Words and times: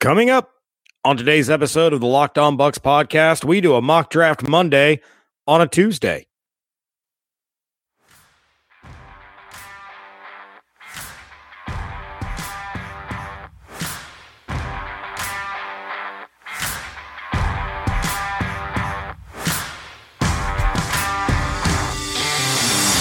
Coming 0.00 0.30
up 0.30 0.52
on 1.04 1.18
today's 1.18 1.50
episode 1.50 1.92
of 1.92 2.00
the 2.00 2.06
Locked 2.06 2.38
On 2.38 2.56
Bucs 2.56 2.78
podcast, 2.78 3.44
we 3.44 3.60
do 3.60 3.74
a 3.74 3.82
mock 3.82 4.08
draft 4.08 4.48
Monday 4.48 5.02
on 5.46 5.60
a 5.60 5.68
Tuesday. 5.68 6.26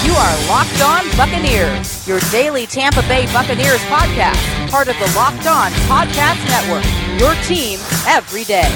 You 0.04 0.12
are 0.12 0.48
Locked 0.50 0.82
On 0.82 1.10
Buccaneers, 1.16 2.06
your 2.06 2.20
daily 2.30 2.66
Tampa 2.66 3.04
Bay 3.04 3.26
Buccaneers 3.32 3.80
podcast, 3.84 4.59
part 4.70 4.88
of 4.88 4.96
the 5.00 5.12
Locked 5.16 5.48
On 5.48 5.72
Podcast 5.90 6.38
Network. 6.46 6.86
Your 7.20 7.34
team 7.44 7.80
every 8.06 8.44
day. 8.44 8.70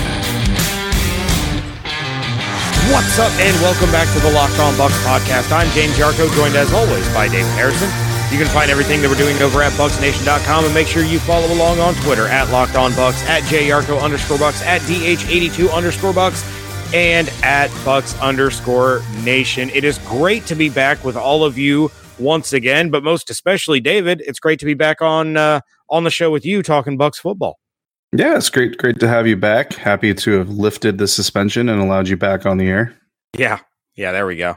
What's 2.92 3.20
up, 3.20 3.32
and 3.40 3.54
welcome 3.62 3.92
back 3.92 4.12
to 4.14 4.20
the 4.20 4.32
Locked 4.34 4.58
On 4.60 4.74
Bucs 4.74 4.98
podcast. 5.06 5.52
I'm 5.52 5.70
James 5.72 5.94
Yarker, 5.94 6.34
joined 6.36 6.56
as 6.56 6.74
always 6.74 7.08
by 7.14 7.28
David 7.28 7.52
Harrison. 7.52 7.90
You 8.32 8.44
can 8.44 8.52
find 8.52 8.72
everything 8.72 9.04
that 9.04 9.10
we're 9.10 9.18
doing 9.18 9.40
over 9.44 9.62
at 9.62 9.72
BucsNation.com, 9.74 10.66
and 10.66 10.74
make 10.74 10.88
sure 10.88 11.04
you 11.04 11.20
follow 11.20 11.54
along 11.54 11.80
on 11.80 11.94
Twitter 11.96 12.26
at 12.26 12.50
Locked 12.50 12.76
On 12.76 12.92
Bucs, 12.94 13.24
at 13.28 13.44
JYarker 13.44 14.02
underscore 14.02 14.38
Bucs, 14.38 14.66
at 14.66 14.82
DH82 14.82 15.72
underscore 15.72 16.14
Bucs, 16.14 16.44
and 16.94 17.30
at 17.44 17.70
Bucs 17.86 18.20
underscore 18.20 19.04
Nation. 19.24 19.70
It 19.70 19.84
is 19.84 20.00
great 20.00 20.48
to 20.48 20.56
be 20.56 20.70
back 20.70 21.04
with 21.04 21.16
all 21.16 21.44
of 21.44 21.58
you 21.58 21.92
once 22.24 22.54
again, 22.54 22.90
but 22.90 23.04
most 23.04 23.30
especially 23.30 23.80
David. 23.80 24.24
It's 24.26 24.40
great 24.40 24.60
to 24.60 24.66
be 24.66 24.74
back 24.74 25.02
on 25.02 25.38
uh, 25.38 25.60
on 25.90 26.04
the 26.04 26.10
show 26.10 26.32
with 26.32 26.46
you 26.46 26.64
talking 26.64 26.98
Bucs 26.98 27.18
football. 27.18 27.60
Yeah, 28.16 28.38
it's 28.38 28.50
great, 28.50 28.78
great 28.78 29.00
to 29.00 29.08
have 29.08 29.28
you 29.28 29.36
back. 29.36 29.74
Happy 29.74 30.14
to 30.14 30.32
have 30.38 30.50
lifted 30.50 30.98
the 31.00 31.08
suspension 31.08 31.68
and 31.70 31.82
allowed 31.82 32.08
you 32.08 32.16
back 32.18 32.46
on 32.46 32.58
the 32.58 32.68
air. 32.68 32.96
Yeah, 33.38 33.60
yeah, 33.96 34.12
there 34.12 34.26
we 34.28 34.36
go. 34.38 34.56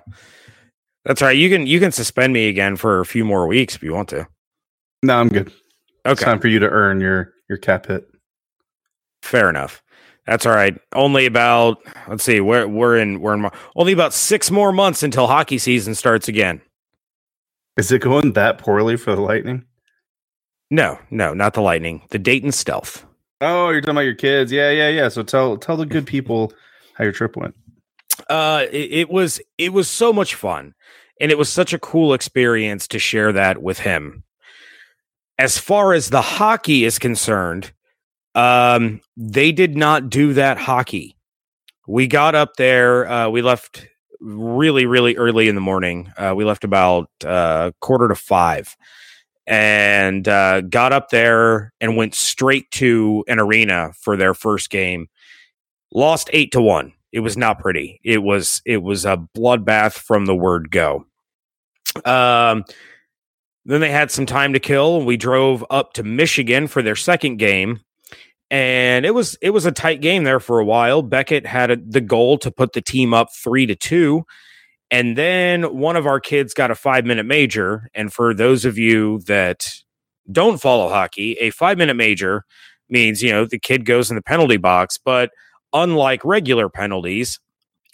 That's 1.04 1.22
right. 1.22 1.36
You 1.36 1.48
can 1.48 1.66
you 1.66 1.80
can 1.80 1.92
suspend 1.92 2.32
me 2.32 2.48
again 2.48 2.76
for 2.76 3.00
a 3.00 3.06
few 3.06 3.24
more 3.24 3.46
weeks 3.46 3.74
if 3.74 3.82
you 3.82 3.92
want 3.94 4.08
to. 4.10 4.26
No, 5.02 5.16
I'm 5.18 5.28
good. 5.28 5.48
Okay, 6.04 6.12
It's 6.12 6.22
time 6.22 6.40
for 6.40 6.48
you 6.48 6.58
to 6.58 6.68
earn 6.68 7.00
your 7.00 7.32
your 7.48 7.58
cap 7.58 7.86
hit. 7.86 8.06
fair 9.22 9.48
enough. 9.48 9.82
That's 10.26 10.44
all 10.44 10.52
right. 10.54 10.76
Only 10.92 11.24
about 11.26 11.78
let's 12.08 12.24
see, 12.24 12.40
we're 12.40 12.66
we're 12.66 12.96
in 12.96 13.20
we're 13.20 13.34
in 13.34 13.48
only 13.76 13.92
about 13.92 14.12
six 14.12 14.50
more 14.50 14.72
months 14.72 15.02
until 15.04 15.28
hockey 15.28 15.58
season 15.58 15.94
starts 15.94 16.26
again. 16.28 16.60
Is 17.76 17.92
it 17.92 18.00
going 18.00 18.32
that 18.32 18.58
poorly 18.58 18.96
for 18.96 19.14
the 19.14 19.20
Lightning? 19.20 19.64
No, 20.70 20.98
no, 21.10 21.34
not 21.34 21.54
the 21.54 21.60
Lightning. 21.60 22.02
The 22.10 22.18
Dayton 22.18 22.52
Stealth. 22.52 23.04
Oh, 23.40 23.68
you're 23.68 23.80
talking 23.80 23.92
about 23.92 24.00
your 24.00 24.14
kids. 24.14 24.50
Yeah, 24.50 24.70
yeah, 24.70 24.88
yeah. 24.88 25.08
So 25.08 25.22
tell 25.22 25.56
tell 25.58 25.76
the 25.76 25.86
good 25.86 26.06
people 26.06 26.52
how 26.94 27.04
your 27.04 27.12
trip 27.12 27.36
went. 27.36 27.54
Uh, 28.30 28.64
it, 28.72 28.92
it 28.92 29.10
was 29.10 29.40
it 29.58 29.72
was 29.72 29.88
so 29.88 30.12
much 30.12 30.34
fun, 30.34 30.74
and 31.20 31.30
it 31.30 31.38
was 31.38 31.52
such 31.52 31.72
a 31.72 31.78
cool 31.78 32.14
experience 32.14 32.88
to 32.88 32.98
share 32.98 33.32
that 33.32 33.62
with 33.62 33.80
him. 33.80 34.24
As 35.38 35.58
far 35.58 35.92
as 35.92 36.08
the 36.08 36.22
hockey 36.22 36.86
is 36.86 36.98
concerned, 36.98 37.72
um, 38.34 39.02
they 39.18 39.52
did 39.52 39.76
not 39.76 40.08
do 40.08 40.32
that 40.32 40.56
hockey. 40.56 41.16
We 41.86 42.06
got 42.06 42.34
up 42.34 42.56
there. 42.56 43.06
Uh, 43.06 43.28
we 43.28 43.42
left 43.42 43.86
really, 44.20 44.86
really 44.86 45.16
early 45.16 45.48
in 45.48 45.54
the 45.54 45.60
morning. 45.60 46.12
Uh, 46.16 46.34
we 46.36 46.44
left 46.44 46.64
about 46.64 47.10
uh, 47.24 47.72
quarter 47.80 48.08
to 48.08 48.14
five, 48.14 48.76
and 49.46 50.26
uh, 50.28 50.60
got 50.62 50.92
up 50.92 51.10
there 51.10 51.72
and 51.80 51.96
went 51.96 52.14
straight 52.14 52.70
to 52.72 53.24
an 53.28 53.38
arena 53.38 53.92
for 54.00 54.16
their 54.16 54.34
first 54.34 54.70
game. 54.70 55.08
Lost 55.92 56.28
eight 56.32 56.52
to 56.52 56.60
one 56.60 56.92
it 57.16 57.20
was 57.20 57.36
not 57.36 57.58
pretty. 57.58 57.98
It 58.04 58.22
was 58.22 58.60
it 58.66 58.82
was 58.82 59.06
a 59.06 59.16
bloodbath 59.34 59.94
from 59.94 60.26
the 60.26 60.34
word 60.34 60.70
go. 60.70 61.06
Um, 62.04 62.64
then 63.64 63.80
they 63.80 63.90
had 63.90 64.10
some 64.10 64.26
time 64.26 64.52
to 64.52 64.60
kill. 64.60 65.02
We 65.02 65.16
drove 65.16 65.64
up 65.70 65.94
to 65.94 66.02
Michigan 66.02 66.66
for 66.66 66.82
their 66.82 66.94
second 66.94 67.38
game, 67.38 67.80
and 68.50 69.04
it 69.04 69.12
was 69.12 69.36
it 69.40 69.50
was 69.50 69.66
a 69.66 69.72
tight 69.72 70.00
game 70.00 70.24
there 70.24 70.40
for 70.40 70.58
a 70.58 70.64
while. 70.64 71.02
Beckett 71.02 71.46
had 71.46 71.70
a, 71.70 71.76
the 71.76 72.00
goal 72.00 72.38
to 72.38 72.50
put 72.50 72.72
the 72.72 72.80
team 72.80 73.12
up 73.12 73.28
three 73.34 73.66
to 73.66 73.74
two, 73.74 74.24
and 74.90 75.18
then 75.18 75.76
one 75.76 75.96
of 75.96 76.06
our 76.06 76.20
kids 76.20 76.54
got 76.54 76.70
a 76.70 76.76
five 76.76 77.04
minute 77.04 77.26
major. 77.26 77.88
And 77.94 78.12
for 78.12 78.34
those 78.34 78.64
of 78.64 78.78
you 78.78 79.20
that 79.26 79.68
don't 80.30 80.60
follow 80.60 80.88
hockey, 80.88 81.32
a 81.34 81.50
five 81.50 81.78
minute 81.78 81.96
major 81.96 82.44
means 82.88 83.22
you 83.22 83.32
know 83.32 83.44
the 83.44 83.58
kid 83.58 83.84
goes 83.84 84.10
in 84.10 84.16
the 84.16 84.22
penalty 84.22 84.58
box, 84.58 84.98
but 84.98 85.30
unlike 85.72 86.24
regular 86.24 86.68
penalties, 86.68 87.40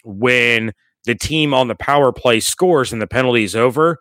when 0.03 0.71
the 1.05 1.15
team 1.15 1.53
on 1.53 1.67
the 1.67 1.75
power 1.75 2.11
play 2.11 2.39
scores 2.39 2.93
and 2.93 3.01
the 3.01 3.07
penalty 3.07 3.43
is 3.43 3.55
over, 3.55 3.97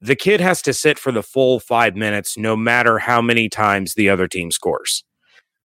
the 0.00 0.16
kid 0.16 0.40
has 0.40 0.62
to 0.62 0.72
sit 0.72 0.98
for 0.98 1.10
the 1.10 1.22
full 1.22 1.58
five 1.58 1.96
minutes, 1.96 2.38
no 2.38 2.56
matter 2.56 2.98
how 2.98 3.20
many 3.20 3.48
times 3.48 3.94
the 3.94 4.08
other 4.08 4.28
team 4.28 4.50
scores. 4.52 5.04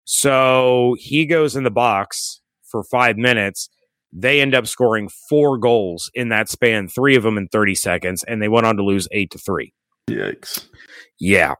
So 0.05 0.95
he 0.99 1.25
goes 1.25 1.55
in 1.55 1.63
the 1.63 1.71
box 1.71 2.41
for 2.63 2.83
five 2.83 3.17
minutes. 3.17 3.69
They 4.11 4.41
end 4.41 4.53
up 4.53 4.67
scoring 4.67 5.09
four 5.29 5.57
goals 5.57 6.11
in 6.13 6.29
that 6.29 6.49
span, 6.49 6.87
three 6.87 7.15
of 7.15 7.23
them 7.23 7.37
in 7.37 7.47
30 7.47 7.75
seconds, 7.75 8.23
and 8.23 8.41
they 8.41 8.47
went 8.47 8.65
on 8.65 8.77
to 8.77 8.83
lose 8.83 9.07
eight 9.11 9.31
to 9.31 9.37
three. 9.37 9.73
Yikes! 10.09 10.67
Yeah. 11.19 11.55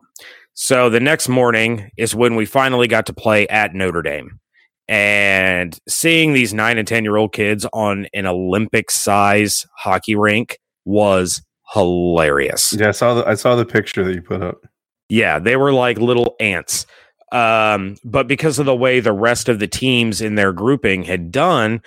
So 0.54 0.90
the 0.90 1.00
next 1.00 1.30
morning 1.30 1.90
is 1.98 2.14
when 2.14 2.36
we 2.36 2.46
finally 2.46 2.88
got 2.88 3.08
to 3.08 3.14
play 3.14 3.48
at 3.48 3.74
Notre 3.74 4.04
Dame 4.04 4.40
and 4.88 5.78
seeing 5.88 6.34
these 6.34 6.54
nine 6.54 6.78
and 6.78 6.88
10 6.88 7.04
year 7.04 7.18
old 7.18 7.34
kids 7.34 7.66
on 7.74 8.08
an 8.14 8.26
Olympic 8.26 8.92
size 8.92 9.66
hockey 9.78 10.16
rink 10.16 10.60
was 10.86 11.42
hilarious. 11.74 12.74
Yeah, 12.74 12.90
I 12.90 12.92
saw 12.92 13.16
the 13.16 13.28
I 13.28 13.36
saw 13.36 13.56
the 13.56 13.66
picture 13.66 14.04
that 14.04 14.14
you 14.14 14.22
put 14.22 14.44
up. 14.44 14.62
Yeah, 15.10 15.40
they 15.40 15.56
were 15.56 15.74
like 15.74 15.98
little 15.98 16.36
ants. 16.40 16.86
Um, 17.34 17.98
but 18.06 18.28
because 18.28 18.60
of 18.60 18.68
the 18.68 18.76
way 18.76 19.00
the 19.00 19.12
rest 19.12 19.50
of 19.50 19.60
the 19.60 19.68
teams 19.68 20.22
in 20.22 20.36
their 20.36 20.54
grouping 20.54 21.04
had 21.04 21.32
done, 21.32 21.82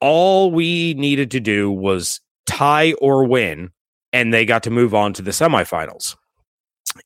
all 0.00 0.52
we 0.52 0.94
needed 0.94 1.32
to 1.32 1.40
do 1.40 1.70
was 1.70 2.20
tie 2.46 2.92
or 2.94 3.24
win, 3.24 3.70
and 4.12 4.32
they 4.32 4.46
got 4.46 4.62
to 4.62 4.70
move 4.70 4.94
on 4.94 5.12
to 5.14 5.22
the 5.22 5.32
semifinals. 5.32 6.16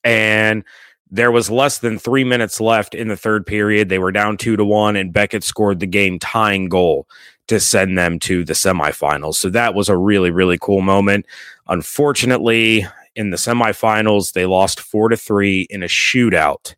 And 0.04 0.64
there 1.10 1.32
was 1.32 1.50
less 1.50 1.78
than 1.78 1.98
three 1.98 2.24
minutes 2.24 2.60
left 2.60 2.94
in 2.94 3.08
the 3.08 3.16
third 3.16 3.46
period. 3.46 3.88
They 3.88 3.98
were 3.98 4.12
down 4.12 4.36
two 4.36 4.56
to 4.56 4.64
one, 4.64 4.94
and 4.94 5.12
Beckett 5.12 5.42
scored 5.42 5.80
the 5.80 5.86
game 5.86 6.18
tying 6.18 6.68
goal 6.68 7.08
to 7.48 7.58
send 7.58 7.96
them 7.96 8.18
to 8.20 8.44
the 8.44 8.52
semifinals. 8.52 9.34
So 9.34 9.48
that 9.50 9.74
was 9.74 9.88
a 9.88 9.96
really, 9.96 10.30
really 10.30 10.58
cool 10.60 10.82
moment. 10.82 11.26
Unfortunately, 11.68 12.86
in 13.16 13.30
the 13.30 13.36
semifinals, 13.36 14.34
they 14.34 14.46
lost 14.46 14.78
four 14.78 15.08
to 15.08 15.16
three 15.16 15.66
in 15.70 15.82
a 15.82 15.86
shootout. 15.86 16.74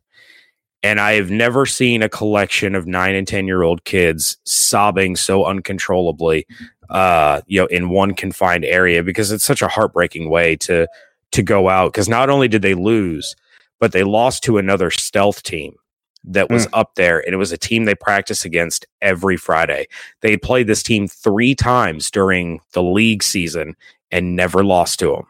And 0.83 0.99
I 0.99 1.13
have 1.13 1.31
never 1.31 1.65
seen 1.65 2.03
a 2.03 2.09
collection 2.09 2.75
of 2.75 2.85
nine 2.85 3.15
and 3.15 3.27
10 3.27 3.47
year 3.47 3.63
old 3.63 3.85
kids 3.85 4.37
sobbing 4.43 5.15
so 5.15 5.45
uncontrollably, 5.45 6.45
uh, 6.89 7.41
you 7.47 7.59
know, 7.61 7.67
in 7.67 7.89
one 7.89 8.13
confined 8.13 8.65
area 8.65 9.01
because 9.01 9.31
it's 9.31 9.45
such 9.45 9.61
a 9.61 9.67
heartbreaking 9.69 10.29
way 10.29 10.57
to, 10.57 10.87
to 11.31 11.41
go 11.41 11.69
out. 11.69 11.93
Cause 11.93 12.09
not 12.09 12.29
only 12.29 12.47
did 12.49 12.61
they 12.61 12.73
lose, 12.73 13.35
but 13.79 13.93
they 13.93 14.03
lost 14.03 14.43
to 14.43 14.57
another 14.57 14.91
stealth 14.91 15.41
team 15.43 15.73
that 16.25 16.49
was 16.49 16.67
Mm. 16.67 16.69
up 16.73 16.95
there. 16.95 17.19
And 17.19 17.33
it 17.33 17.37
was 17.37 17.51
a 17.51 17.57
team 17.57 17.85
they 17.85 17.95
practice 17.95 18.45
against 18.45 18.85
every 19.01 19.35
Friday. 19.37 19.87
They 20.21 20.37
played 20.37 20.67
this 20.67 20.83
team 20.83 21.07
three 21.07 21.55
times 21.55 22.11
during 22.11 22.59
the 22.73 22.83
league 22.83 23.23
season 23.23 23.75
and 24.11 24.35
never 24.35 24.63
lost 24.63 24.99
to 24.99 25.07
them. 25.07 25.25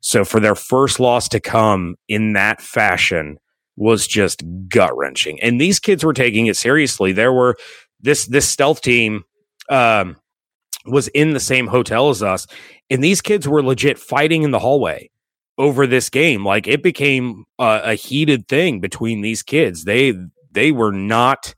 So 0.00 0.24
for 0.24 0.40
their 0.40 0.54
first 0.54 0.98
loss 1.00 1.28
to 1.30 1.40
come 1.40 1.96
in 2.08 2.32
that 2.34 2.60
fashion 2.62 3.38
was 3.80 4.06
just 4.06 4.44
gut 4.68 4.94
wrenching. 4.94 5.40
And 5.40 5.58
these 5.58 5.80
kids 5.80 6.04
were 6.04 6.12
taking 6.12 6.46
it 6.46 6.56
seriously. 6.56 7.12
There 7.12 7.32
were 7.32 7.56
this 7.98 8.26
this 8.26 8.46
stealth 8.46 8.82
team 8.82 9.24
um, 9.70 10.16
was 10.84 11.08
in 11.08 11.32
the 11.32 11.40
same 11.40 11.66
hotel 11.66 12.10
as 12.10 12.22
us, 12.22 12.46
and 12.90 13.02
these 13.02 13.22
kids 13.22 13.48
were 13.48 13.62
legit 13.62 13.98
fighting 13.98 14.42
in 14.42 14.50
the 14.50 14.58
hallway 14.58 15.10
over 15.56 15.86
this 15.86 16.10
game. 16.10 16.44
Like 16.44 16.68
it 16.68 16.82
became 16.82 17.46
a, 17.58 17.94
heated 17.94 18.48
thing 18.48 18.80
between 18.80 19.22
these 19.22 19.42
kids. 19.42 19.84
They 19.84 20.12
they 20.52 20.72
were 20.72 20.92
not 20.92 21.54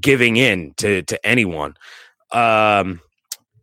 giving 0.00 0.38
in 0.38 0.72
to 0.78 1.02
to 1.02 1.26
anyone. 1.26 1.74
Um, 2.32 3.02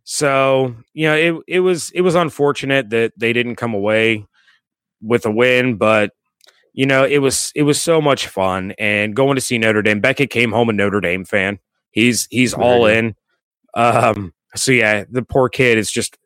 so 0.04 0.76
you 0.94 1.08
know 1.08 1.16
it 1.16 1.44
it 1.48 1.60
was 1.62 1.90
it 1.90 2.02
was 2.02 2.14
unfortunate 2.14 2.92
that 2.92 3.14
they 3.18 3.34
didn't 3.34 3.56
come 3.56 3.74
away 3.74 4.28
with 5.02 5.26
a 5.26 5.32
win, 5.32 5.78
but 5.78 6.12
you 6.78 6.86
know 6.86 7.04
it 7.04 7.18
was 7.18 7.52
it 7.56 7.64
was 7.64 7.82
so 7.82 8.00
much 8.00 8.28
fun 8.28 8.72
and 8.78 9.16
going 9.16 9.36
to 9.36 9.42
see 9.42 9.58
Notre 9.58 9.82
Dame. 9.82 10.00
Beckett 10.00 10.30
came 10.30 10.52
home 10.52 10.70
a 10.70 10.74
Notre 10.74 11.02
Dame 11.02 11.26
fan. 11.26 11.58
He's 11.90 12.28
he's 12.30 12.54
Very 12.54 12.64
all 12.64 12.86
in. 12.86 13.16
Um, 13.74 14.32
so 14.56 14.72
yeah, 14.72 15.04
the 15.10 15.24
poor 15.24 15.50
kid 15.50 15.80
is 15.80 15.92
just 15.92 16.18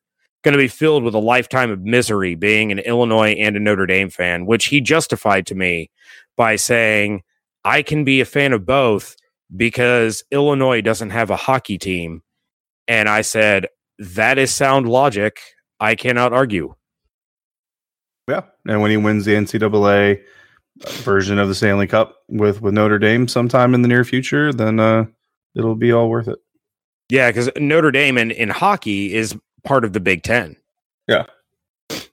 going 0.44 0.52
to 0.52 0.58
be 0.58 0.68
filled 0.68 1.04
with 1.04 1.14
a 1.14 1.20
lifetime 1.20 1.72
of 1.72 1.82
misery 1.82 2.36
being 2.36 2.70
an 2.70 2.80
Illinois 2.80 3.32
and 3.32 3.56
a 3.56 3.62
Notre 3.62 3.86
Dame 3.86 4.10
fan, 4.10 4.46
which 4.46 4.66
he 4.66 4.82
justified 4.82 5.46
to 5.48 5.56
me 5.56 5.90
by 6.36 6.58
saying, 6.58 7.24
I 7.64 7.82
can 7.82 8.04
be 8.04 8.20
a 8.20 8.26
fan 8.26 8.52
of 8.52 8.66
both 8.66 9.16
because 9.56 10.24
Illinois 10.32 10.82
doesn't 10.82 11.12
have 11.12 11.30
a 11.30 11.38
hockey 11.38 11.78
team. 11.78 12.24
And 12.90 13.08
I 13.08 13.22
said, 13.22 13.68
that 14.00 14.38
is 14.38 14.54
sound 14.54 14.90
logic. 14.90 15.40
I 15.80 15.96
cannot 15.96 16.34
argue. 16.34 16.76
Yeah. 18.28 18.42
And 18.68 18.82
when 18.82 18.92
he 18.92 18.98
wins 18.98 19.26
the 19.26 19.36
NCAA 19.36 20.22
version 20.80 21.40
of 21.40 21.48
the 21.48 21.56
Stanley 21.56 21.88
Cup 21.88 22.18
with, 22.28 22.62
with 22.62 22.74
Notre 22.74 23.00
Dame 23.00 23.28
sometime 23.28 23.74
in 23.74 23.82
the 23.82 23.88
near 23.88 24.04
future, 24.04 24.52
then 24.54 24.80
uh, 24.80 25.06
it'll 25.56 25.76
be 25.76 25.92
all 25.92 26.10
worth 26.10 26.28
it. 26.28 26.40
Yeah, 27.10 27.30
because 27.30 27.50
Notre 27.58 27.92
Dame 27.92 28.18
in, 28.18 28.32
in 28.32 28.50
hockey 28.50 29.14
is 29.14 29.36
part 29.64 29.84
of 29.84 29.94
the 29.94 30.00
Big 30.00 30.24
Ten. 30.24 30.56
Yeah. 31.08 31.26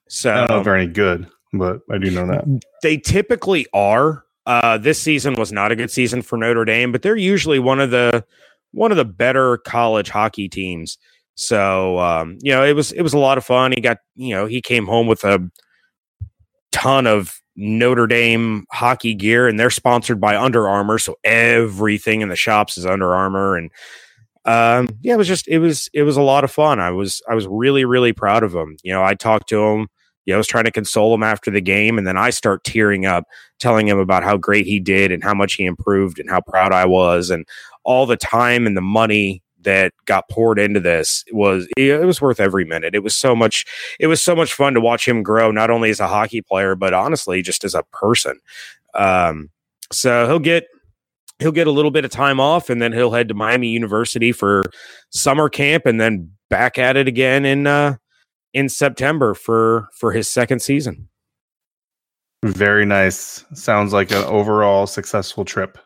So 0.08 0.32
I 0.32 0.38
don't 0.38 0.49
know 0.49 0.58
if 0.58 0.64
they're 0.64 0.76
any 0.76 0.90
good, 0.90 1.28
but 1.52 1.81
I 1.90 1.99
do 1.99 2.10
know 2.10 2.26
that. 2.26 2.60
They 2.82 2.96
typically 2.96 3.66
are. 3.72 4.25
Uh, 4.46 4.78
this 4.78 5.00
season 5.00 5.34
was 5.34 5.52
not 5.52 5.70
a 5.70 5.76
good 5.76 5.90
season 5.90 6.22
for 6.22 6.38
Notre 6.38 6.64
Dame, 6.64 6.90
but 6.90 7.02
they're 7.02 7.16
usually 7.16 7.58
one 7.58 7.81
of 7.81 7.90
the 7.90 8.25
one 8.72 8.90
of 8.90 8.96
the 8.96 9.05
better 9.05 9.58
college 9.58 10.08
hockey 10.08 10.49
teams. 10.49 10.99
So 11.34 11.99
um, 11.99 12.38
you 12.43 12.50
know, 12.50 12.64
it 12.64 12.72
was 12.72 12.90
it 12.93 13.02
was 13.02 13.12
a 13.12 13.19
lot 13.19 13.38
of 13.38 13.44
fun. 13.44 13.72
He 13.72 13.81
got 13.81 13.99
you 14.16 14.34
know 14.34 14.46
he 14.46 14.62
came 14.62 14.87
home 14.87 15.06
with 15.06 15.22
a 15.22 15.49
ton 16.72 17.06
of 17.06 17.40
Notre 17.60 18.06
Dame 18.06 18.64
hockey 18.70 19.14
gear, 19.14 19.49
and 19.49 19.58
they're 19.58 19.69
sponsored 19.69 20.20
by 20.20 20.37
Under 20.37 20.69
Armour, 20.69 20.99
so 20.99 21.16
everything 21.25 22.20
in 22.20 22.28
the 22.28 22.37
shops 22.37 22.78
is 22.78 22.87
Under 22.87 23.14
Armour, 23.14 23.56
and 23.56 23.70
um, 24.44 24.88
yeah, 25.02 25.14
it 25.14 25.19
was 25.19 25.26
just 25.26 25.49
it 25.49 25.58
was 25.58 25.90
it 25.93 26.05
was 26.05 26.16
a 26.16 26.22
lot 26.22 26.44
of 26.44 26.52
fun. 26.52 26.78
I 26.78 26.93
was 26.93 27.20
I 27.28 27.34
was 27.34 27.49
really 27.49 27.84
really 27.84 28.12
proud 28.12 28.44
of 28.44 28.55
him. 28.55 28.76
You 28.84 28.93
know, 28.93 29.02
I 29.02 29.14
talked 29.14 29.49
to 29.50 29.60
him. 29.60 29.88
You 30.25 30.32
know, 30.32 30.37
I 30.37 30.38
was 30.38 30.46
trying 30.46 30.64
to 30.64 30.70
console 30.70 31.12
him 31.14 31.25
after 31.25 31.50
the 31.50 31.60
game, 31.60 31.99
and 31.99 32.06
then 32.06 32.16
I 32.16 32.31
start 32.31 32.62
tearing 32.62 33.06
up, 33.06 33.25
telling 33.58 33.88
him 33.88 33.99
about 33.99 34.22
how 34.22 34.37
great 34.37 34.66
he 34.66 34.78
did 34.78 35.10
and 35.10 35.25
how 35.25 35.34
much 35.34 35.55
he 35.55 35.64
improved 35.64 36.20
and 36.20 36.31
how 36.31 36.40
proud 36.43 36.72
I 36.72 36.84
was, 36.87 37.28
and 37.28 37.44
all 37.82 38.06
the 38.06 38.16
time 38.16 38.66
and 38.66 38.76
the 38.76 38.82
money 38.82 39.43
that 39.69 39.93
got 40.06 40.31
poured 40.31 40.59
into 40.59 40.81
this 40.81 41.25
was 41.31 41.69
it 41.76 42.06
was 42.06 42.23
worth 42.23 42.41
every 42.41 42.65
minute. 42.65 42.94
It 42.94 43.03
was 43.03 43.15
so 43.15 43.37
much 43.37 43.67
it 44.00 44.06
was 44.06 44.25
so 44.25 44.35
much 44.35 44.55
fun 44.55 44.73
to 44.73 44.81
watch 44.81 45.06
him 45.06 45.23
grow 45.23 45.50
not 45.50 45.69
only 45.69 45.91
as 45.91 46.00
a 46.00 46.09
hockey 46.09 46.41
player 46.41 46.75
but 46.75 46.94
honestly 46.94 47.43
just 47.43 47.65
as 47.65 47.75
a 47.75 47.82
person. 47.93 48.41
Um, 48.94 49.50
so 49.93 50.26
he'll 50.26 50.38
get 50.38 50.69
he'll 51.38 51.53
get 51.53 51.67
a 51.67 51.70
little 51.70 51.91
bit 51.91 52.06
of 52.06 52.11
time 52.11 52.41
off 52.41 52.70
and 52.70 52.81
then 52.81 52.94
he'll 52.94 53.12
head 53.12 53.29
to 53.29 53.35
Miami 53.35 53.69
University 53.69 54.32
for 54.32 54.65
summer 55.11 55.50
camp 55.50 55.85
and 55.85 56.00
then 56.00 56.32
back 56.49 56.79
at 56.79 56.97
it 56.97 57.06
again 57.06 57.44
in 57.44 57.67
uh 57.67 57.97
in 58.55 58.70
September 58.70 59.35
for 59.35 59.88
for 59.93 60.12
his 60.12 60.31
second 60.31 60.61
season. 60.61 61.11
Very 62.43 62.87
nice. 62.87 63.44
Sounds 63.53 63.93
like 63.93 64.12
an 64.12 64.25
overall 64.25 64.87
successful 64.87 65.44
trip. 65.44 65.76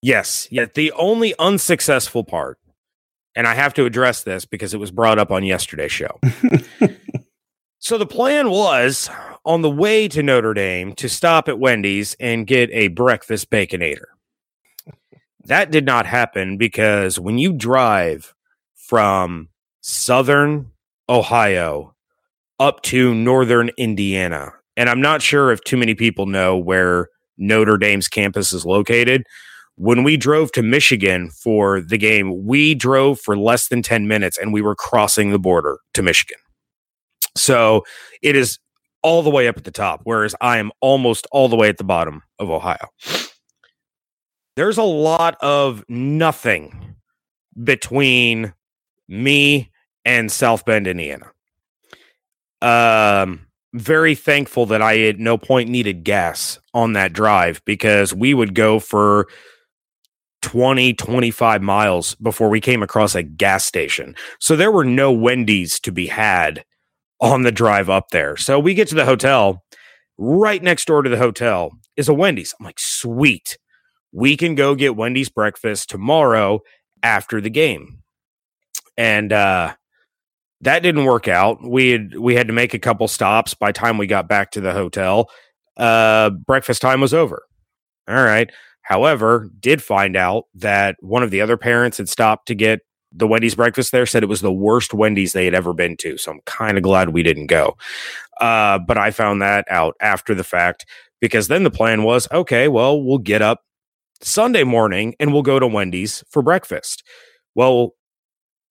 Yes. 0.00 0.46
Yeah. 0.52 0.66
The 0.72 0.92
only 0.92 1.34
unsuccessful 1.40 2.22
part, 2.22 2.58
and 3.34 3.46
I 3.46 3.54
have 3.54 3.74
to 3.74 3.84
address 3.84 4.22
this 4.22 4.44
because 4.44 4.74
it 4.74 4.80
was 4.80 4.90
brought 4.90 5.18
up 5.18 5.30
on 5.30 5.44
yesterday's 5.44 5.92
show. 5.92 6.18
so 7.78 7.98
the 7.98 8.06
plan 8.06 8.50
was 8.50 9.08
on 9.44 9.62
the 9.62 9.70
way 9.70 10.08
to 10.08 10.22
Notre 10.22 10.54
Dame 10.54 10.94
to 10.94 11.08
stop 11.08 11.48
at 11.48 11.58
Wendy's 11.58 12.14
and 12.20 12.46
get 12.46 12.70
a 12.72 12.88
breakfast 12.88 13.50
baconator. 13.50 14.06
That 15.44 15.70
did 15.70 15.86
not 15.86 16.06
happen 16.06 16.58
because 16.58 17.18
when 17.18 17.38
you 17.38 17.52
drive 17.52 18.34
from 18.74 19.48
southern 19.80 20.70
Ohio 21.08 21.94
up 22.58 22.82
to 22.82 23.14
northern 23.14 23.70
Indiana, 23.78 24.52
and 24.76 24.88
I'm 24.88 25.00
not 25.00 25.22
sure 25.22 25.50
if 25.50 25.62
too 25.64 25.76
many 25.76 25.94
people 25.94 26.26
know 26.26 26.56
where 26.56 27.08
Notre 27.38 27.78
Dame's 27.78 28.08
campus 28.08 28.52
is 28.52 28.66
located. 28.66 29.24
When 29.80 30.02
we 30.02 30.18
drove 30.18 30.52
to 30.52 30.62
Michigan 30.62 31.30
for 31.30 31.80
the 31.80 31.96
game, 31.96 32.44
we 32.44 32.74
drove 32.74 33.18
for 33.18 33.36
less 33.36 33.68
than 33.68 33.80
10 33.80 34.06
minutes 34.06 34.36
and 34.36 34.52
we 34.52 34.60
were 34.60 34.74
crossing 34.74 35.30
the 35.30 35.38
border 35.38 35.78
to 35.94 36.02
Michigan. 36.02 36.38
So 37.34 37.84
it 38.22 38.36
is 38.36 38.58
all 39.02 39.22
the 39.22 39.30
way 39.30 39.48
up 39.48 39.56
at 39.56 39.64
the 39.64 39.70
top, 39.70 40.00
whereas 40.04 40.34
I 40.42 40.58
am 40.58 40.70
almost 40.82 41.26
all 41.32 41.48
the 41.48 41.56
way 41.56 41.70
at 41.70 41.78
the 41.78 41.84
bottom 41.84 42.22
of 42.38 42.50
Ohio 42.50 42.88
there's 44.60 44.76
a 44.76 44.82
lot 44.82 45.36
of 45.40 45.82
nothing 45.88 46.96
between 47.64 48.52
me 49.08 49.70
and 50.04 50.30
South 50.30 50.66
Bend, 50.66 50.86
Indiana. 50.86 51.30
Um, 52.60 53.46
very 53.72 54.14
thankful 54.14 54.66
that 54.66 54.82
I 54.82 55.00
at 55.04 55.18
no 55.18 55.38
point 55.38 55.70
needed 55.70 56.04
gas 56.04 56.58
on 56.74 56.92
that 56.92 57.14
drive 57.14 57.62
because 57.64 58.12
we 58.12 58.34
would 58.34 58.54
go 58.54 58.78
for 58.80 59.28
20, 60.42 60.94
25 60.94 61.62
miles 61.62 62.14
before 62.16 62.48
we 62.48 62.60
came 62.60 62.82
across 62.82 63.14
a 63.14 63.22
gas 63.22 63.64
station. 63.64 64.14
So 64.38 64.56
there 64.56 64.72
were 64.72 64.84
no 64.84 65.12
Wendy's 65.12 65.78
to 65.80 65.92
be 65.92 66.06
had 66.06 66.64
on 67.20 67.42
the 67.42 67.52
drive 67.52 67.90
up 67.90 68.10
there. 68.10 68.36
So 68.36 68.58
we 68.58 68.74
get 68.74 68.88
to 68.88 68.94
the 68.94 69.04
hotel. 69.04 69.62
Right 70.18 70.62
next 70.62 70.86
door 70.86 71.02
to 71.02 71.10
the 71.10 71.16
hotel 71.16 71.72
is 71.96 72.08
a 72.08 72.14
Wendy's. 72.14 72.54
I'm 72.58 72.64
like, 72.64 72.78
sweet 72.78 73.56
we 74.12 74.36
can 74.36 74.54
go 74.54 74.74
get 74.74 74.96
Wendy's 74.96 75.28
breakfast 75.28 75.90
tomorrow 75.90 76.60
after 77.02 77.40
the 77.40 77.50
game. 77.50 78.02
And 78.96 79.32
uh, 79.32 79.74
that 80.62 80.82
didn't 80.82 81.04
work 81.04 81.28
out. 81.28 81.58
We 81.62 81.90
had 81.90 82.18
we 82.18 82.34
had 82.34 82.48
to 82.48 82.52
make 82.52 82.74
a 82.74 82.78
couple 82.78 83.08
stops 83.08 83.54
by 83.54 83.72
time 83.72 83.98
we 83.98 84.06
got 84.06 84.28
back 84.28 84.50
to 84.52 84.60
the 84.60 84.72
hotel. 84.72 85.30
Uh, 85.76 86.30
breakfast 86.30 86.82
time 86.82 87.00
was 87.00 87.14
over. 87.14 87.42
All 88.08 88.22
right. 88.22 88.50
However, 88.90 89.48
did 89.60 89.80
find 89.84 90.16
out 90.16 90.46
that 90.52 90.96
one 90.98 91.22
of 91.22 91.30
the 91.30 91.40
other 91.40 91.56
parents 91.56 91.98
had 91.98 92.08
stopped 92.08 92.48
to 92.48 92.56
get 92.56 92.80
the 93.12 93.28
Wendy's 93.28 93.54
breakfast 93.54 93.92
there, 93.92 94.04
said 94.04 94.24
it 94.24 94.28
was 94.28 94.40
the 94.40 94.52
worst 94.52 94.92
Wendy's 94.92 95.32
they 95.32 95.44
had 95.44 95.54
ever 95.54 95.72
been 95.72 95.96
to. 95.98 96.18
So 96.18 96.32
I'm 96.32 96.40
kind 96.44 96.76
of 96.76 96.82
glad 96.82 97.10
we 97.10 97.22
didn't 97.22 97.46
go. 97.46 97.76
Uh, 98.40 98.80
but 98.80 98.98
I 98.98 99.12
found 99.12 99.42
that 99.42 99.64
out 99.70 99.94
after 100.00 100.34
the 100.34 100.42
fact 100.42 100.86
because 101.20 101.46
then 101.46 101.62
the 101.62 101.70
plan 101.70 102.02
was 102.02 102.26
okay, 102.32 102.66
well, 102.66 103.00
we'll 103.00 103.18
get 103.18 103.42
up 103.42 103.60
Sunday 104.22 104.64
morning 104.64 105.14
and 105.20 105.32
we'll 105.32 105.42
go 105.42 105.60
to 105.60 105.68
Wendy's 105.68 106.24
for 106.28 106.42
breakfast. 106.42 107.04
Well, 107.54 107.94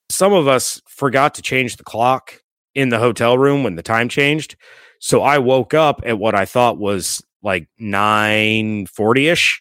some 0.10 0.34
of 0.34 0.50
us 0.50 0.82
forgot 0.90 1.34
to 1.36 1.42
change 1.42 1.78
the 1.78 1.86
clock 1.86 2.42
in 2.76 2.90
the 2.90 3.00
hotel 3.00 3.38
room 3.38 3.64
when 3.64 3.76
the 3.76 3.84
time 3.84 4.10
changed. 4.10 4.58
So 5.00 5.22
I 5.22 5.38
woke 5.38 5.74
up 5.74 6.02
at 6.06 6.20
what 6.20 6.36
I 6.36 6.44
thought 6.44 6.78
was 6.78 7.22
like 7.42 7.70
9:40ish. 7.80 9.60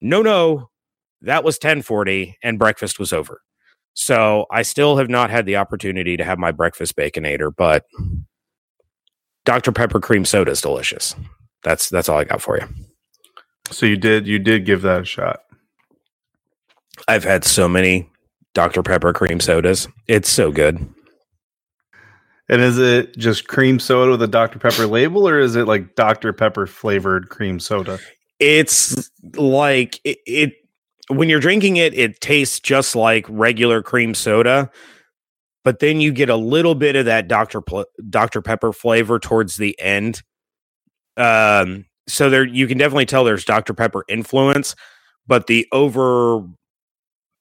No, 0.00 0.22
no. 0.22 0.70
That 1.22 1.44
was 1.44 1.58
10:40 1.58 2.36
and 2.42 2.58
breakfast 2.58 2.98
was 3.00 3.12
over. 3.12 3.42
So 3.94 4.46
I 4.52 4.62
still 4.62 4.98
have 4.98 5.10
not 5.10 5.30
had 5.30 5.46
the 5.46 5.56
opportunity 5.56 6.16
to 6.16 6.24
have 6.24 6.38
my 6.38 6.52
breakfast 6.52 6.96
baconator, 6.96 7.52
but 7.56 7.84
Dr. 9.46 9.72
Pepper 9.72 10.00
cream 10.00 10.24
soda 10.24 10.52
is 10.52 10.62
delicious. 10.62 11.16
That's 11.64 11.88
that's 11.90 12.08
all 12.08 12.18
I 12.18 12.24
got 12.24 12.42
for 12.42 12.58
you. 12.58 12.68
So 13.72 13.86
you 13.86 13.96
did 13.96 14.26
you 14.28 14.38
did 14.38 14.66
give 14.66 14.82
that 14.82 15.02
a 15.02 15.06
shot. 15.06 15.40
I've 17.08 17.24
had 17.24 17.44
so 17.44 17.68
many 17.68 18.10
Dr. 18.54 18.82
Pepper 18.82 19.12
cream 19.12 19.40
sodas. 19.40 19.88
It's 20.08 20.30
so 20.30 20.52
good. 20.52 20.88
And 22.48 22.62
is 22.62 22.78
it 22.78 23.16
just 23.18 23.48
cream 23.48 23.80
soda 23.80 24.12
with 24.12 24.22
a 24.22 24.28
Dr. 24.28 24.58
Pepper 24.60 24.86
label 24.86 25.28
or 25.28 25.40
is 25.40 25.56
it 25.56 25.66
like 25.66 25.96
Dr. 25.96 26.32
Pepper 26.32 26.66
flavored 26.66 27.28
cream 27.30 27.60
soda? 27.60 28.00
It's 28.38 29.10
like 29.34 30.00
it, 30.04 30.18
it 30.26 30.52
when 31.08 31.28
you're 31.28 31.40
drinking 31.40 31.76
it, 31.76 31.94
it 31.94 32.20
tastes 32.20 32.60
just 32.60 32.94
like 32.94 33.26
regular 33.28 33.82
cream 33.82 34.14
soda, 34.14 34.70
but 35.64 35.80
then 35.80 36.00
you 36.00 36.12
get 36.12 36.28
a 36.28 36.36
little 36.36 36.74
bit 36.74 36.96
of 36.96 37.06
that 37.06 37.28
Dr. 37.28 37.60
Pl- 37.60 37.86
Dr. 38.08 38.42
Pepper 38.42 38.72
flavor 38.72 39.18
towards 39.18 39.56
the 39.56 39.78
end. 39.80 40.22
Um, 41.16 41.86
so 42.06 42.30
there 42.30 42.44
you 42.44 42.66
can 42.66 42.78
definitely 42.78 43.06
tell 43.06 43.24
there's 43.24 43.44
Dr. 43.44 43.74
Pepper 43.74 44.04
influence, 44.08 44.76
but 45.26 45.46
the 45.46 45.66
over 45.72 46.46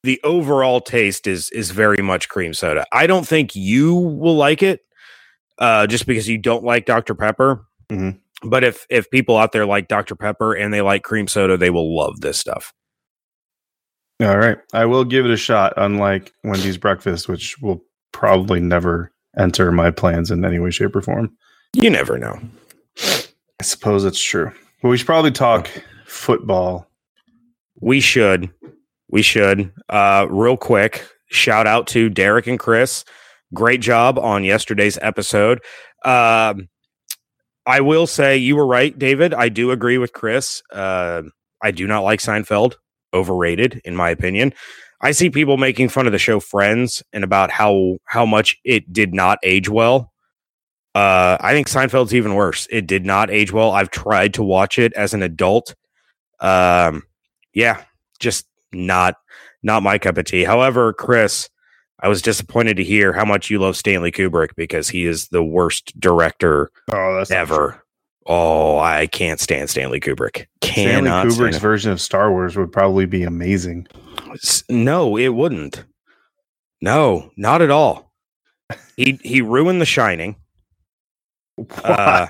the 0.03 0.19
overall 0.23 0.81
taste 0.81 1.27
is 1.27 1.49
is 1.51 1.71
very 1.71 2.01
much 2.01 2.29
cream 2.29 2.53
soda. 2.53 2.85
I 2.91 3.07
don't 3.07 3.27
think 3.27 3.55
you 3.55 3.93
will 3.93 4.35
like 4.35 4.63
it, 4.63 4.81
uh, 5.59 5.87
just 5.87 6.07
because 6.07 6.27
you 6.27 6.37
don't 6.37 6.63
like 6.63 6.85
Dr. 6.85 7.15
Pepper. 7.15 7.65
Mm-hmm. 7.89 8.17
But 8.43 8.63
if 8.63 8.85
if 8.89 9.09
people 9.09 9.37
out 9.37 9.51
there 9.51 9.65
like 9.65 9.87
Dr. 9.87 10.15
Pepper 10.15 10.53
and 10.53 10.73
they 10.73 10.81
like 10.81 11.03
cream 11.03 11.27
soda, 11.27 11.57
they 11.57 11.69
will 11.69 11.95
love 11.95 12.21
this 12.21 12.39
stuff. 12.39 12.73
All 14.21 14.37
right, 14.37 14.57
I 14.73 14.85
will 14.85 15.03
give 15.03 15.25
it 15.25 15.31
a 15.31 15.37
shot. 15.37 15.73
Unlike 15.77 16.33
Wendy's 16.43 16.77
breakfast, 16.77 17.27
which 17.27 17.59
will 17.59 17.83
probably 18.11 18.59
never 18.59 19.11
enter 19.37 19.71
my 19.71 19.91
plans 19.91 20.31
in 20.31 20.43
any 20.43 20.59
way, 20.59 20.71
shape, 20.71 20.95
or 20.95 21.01
form. 21.01 21.35
You 21.73 21.89
never 21.89 22.17
know. 22.17 22.39
I 22.99 23.63
suppose 23.63 24.05
it's 24.05 24.21
true. 24.21 24.51
But 24.81 24.89
we 24.89 24.97
should 24.97 25.05
probably 25.05 25.31
talk 25.31 25.69
football. 26.05 26.89
We 27.79 27.99
should. 27.99 28.49
We 29.09 29.21
should. 29.21 29.71
Uh, 29.89 30.27
real 30.29 30.57
quick, 30.57 31.07
shout 31.29 31.67
out 31.67 31.87
to 31.87 32.09
Derek 32.09 32.47
and 32.47 32.59
Chris. 32.59 33.05
Great 33.53 33.81
job 33.81 34.17
on 34.19 34.43
yesterday's 34.43 34.97
episode. 35.01 35.61
Um, 36.03 36.69
I 37.67 37.81
will 37.81 38.07
say 38.07 38.37
you 38.37 38.55
were 38.55 38.65
right, 38.65 38.97
David. 38.97 39.33
I 39.33 39.49
do 39.49 39.71
agree 39.71 39.97
with 39.97 40.13
Chris. 40.13 40.63
Uh, 40.71 41.23
I 41.61 41.71
do 41.71 41.85
not 41.85 42.03
like 42.03 42.21
Seinfeld. 42.21 42.75
Overrated, 43.13 43.81
in 43.85 43.95
my 43.95 44.09
opinion. 44.09 44.53
I 45.01 45.11
see 45.11 45.29
people 45.29 45.57
making 45.57 45.89
fun 45.89 46.07
of 46.07 46.11
the 46.11 46.17
show 46.17 46.39
Friends 46.39 47.03
and 47.13 47.23
about 47.23 47.51
how 47.51 47.97
how 48.05 48.25
much 48.25 48.57
it 48.65 48.91
did 48.91 49.13
not 49.13 49.39
age 49.43 49.69
well. 49.69 50.11
Uh, 50.95 51.37
I 51.39 51.53
think 51.53 51.67
Seinfeld's 51.67 52.15
even 52.15 52.33
worse. 52.33 52.67
It 52.71 52.87
did 52.87 53.05
not 53.05 53.29
age 53.29 53.53
well. 53.53 53.71
I've 53.71 53.91
tried 53.91 54.33
to 54.35 54.43
watch 54.43 54.79
it 54.79 54.93
as 54.93 55.13
an 55.13 55.21
adult. 55.21 55.75
Um, 56.39 57.03
yeah, 57.53 57.83
just 58.19 58.47
not 58.71 59.15
not 59.61 59.83
my 59.83 59.97
cup 59.97 60.17
of 60.17 60.25
tea. 60.25 60.43
However, 60.43 60.93
Chris, 60.93 61.49
I 61.99 62.07
was 62.07 62.21
disappointed 62.21 62.77
to 62.77 62.83
hear 62.83 63.13
how 63.13 63.25
much 63.25 63.49
you 63.49 63.59
love 63.59 63.77
Stanley 63.77 64.11
Kubrick 64.11 64.55
because 64.55 64.89
he 64.89 65.05
is 65.05 65.27
the 65.29 65.43
worst 65.43 65.99
director 65.99 66.69
Oh, 66.91 67.06
that's 67.17 67.31
ever. 67.31 67.83
Oh, 68.25 68.77
I 68.77 69.07
can't 69.07 69.39
stand 69.39 69.69
Stanley 69.69 69.99
Kubrick. 69.99 70.47
Stanley 70.63 71.09
Kubrick's 71.09 71.57
version 71.59 71.91
of 71.91 72.01
Star 72.01 72.29
Wars 72.31 72.57
would 72.57 72.71
probably 72.71 73.05
be 73.05 73.23
amazing. 73.23 73.87
No, 74.69 75.15
it 75.17 75.29
wouldn't. 75.29 75.85
No, 76.81 77.31
not 77.37 77.61
at 77.61 77.71
all. 77.71 78.11
He 78.97 79.17
he 79.23 79.41
ruined 79.41 79.79
The 79.81 79.85
Shining. 79.85 80.35
Uh, 81.83 82.27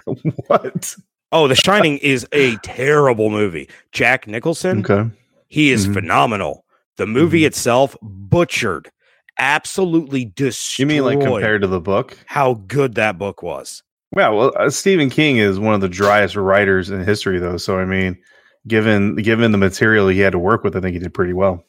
what? 0.47 0.95
Oh, 1.33 1.47
The 1.49 1.55
Shining 1.55 1.97
is 1.97 2.25
a 2.31 2.55
terrible 2.57 3.29
movie. 3.29 3.67
Jack 3.91 4.25
Nicholson, 4.27 4.79
Okay. 4.89 5.09
he 5.49 5.71
is 5.71 5.87
Mhm. 5.87 5.93
phenomenal. 5.95 6.63
The 6.95 7.07
movie 7.07 7.41
Mhm. 7.41 7.47
itself 7.47 7.97
butchered, 8.01 8.89
absolutely 9.37 10.23
destroyed. 10.25 10.79
You 10.91 10.95
mean 10.95 11.03
like 11.03 11.19
compared 11.19 11.61
to 11.63 11.67
the 11.67 11.81
book? 11.81 12.17
how 12.27 12.53
good 12.67 12.95
that 12.95 13.17
book 13.17 13.43
was? 13.43 13.83
Yeah, 14.15 14.29
well, 14.29 14.53
uh, 14.57 14.69
Stephen 14.69 15.09
King 15.09 15.37
is 15.37 15.59
one 15.59 15.73
of 15.75 15.81
the 15.81 15.89
driest 15.89 16.35
writers 16.35 16.89
in 16.89 17.03
history, 17.03 17.39
though. 17.39 17.57
So, 17.57 17.77
I 17.79 17.85
mean, 17.85 18.17
given 18.67 19.15
given 19.15 19.51
the 19.51 19.57
material 19.57 20.07
he 20.07 20.19
had 20.19 20.31
to 20.31 20.39
work 20.39 20.63
with, 20.63 20.75
I 20.75 20.79
think 20.79 20.93
he 20.93 20.99
did 20.99 21.13
pretty 21.13 21.33
well. 21.33 21.63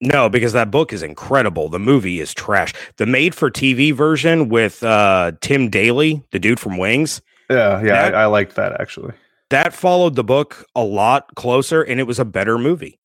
No, 0.00 0.28
because 0.28 0.52
that 0.54 0.70
book 0.70 0.92
is 0.92 1.02
incredible. 1.02 1.68
The 1.68 1.78
movie 1.78 2.18
is 2.20 2.34
trash. 2.34 2.74
The 2.96 3.06
made 3.06 3.34
for 3.36 3.50
TV 3.50 3.92
version 3.94 4.48
with 4.48 4.82
uh, 4.82 5.32
Tim 5.40 5.68
Daly, 5.70 6.24
the 6.32 6.40
dude 6.40 6.58
from 6.58 6.76
Wings, 6.76 7.20
Yeah, 7.48 7.80
yeah, 7.82 8.10
That- 8.10 8.14
I, 8.16 8.22
I 8.22 8.26
liked 8.26 8.56
that 8.56 8.80
actually. 8.80 9.12
that 9.50 9.72
followed 9.72 10.16
the 10.16 10.24
book 10.24 10.64
a 10.74 10.82
lot 10.82 11.32
closer 11.36 11.82
and 11.82 12.00
it 12.00 12.04
was 12.04 12.18
a 12.18 12.24
better 12.24 12.58
movie. 12.58 12.98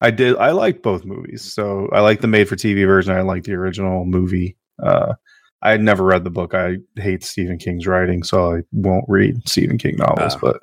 I 0.00 0.10
did. 0.10 0.34
I 0.38 0.50
liked 0.52 0.82
both 0.82 1.04
movies. 1.04 1.42
So 1.44 1.88
I 1.92 2.00
like 2.00 2.20
the 2.22 2.26
made 2.26 2.48
for 2.48 2.56
TV 2.56 2.84
version. 2.86 3.14
I 3.14 3.20
like 3.20 3.44
the 3.44 3.52
original 3.52 4.04
movie. 4.06 4.56
Uh, 4.82 5.14
I 5.62 5.70
had 5.70 5.82
never 5.82 6.04
read 6.04 6.24
the 6.24 6.30
book. 6.30 6.54
I 6.54 6.76
hate 6.96 7.22
Stephen 7.22 7.58
King's 7.58 7.86
writing, 7.86 8.22
so 8.22 8.54
I 8.54 8.62
won't 8.72 9.04
read 9.08 9.48
Stephen 9.48 9.78
King 9.78 9.96
novels. 9.96 10.36
Ah. 10.36 10.38
but 10.40 10.62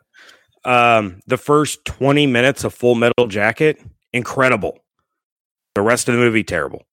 Um, 0.69 1.19
the 1.27 1.37
first 1.37 1.85
20 1.85 2.27
minutes 2.27 2.63
of 2.63 2.73
Full 2.73 2.95
Metal 2.95 3.27
Jacket, 3.27 3.79
incredible. 4.13 4.79
The 5.75 5.81
rest 5.81 6.09
of 6.09 6.15
the 6.15 6.19
movie, 6.21 6.43
terrible. 6.43 6.83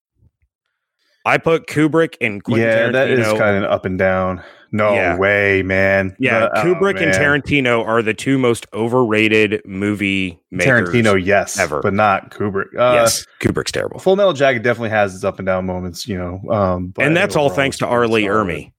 I 1.25 1.39
put 1.39 1.67
Kubrick 1.67 2.17
and 2.21 2.45
Quentin 2.45 2.67
yeah, 2.67 2.91
that 2.91 3.09
is 3.09 3.27
kind 3.39 3.65
of 3.65 3.71
up 3.71 3.87
and 3.87 3.99
down. 3.99 4.43
No 4.75 4.93
Yeah. 4.93 5.17
way, 5.17 5.63
man. 5.63 6.17
yeah, 6.19 6.49
oh, 6.53 6.61
Kubrick 6.65 7.01
and. 7.01 7.13
Tarantino 7.13 7.87
are 7.87 8.03
the 8.03 8.13
two 8.13 8.39
most 8.39 8.67
overrated 8.73 9.63
movie 9.65 10.41
makers. 10.51 10.91
Tarantino, 10.91 11.25
yes, 11.25 11.57
ever. 11.61 11.81
but 11.81 11.95
not 11.95 12.33
Kubrick. 12.33 12.75
Uh, 12.77 12.95
yes, 12.95 13.25
Kubrick's 13.41 13.71
terrible. 13.71 14.01
Full 14.01 14.17
Metal 14.17 14.33
Jacket 14.33 14.65
definitely 14.65 14.91
has 14.91 15.15
its 15.15 15.23
up 15.23 15.39
and 15.39 15.47
down 15.47 15.65
moments, 15.65 16.09
you 16.09 16.19
know. 16.19 16.41
Um, 16.51 16.89
but 16.89 17.05
and 17.05 17.17
that's 17.17 17.37
all 17.37 17.51
thanks 17.51 17.79
to 17.79 17.87
R. 17.87 18.09
Lee 18.09 18.25
Ermey. 18.25 18.73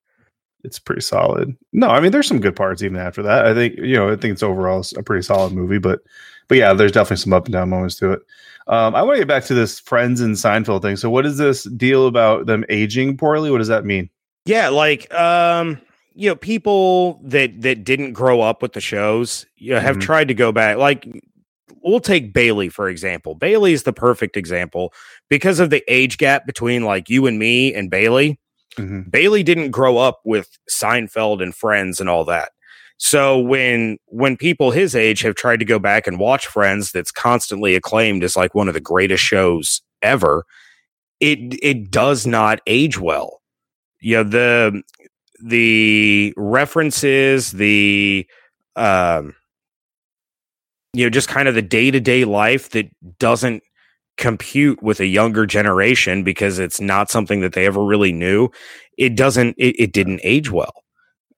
It's 0.65 0.79
pretty 0.79 1.01
solid. 1.01 1.55
No, 1.71 1.87
I 1.87 2.01
mean 2.01 2.11
there's 2.11 2.27
some 2.27 2.41
good 2.41 2.57
parts 2.57 2.83
even 2.83 2.97
after 2.97 3.23
that. 3.23 3.45
I 3.45 3.53
think 3.53 3.77
you 3.77 3.95
know 3.95 4.11
I 4.11 4.17
think 4.17 4.33
it's 4.33 4.43
overall 4.43 4.83
a 4.97 5.03
pretty 5.03 5.21
solid 5.21 5.53
movie, 5.53 5.77
but 5.77 6.01
but 6.49 6.57
yeah, 6.57 6.73
there's 6.73 6.91
definitely 6.91 7.17
some 7.23 7.31
up 7.31 7.45
and 7.45 7.53
down 7.53 7.69
moments 7.69 7.95
to 7.99 8.11
it. 8.11 8.19
Um, 8.67 8.95
I 8.95 9.01
want 9.03 9.15
to 9.15 9.21
get 9.21 9.27
back 9.29 9.45
to 9.45 9.53
this 9.53 9.79
Friends 9.79 10.19
and 10.19 10.35
Seinfeld 10.35 10.81
thing. 10.81 10.97
So 10.97 11.09
what 11.09 11.25
is 11.25 11.37
this 11.37 11.63
deal 11.63 12.07
about 12.07 12.47
them 12.47 12.65
aging 12.67 13.15
poorly? 13.15 13.49
What 13.49 13.59
does 13.59 13.67
that 13.69 13.85
mean? 13.85 14.09
Yeah, 14.47 14.69
like 14.69 15.11
um, 15.13 15.79
you 16.17 16.29
know, 16.29 16.35
people 16.35 17.19
that 17.23 17.61
that 17.61 17.83
didn't 17.83 18.13
grow 18.13 18.41
up 18.41 18.61
with 18.61 18.73
the 18.73 18.81
shows, 18.81 19.45
you 19.57 19.73
know, 19.73 19.79
have 19.81 19.97
Mhm. 19.97 20.01
tried 20.01 20.27
to 20.29 20.33
go 20.33 20.51
back. 20.51 20.77
Like 20.77 21.05
we'll 21.83 21.99
take 21.99 22.33
Bailey 22.33 22.69
for 22.69 22.89
example. 22.89 23.35
Bailey 23.35 23.73
is 23.73 23.83
the 23.83 23.93
perfect 23.93 24.37
example 24.37 24.93
because 25.29 25.59
of 25.59 25.69
the 25.69 25.83
age 25.87 26.17
gap 26.17 26.45
between 26.47 26.83
like 26.83 27.09
you 27.09 27.27
and 27.27 27.37
me 27.37 27.73
and 27.73 27.89
Bailey. 27.91 28.39
Mhm. 28.77 29.11
Bailey 29.11 29.43
didn't 29.43 29.71
grow 29.71 29.97
up 29.97 30.21
with 30.25 30.49
Seinfeld 30.71 31.43
and 31.43 31.53
Friends 31.55 31.99
and 31.99 32.09
all 32.09 32.23
that. 32.25 32.49
So 32.97 33.37
when 33.39 33.97
when 34.07 34.37
people 34.37 34.71
his 34.71 34.95
age 34.95 35.21
have 35.21 35.35
tried 35.35 35.59
to 35.59 35.65
go 35.65 35.79
back 35.79 36.07
and 36.07 36.17
watch 36.17 36.47
Friends 36.47 36.91
that's 36.93 37.11
constantly 37.11 37.75
acclaimed 37.75 38.23
as 38.23 38.37
like 38.37 38.55
one 38.55 38.67
of 38.69 38.73
the 38.73 38.79
greatest 38.79 39.23
shows 39.23 39.81
ever, 40.01 40.45
it 41.19 41.39
it 41.61 41.91
does 41.91 42.25
not 42.25 42.61
age 42.67 42.97
well. 42.97 43.41
You 44.01 44.17
know, 44.17 44.23
the 44.23 44.81
the 45.45 46.33
references, 46.35 47.51
the 47.51 48.27
um 48.75 49.35
you 50.93 51.05
know, 51.05 51.09
just 51.09 51.27
kind 51.27 51.47
of 51.47 51.55
the 51.55 51.61
day-to-day 51.61 52.23
life 52.23 52.69
that 52.69 52.89
doesn't 53.19 53.61
compute 54.17 54.81
with 54.81 55.01
a 55.01 55.05
younger 55.05 55.45
generation 55.45 56.23
because 56.23 56.57
it's 56.57 56.79
not 56.79 57.11
something 57.11 57.41
that 57.41 57.53
they 57.53 57.65
ever 57.65 57.83
really 57.83 58.11
knew. 58.13 58.49
It 58.97 59.15
doesn't 59.15 59.55
it, 59.57 59.75
it 59.79 59.93
didn't 59.93 60.21
age 60.23 60.51
well. 60.51 60.73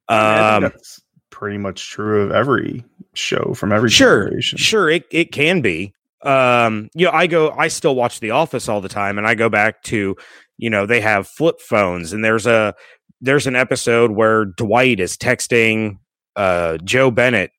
Um 0.07 0.63
that's 0.63 1.01
pretty 1.29 1.57
much 1.57 1.89
true 1.91 2.21
of 2.21 2.31
every 2.31 2.83
show 3.13 3.53
from 3.55 3.71
every 3.71 3.89
sure 3.89 4.25
generation. 4.25 4.57
sure 4.57 4.89
it, 4.89 5.05
it 5.11 5.31
can 5.31 5.61
be 5.61 5.93
um 6.23 6.89
you 6.95 7.05
know 7.05 7.11
i 7.11 7.27
go 7.27 7.51
i 7.51 7.67
still 7.67 7.93
watch 7.93 8.19
the 8.21 8.31
office 8.31 8.67
all 8.67 8.81
the 8.81 8.89
time 8.89 9.19
and 9.19 9.27
i 9.27 9.35
go 9.35 9.47
back 9.47 9.83
to 9.83 10.15
you 10.57 10.69
know 10.69 10.85
they 10.85 11.01
have 11.01 11.27
flip 11.27 11.59
phones 11.61 12.13
and 12.13 12.23
there's 12.23 12.45
a 12.45 12.73
there's 13.21 13.47
an 13.47 13.55
episode 13.55 14.11
where 14.11 14.45
dwight 14.45 14.99
is 14.99 15.17
texting 15.17 15.97
uh 16.35 16.77
jo 16.83 17.09
bennett 17.11 17.51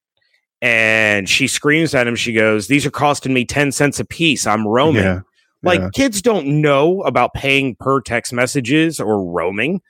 and 0.60 1.28
she 1.28 1.46
screams 1.46 1.94
at 1.94 2.06
him. 2.06 2.16
She 2.16 2.32
goes 2.32 2.66
these 2.66 2.84
are 2.84 2.90
costing 2.90 3.32
me 3.32 3.44
10 3.44 3.72
cents 3.72 4.00
a 4.00 4.04
piece 4.04 4.46
i'm 4.46 4.66
roaming. 4.66 5.04
Yeah, 5.04 5.20
like 5.62 5.80
yeah, 5.80 5.90
kids 5.94 6.22
don't 6.22 6.60
know 6.60 7.02
about 7.02 7.34
paying 7.34 7.76
per 7.76 8.00
text 8.00 8.32
messages 8.32 9.00
or 9.00 9.24
roaming. 9.24 9.80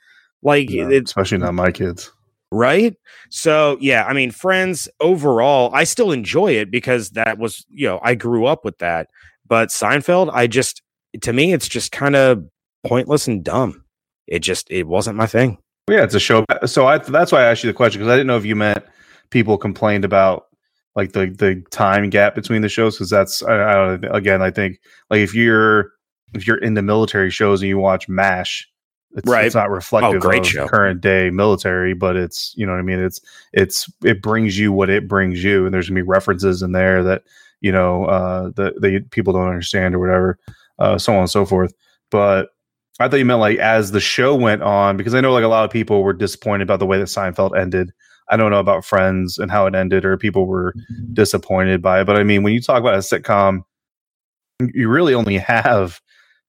Like 0.43 0.69
it's 0.69 1.11
especially 1.11 1.39
not 1.39 1.53
my 1.53 1.71
kids. 1.71 2.11
right? 2.51 2.95
So 3.29 3.77
yeah 3.81 4.05
i 4.05 4.13
mean 4.13 4.31
friends 4.31 4.87
overall 4.99 5.71
i 5.73 5.83
still 5.83 6.11
enjoy 6.11 6.51
it 6.51 6.71
because 6.71 7.11
that 7.11 7.37
was 7.39 7.65
you 7.69 7.87
know 7.87 7.99
i 8.03 8.15
grew 8.15 8.45
up 8.45 8.63
with 8.63 8.77
that. 8.77 9.07
But 9.47 9.69
seinfeld 9.69 10.29
i 10.33 10.45
just 10.45 10.83
to 11.21 11.33
me 11.33 11.53
it's 11.53 11.67
just 11.67 11.91
kind 11.91 12.15
of 12.15 12.43
pointless 12.85 13.27
and 13.27 13.43
dumb 13.43 13.83
it 14.27 14.39
just 14.39 14.69
it 14.71 14.87
wasn't 14.87 15.15
my 15.17 15.27
thing 15.27 15.57
yeah, 15.89 16.03
it's 16.03 16.13
a 16.13 16.19
show. 16.19 16.45
So 16.65 16.87
I, 16.87 16.99
that's 16.99 17.31
why 17.31 17.41
I 17.41 17.45
asked 17.45 17.63
you 17.63 17.69
the 17.69 17.73
question 17.73 17.99
because 17.99 18.11
I 18.11 18.15
didn't 18.15 18.27
know 18.27 18.37
if 18.37 18.45
you 18.45 18.55
meant 18.55 18.83
people 19.31 19.57
complained 19.57 20.05
about 20.05 20.45
like 20.95 21.13
the 21.13 21.27
the 21.27 21.63
time 21.71 22.09
gap 22.09 22.35
between 22.35 22.61
the 22.61 22.69
shows 22.69 22.95
because 22.95 23.09
that's 23.09 23.41
I, 23.43 23.71
I 23.71 23.73
don't 23.73 24.15
again 24.15 24.41
I 24.41 24.51
think 24.51 24.79
like 25.09 25.21
if 25.21 25.33
you're 25.33 25.91
if 26.35 26.45
you're 26.45 26.57
into 26.57 26.81
military 26.83 27.31
shows 27.31 27.61
and 27.61 27.69
you 27.69 27.79
watch 27.79 28.07
Mash, 28.07 28.69
it's, 29.15 29.27
Right. 29.27 29.45
it's 29.45 29.55
not 29.55 29.71
reflective 29.71 30.21
great 30.21 30.41
of 30.41 30.47
show. 30.47 30.67
current 30.67 31.01
day 31.01 31.31
military, 31.31 31.93
but 31.95 32.15
it's 32.15 32.53
you 32.55 32.67
know 32.67 32.73
what 32.73 32.79
I 32.79 32.83
mean. 32.83 32.99
It's 32.99 33.19
it's 33.53 33.91
it 34.03 34.21
brings 34.21 34.59
you 34.59 34.71
what 34.71 34.91
it 34.91 35.07
brings 35.07 35.43
you, 35.43 35.65
and 35.65 35.73
there's 35.73 35.89
gonna 35.89 35.97
be 35.97 36.03
references 36.03 36.61
in 36.61 36.71
there 36.71 37.01
that 37.03 37.23
you 37.61 37.71
know 37.71 38.05
uh, 38.05 38.51
that 38.57 38.79
they 38.79 38.99
people 38.99 39.33
don't 39.33 39.47
understand 39.47 39.95
or 39.95 39.99
whatever, 39.99 40.37
uh, 40.77 40.99
so 40.99 41.13
on 41.13 41.21
and 41.21 41.31
so 41.31 41.45
forth. 41.47 41.73
But 42.11 42.49
I 42.99 43.07
thought 43.07 43.17
you 43.17 43.25
meant 43.25 43.39
like 43.39 43.57
as 43.59 43.91
the 43.91 43.99
show 43.99 44.35
went 44.35 44.61
on, 44.61 44.97
because 44.97 45.15
I 45.15 45.21
know 45.21 45.31
like 45.31 45.43
a 45.43 45.47
lot 45.47 45.65
of 45.65 45.71
people 45.71 46.03
were 46.03 46.13
disappointed 46.13 46.63
about 46.63 46.79
the 46.79 46.85
way 46.85 46.97
that 46.97 47.05
Seinfeld 47.05 47.57
ended. 47.57 47.91
I 48.29 48.37
don't 48.37 48.51
know 48.51 48.59
about 48.59 48.85
Friends 48.85 49.37
and 49.37 49.49
how 49.49 49.65
it 49.65 49.75
ended, 49.75 50.05
or 50.05 50.17
people 50.17 50.45
were 50.45 50.73
mm-hmm. 50.73 51.13
disappointed 51.13 51.81
by 51.81 52.01
it. 52.01 52.05
But 52.05 52.17
I 52.17 52.23
mean, 52.23 52.43
when 52.43 52.53
you 52.53 52.61
talk 52.61 52.79
about 52.79 52.95
a 52.95 52.99
sitcom, 52.99 53.63
you 54.73 54.89
really 54.89 55.13
only 55.13 55.37
have 55.37 56.01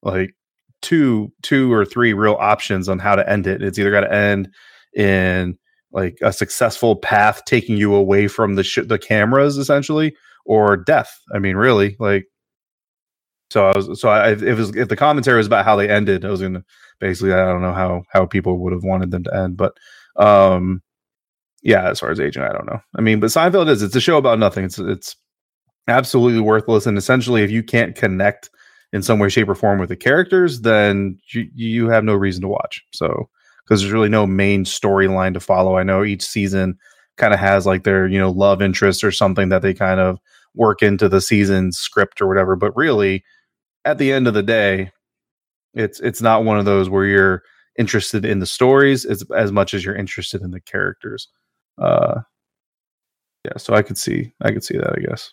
like 0.03 0.35
two, 0.83 1.33
two 1.43 1.73
or 1.73 1.85
three 1.85 2.13
real 2.13 2.37
options 2.41 2.89
on 2.89 2.99
how 2.99 3.15
to 3.15 3.29
end 3.29 3.47
it. 3.47 3.63
It's 3.63 3.79
either 3.79 3.91
got 3.91 4.01
to 4.01 4.13
end 4.13 4.49
in 4.95 5.57
like 5.93 6.19
a 6.23 6.33
successful 6.33 6.97
path 6.97 7.43
taking 7.47 7.77
you 7.77 7.95
away 7.95 8.29
from 8.29 8.57
the 8.57 8.65
sh- 8.65 8.87
the 8.87 8.99
cameras, 8.99 9.57
essentially, 9.57 10.15
or 10.45 10.77
death. 10.77 11.21
I 11.35 11.39
mean, 11.39 11.57
really, 11.57 11.97
like 11.99 12.27
so 13.51 13.67
I 13.67 13.77
was 13.77 14.01
so 14.01 14.09
I 14.09 14.33
if 14.33 14.43
it 14.43 14.55
was 14.55 14.75
if 14.77 14.89
the 14.89 14.97
commentary 14.97 15.39
was 15.39 15.47
about 15.47 15.65
how 15.65 15.77
they 15.77 15.89
ended, 15.89 16.25
I 16.25 16.31
was 16.31 16.41
gonna 16.43 16.65
basically 17.01 17.33
I 17.33 17.45
don't 17.47 17.63
know 17.63 17.75
how 17.75 18.03
how 18.13 18.27
people 18.27 18.59
would 18.59 18.73
have 18.73 18.85
wanted 18.85 19.11
them 19.11 19.25
to 19.25 19.35
end, 19.35 19.57
but 19.57 19.75
um 20.17 20.83
yeah, 21.63 21.91
as 21.91 22.01
far 22.01 22.11
as 22.11 22.21
aging, 22.21 22.43
I 22.43 22.53
don't 22.53 22.67
know. 22.67 22.81
I 22.97 23.03
mean, 23.03 23.21
but 23.21 23.27
Seinfeld 23.27 23.69
is 23.69 23.83
it's 23.83 23.97
a 23.97 24.01
show 24.01 24.17
about 24.17 24.39
nothing. 24.39 24.65
It's 24.65 24.79
it's 24.79 25.17
absolutely 25.89 26.41
worthless, 26.41 26.87
and 26.87 26.97
essentially, 26.97 27.43
if 27.43 27.51
you 27.51 27.63
can't 27.63 27.95
connect 27.95 28.51
in 28.93 29.03
some 29.03 29.19
way, 29.19 29.29
shape, 29.29 29.49
or 29.49 29.55
form 29.55 29.79
with 29.79 29.89
the 29.91 29.97
characters, 29.97 30.63
then 30.63 31.19
you 31.33 31.49
you 31.55 31.89
have 31.89 32.05
no 32.05 32.15
reason 32.15 32.43
to 32.43 32.49
watch. 32.49 32.83
So 32.93 33.29
because 33.65 33.81
there's 33.83 33.93
really 33.93 34.09
no 34.09 34.27
main 34.27 34.65
storyline 34.65 35.35
to 35.35 35.41
follow. 35.41 35.77
I 35.77 35.83
know 35.83 36.03
each 36.03 36.25
season 36.25 36.79
kind 37.17 37.35
of 37.35 37.41
has 37.41 37.67
like 37.67 37.85
their 37.85 38.07
you 38.07 38.19
know 38.19 38.31
love 38.31 38.63
interest 38.63 39.05
or 39.05 39.13
something 39.13 39.51
that 39.51 39.63
they 39.63 39.75
kind 39.75 40.01
of 40.01 40.19
work 40.55 40.83
into 40.83 41.09
the 41.09 41.21
season 41.21 41.73
script 41.73 42.21
or 42.21 42.27
whatever. 42.27 42.57
But 42.57 42.75
really, 42.77 43.23
at 43.85 43.99
the 43.99 44.13
end 44.13 44.27
of 44.27 44.35
the 44.35 44.43
day, 44.43 44.93
it's 45.75 46.01
it's 46.01 46.23
not 46.23 46.45
one 46.45 46.59
of 46.59 46.65
those 46.65 46.89
where 46.89 47.05
you're 47.05 47.43
interested 47.79 48.25
in 48.25 48.41
the 48.41 48.47
stories 48.47 49.05
as 49.05 49.25
as 49.35 49.53
much 49.53 49.75
as 49.75 49.85
you're 49.85 49.97
interested 49.97 50.43
in 50.43 50.51
the 50.51 50.61
characters. 50.61 51.29
Uh, 51.81 52.21
yeah, 53.45 53.57
so 53.57 53.75
I 53.75 53.83
could 53.83 53.99
see 53.99 54.33
I 54.43 54.53
could 54.53 54.65
see 54.65 54.77
that. 54.77 54.95
I 54.97 55.01
guess. 55.01 55.33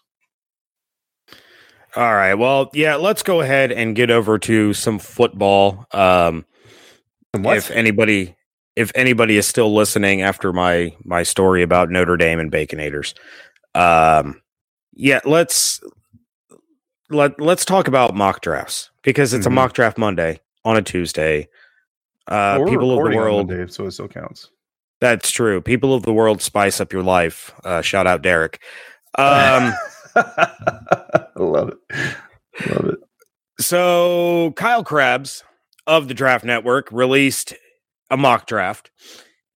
All 1.95 2.13
right. 2.13 2.35
Well, 2.35 2.69
yeah, 2.73 2.95
let's 2.95 3.23
go 3.23 3.41
ahead 3.41 3.71
and 3.71 3.95
get 3.95 4.11
over 4.11 4.37
to 4.39 4.73
some 4.73 4.99
football. 4.99 5.85
Um, 5.91 6.45
if 7.33 7.71
anybody 7.71 8.35
if 8.75 8.91
anybody 8.93 9.37
is 9.37 9.47
still 9.47 9.73
listening 9.73 10.21
after 10.21 10.53
my 10.53 10.95
my 11.03 11.23
story 11.23 11.63
about 11.63 11.89
Notre 11.89 12.15
Dame 12.15 12.39
and 12.39 12.51
Baconators. 12.51 13.15
Um, 13.73 14.41
yeah, 14.93 15.19
let's 15.25 15.81
let 17.09 17.39
let's 17.39 17.65
talk 17.65 17.87
about 17.87 18.15
mock 18.15 18.41
drafts 18.41 18.89
because 19.03 19.33
it's 19.33 19.45
mm-hmm. 19.45 19.53
a 19.53 19.55
mock 19.55 19.73
draft 19.73 19.97
Monday 19.97 20.39
on 20.65 20.77
a 20.77 20.81
Tuesday. 20.81 21.47
Uh, 22.27 22.57
well, 22.59 22.67
people 22.67 22.91
of 22.91 23.09
the 23.09 23.15
world, 23.15 23.47
Monday, 23.47 23.71
so 23.71 23.85
it 23.85 23.91
still 23.91 24.07
counts. 24.07 24.49
That's 24.99 25.31
true. 25.31 25.61
People 25.61 25.93
of 25.93 26.03
the 26.03 26.13
world 26.13 26.41
spice 26.41 26.81
up 26.81 26.91
your 26.91 27.03
life. 27.03 27.53
Uh, 27.63 27.81
shout 27.81 28.07
out 28.07 28.21
Derek. 28.21 28.61
Um, 29.17 29.73
I 30.15 31.27
love 31.35 31.69
it. 31.69 31.77
Love 32.69 32.85
it. 32.85 32.99
So 33.59 34.53
Kyle 34.55 34.83
Crabbs 34.83 35.43
of 35.85 36.07
the 36.07 36.13
Draft 36.13 36.43
Network 36.43 36.91
released 36.91 37.53
a 38.09 38.17
mock 38.17 38.45
draft, 38.45 38.91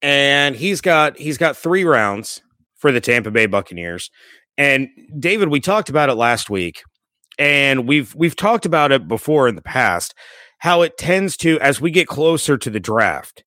and 0.01 0.55
he's 0.55 0.81
got 0.81 1.17
he's 1.17 1.37
got 1.37 1.57
three 1.57 1.83
rounds 1.83 2.41
for 2.77 2.91
the 2.91 3.01
Tampa 3.01 3.31
Bay 3.31 3.45
Buccaneers. 3.45 4.09
And 4.57 4.89
David, 5.17 5.49
we 5.49 5.59
talked 5.59 5.89
about 5.89 6.09
it 6.09 6.15
last 6.15 6.49
week, 6.49 6.83
and 7.41 7.87
we've 7.87 8.13
we've 8.13 8.35
talked 8.35 8.67
about 8.67 8.91
it 8.91 9.07
before 9.07 9.47
in 9.47 9.55
the 9.55 9.63
past. 9.63 10.13
How 10.59 10.83
it 10.83 10.95
tends 10.95 11.35
to, 11.37 11.59
as 11.59 11.81
we 11.81 11.89
get 11.89 12.07
closer 12.07 12.55
to 12.55 12.69
the 12.69 12.79
draft, 12.79 13.43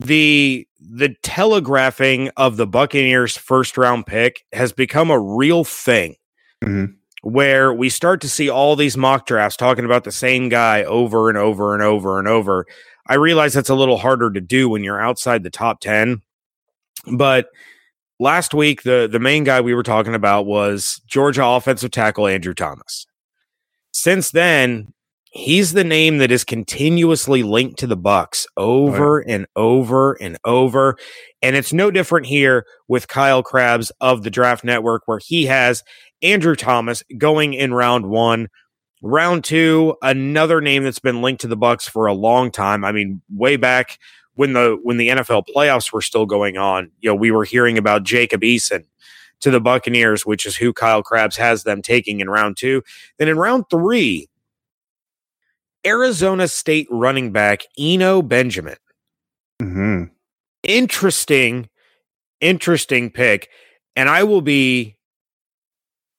the 0.00 0.66
the 0.80 1.14
telegraphing 1.22 2.30
of 2.36 2.56
the 2.56 2.66
Buccaneers 2.66 3.36
first 3.36 3.78
round 3.78 4.06
pick 4.06 4.44
has 4.52 4.72
become 4.72 5.12
a 5.12 5.20
real 5.20 5.62
thing 5.62 6.16
mm-hmm. 6.64 6.94
where 7.22 7.72
we 7.72 7.88
start 7.88 8.20
to 8.22 8.28
see 8.28 8.50
all 8.50 8.74
these 8.74 8.96
mock 8.96 9.26
drafts 9.26 9.56
talking 9.56 9.84
about 9.84 10.02
the 10.02 10.10
same 10.10 10.48
guy 10.48 10.82
over 10.82 11.28
and 11.28 11.38
over 11.38 11.74
and 11.74 11.84
over 11.84 12.18
and 12.18 12.26
over. 12.26 12.66
I 13.06 13.14
realize 13.14 13.52
that's 13.52 13.68
a 13.68 13.76
little 13.76 13.98
harder 13.98 14.32
to 14.32 14.40
do 14.40 14.68
when 14.68 14.82
you're 14.82 15.00
outside 15.00 15.44
the 15.44 15.50
top 15.50 15.78
10, 15.78 16.20
but 17.12 17.46
last 18.22 18.54
week 18.54 18.82
the 18.82 19.08
the 19.10 19.18
main 19.18 19.44
guy 19.44 19.60
we 19.60 19.74
were 19.74 19.82
talking 19.82 20.14
about 20.14 20.46
was 20.46 21.02
Georgia 21.06 21.44
offensive 21.44 21.90
tackle 21.90 22.26
Andrew 22.26 22.54
Thomas. 22.54 23.06
Since 23.92 24.30
then, 24.30 24.94
he's 25.32 25.72
the 25.72 25.84
name 25.84 26.18
that 26.18 26.30
is 26.30 26.44
continuously 26.44 27.42
linked 27.42 27.78
to 27.80 27.86
the 27.86 27.96
bucs 27.96 28.46
over 28.56 29.16
right. 29.16 29.26
and 29.26 29.46
over 29.56 30.12
and 30.20 30.38
over 30.44 30.96
and 31.40 31.56
it's 31.56 31.72
no 31.72 31.90
different 31.90 32.26
here 32.26 32.66
with 32.86 33.08
kyle 33.08 33.42
Crabbs 33.42 33.90
of 34.02 34.24
the 34.24 34.30
draft 34.30 34.62
network 34.62 35.02
where 35.06 35.20
he 35.24 35.46
has 35.46 35.82
andrew 36.20 36.54
thomas 36.54 37.02
going 37.16 37.54
in 37.54 37.72
round 37.72 38.10
one 38.10 38.48
round 39.00 39.42
two 39.42 39.96
another 40.02 40.60
name 40.60 40.84
that's 40.84 40.98
been 40.98 41.22
linked 41.22 41.40
to 41.40 41.48
the 41.48 41.56
bucs 41.56 41.88
for 41.88 42.04
a 42.04 42.12
long 42.12 42.50
time 42.50 42.84
i 42.84 42.92
mean 42.92 43.22
way 43.34 43.56
back 43.56 43.98
when 44.34 44.52
the 44.52 44.78
when 44.82 44.96
the 44.96 45.08
nfl 45.08 45.44
playoffs 45.54 45.92
were 45.92 46.02
still 46.02 46.26
going 46.26 46.56
on 46.56 46.90
you 47.00 47.10
know 47.10 47.14
we 47.14 47.30
were 47.30 47.44
hearing 47.44 47.78
about 47.78 48.02
jacob 48.02 48.42
eason 48.42 48.84
to 49.40 49.50
the 49.50 49.60
buccaneers 49.60 50.24
which 50.24 50.46
is 50.46 50.56
who 50.56 50.72
kyle 50.72 51.02
Crabbs 51.02 51.36
has 51.36 51.64
them 51.64 51.82
taking 51.82 52.20
in 52.20 52.30
round 52.30 52.56
two 52.56 52.82
then 53.18 53.28
in 53.28 53.36
round 53.36 53.64
three 53.70 54.28
Arizona 55.86 56.46
State 56.48 56.86
running 56.90 57.32
back 57.32 57.62
Eno 57.78 58.22
Benjamin. 58.22 58.76
Mm-hmm. 59.60 60.04
Interesting, 60.62 61.68
interesting 62.40 63.10
pick. 63.10 63.48
And 63.96 64.08
I 64.08 64.22
will 64.24 64.42
be 64.42 64.96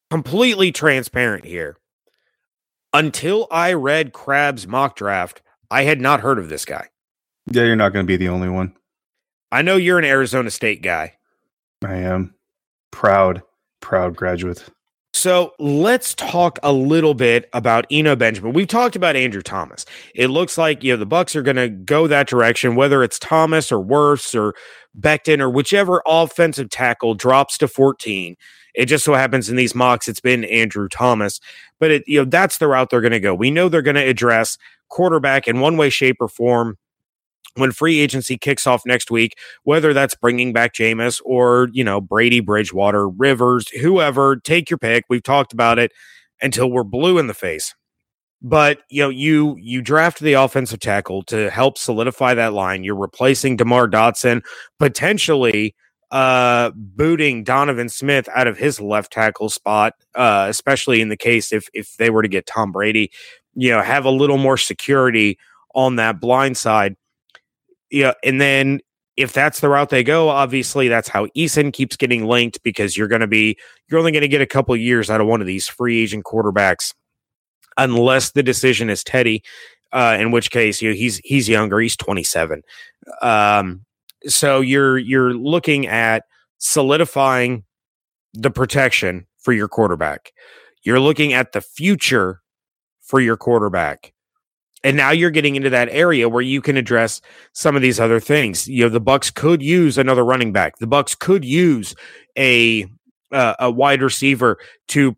completely 0.09 0.71
transparent 0.71 1.45
here. 1.45 1.77
Until 2.95 3.47
I 3.49 3.73
read 3.73 4.13
Crabbs' 4.13 4.67
mock 4.67 4.95
draft, 4.95 5.41
I 5.71 5.83
had 5.83 5.99
not 5.99 6.19
heard 6.19 6.37
of 6.37 6.49
this 6.49 6.65
guy. 6.65 6.89
Yeah, 7.53 7.65
you're 7.65 7.75
not 7.75 7.93
going 7.93 8.03
to 8.03 8.07
be 8.07 8.17
the 8.17 8.29
only 8.29 8.49
one. 8.49 8.75
I 9.51 9.61
know 9.61 9.75
you're 9.75 9.99
an 9.99 10.05
Arizona 10.05 10.49
State 10.49 10.81
guy. 10.81 11.13
I 11.85 11.97
am. 11.97 12.33
Proud, 12.91 13.43
proud 13.79 14.15
graduate. 14.15 14.63
So 15.13 15.53
let's 15.59 16.15
talk 16.15 16.57
a 16.63 16.73
little 16.73 17.13
bit 17.13 17.47
about 17.53 17.85
Eno 17.91 18.15
Benjamin. 18.15 18.53
We've 18.53 18.67
talked 18.67 18.95
about 18.95 19.15
Andrew 19.15 19.43
Thomas. 19.43 19.85
It 20.15 20.29
looks 20.29 20.57
like 20.57 20.83
you 20.83 20.93
know 20.93 20.97
the 20.97 21.05
Bucs 21.05 21.35
are 21.35 21.43
going 21.43 21.57
to 21.57 21.69
go 21.69 22.07
that 22.07 22.27
direction, 22.27 22.75
whether 22.75 23.03
it's 23.03 23.19
Thomas 23.19 23.71
or 23.71 23.83
Wirfs 23.83 24.33
or 24.33 24.55
Becton 24.99 25.39
or 25.39 25.51
whichever 25.51 26.01
offensive 26.07 26.71
tackle 26.71 27.13
drops 27.13 27.59
to 27.59 27.67
14. 27.67 28.35
It 28.73 28.87
just 28.87 29.05
so 29.05 29.13
happens 29.13 29.47
in 29.47 29.55
these 29.55 29.75
mocks 29.75 30.07
it's 30.07 30.19
been 30.19 30.45
Andrew 30.45 30.89
Thomas, 30.89 31.39
but 31.79 31.91
it 31.91 32.03
you 32.07 32.19
know 32.19 32.25
that's 32.25 32.57
the 32.57 32.67
route 32.67 32.89
they're 32.89 32.99
going 32.99 33.11
to 33.11 33.19
go. 33.19 33.35
We 33.35 33.51
know 33.51 33.69
they're 33.69 33.83
going 33.83 33.93
to 33.93 34.01
address 34.01 34.57
quarterback 34.89 35.47
in 35.47 35.59
one 35.59 35.77
way, 35.77 35.91
shape, 35.91 36.17
or 36.19 36.27
form 36.27 36.77
when 37.55 37.71
free 37.71 37.99
agency 37.99 38.37
kicks 38.37 38.65
off 38.65 38.83
next 38.85 39.11
week, 39.11 39.37
whether 39.63 39.93
that's 39.93 40.15
bringing 40.15 40.53
back 40.53 40.73
Jameis 40.73 41.21
or, 41.25 41.69
you 41.71 41.83
know, 41.83 42.01
Brady, 42.01 42.39
Bridgewater, 42.39 43.07
Rivers, 43.07 43.69
whoever, 43.69 44.37
take 44.37 44.69
your 44.69 44.77
pick. 44.77 45.05
We've 45.09 45.23
talked 45.23 45.53
about 45.53 45.79
it 45.79 45.91
until 46.41 46.69
we're 46.69 46.83
blue 46.83 47.17
in 47.17 47.27
the 47.27 47.33
face. 47.33 47.73
But 48.45 48.79
you 48.89 49.01
know, 49.01 49.09
you 49.09 49.55
you 49.57 49.81
draft 49.81 50.19
the 50.19 50.33
offensive 50.33 50.81
tackle 50.81 51.23
to 51.23 51.49
help 51.49 51.77
solidify 51.77 52.33
that 52.33 52.51
line. 52.51 52.83
You're 52.83 52.97
replacing 52.97 53.55
DeMar 53.55 53.87
Dotson, 53.87 54.41
potentially 54.79 55.73
uh 56.11 56.71
booting 56.75 57.43
Donovan 57.45 57.87
Smith 57.87 58.27
out 58.35 58.45
of 58.47 58.57
his 58.57 58.81
left 58.81 59.13
tackle 59.13 59.49
spot, 59.49 59.93
uh, 60.15 60.47
especially 60.49 60.99
in 60.99 61.07
the 61.07 61.15
case 61.15 61.53
if 61.53 61.69
if 61.73 61.95
they 61.97 62.09
were 62.09 62.21
to 62.21 62.27
get 62.27 62.45
Tom 62.45 62.73
Brady, 62.73 63.11
you 63.55 63.71
know, 63.71 63.81
have 63.81 64.03
a 64.03 64.11
little 64.11 64.37
more 64.37 64.57
security 64.57 65.39
on 65.73 65.95
that 65.95 66.19
blind 66.19 66.57
side 66.57 66.97
yeah, 67.93 68.13
and 68.23 68.41
then 68.41 68.79
if 69.15 69.33
that's 69.33 69.59
the 69.59 69.69
route 69.69 69.89
they 69.89 70.03
go, 70.03 70.29
obviously 70.29 70.87
that's 70.87 71.07
how 71.07 71.27
Eason 71.37 71.71
keeps 71.71 71.95
getting 71.95 72.25
linked 72.25 72.61
because 72.63 72.97
you're 72.97 73.07
going 73.07 73.21
to 73.21 73.27
be 73.27 73.55
you're 73.87 73.99
only 73.99 74.11
going 74.11 74.23
to 74.23 74.27
get 74.27 74.41
a 74.41 74.47
couple 74.47 74.75
years 74.75 75.11
out 75.11 75.21
of 75.21 75.27
one 75.27 75.41
of 75.41 75.47
these 75.47 75.67
free 75.67 76.01
agent 76.01 76.25
quarterbacks, 76.25 76.95
unless 77.77 78.31
the 78.31 78.41
decision 78.41 78.89
is 78.89 79.03
Teddy, 79.03 79.43
uh, 79.91 80.17
in 80.19 80.31
which 80.31 80.49
case 80.49 80.81
you 80.81 80.89
know, 80.89 80.95
he's 80.95 81.17
he's 81.23 81.47
younger, 81.47 81.79
he's 81.79 81.95
27. 81.95 82.63
Um, 83.21 83.85
so 84.25 84.59
you're 84.59 84.97
you're 84.97 85.35
looking 85.35 85.85
at 85.85 86.23
solidifying 86.57 87.63
the 88.33 88.49
protection 88.49 89.27
for 89.37 89.53
your 89.53 89.67
quarterback. 89.67 90.31
You're 90.81 90.99
looking 90.99 91.31
at 91.33 91.51
the 91.51 91.61
future 91.61 92.41
for 93.01 93.21
your 93.21 93.37
quarterback. 93.37 94.12
And 94.83 94.97
now 94.97 95.11
you're 95.11 95.31
getting 95.31 95.55
into 95.55 95.69
that 95.69 95.89
area 95.89 96.27
where 96.27 96.41
you 96.41 96.61
can 96.61 96.75
address 96.75 97.21
some 97.53 97.75
of 97.75 97.81
these 97.81 97.99
other 97.99 98.19
things. 98.19 98.67
You 98.67 98.83
know, 98.83 98.89
the 98.89 98.99
Bucs 98.99 99.33
could 99.33 99.61
use 99.61 99.97
another 99.97 100.25
running 100.25 100.51
back. 100.51 100.77
The 100.79 100.87
Bucs 100.87 101.17
could 101.17 101.45
use 101.45 101.95
a 102.37 102.85
uh, 103.31 103.55
a 103.59 103.71
wide 103.71 104.01
receiver 104.01 104.59
to 104.89 105.15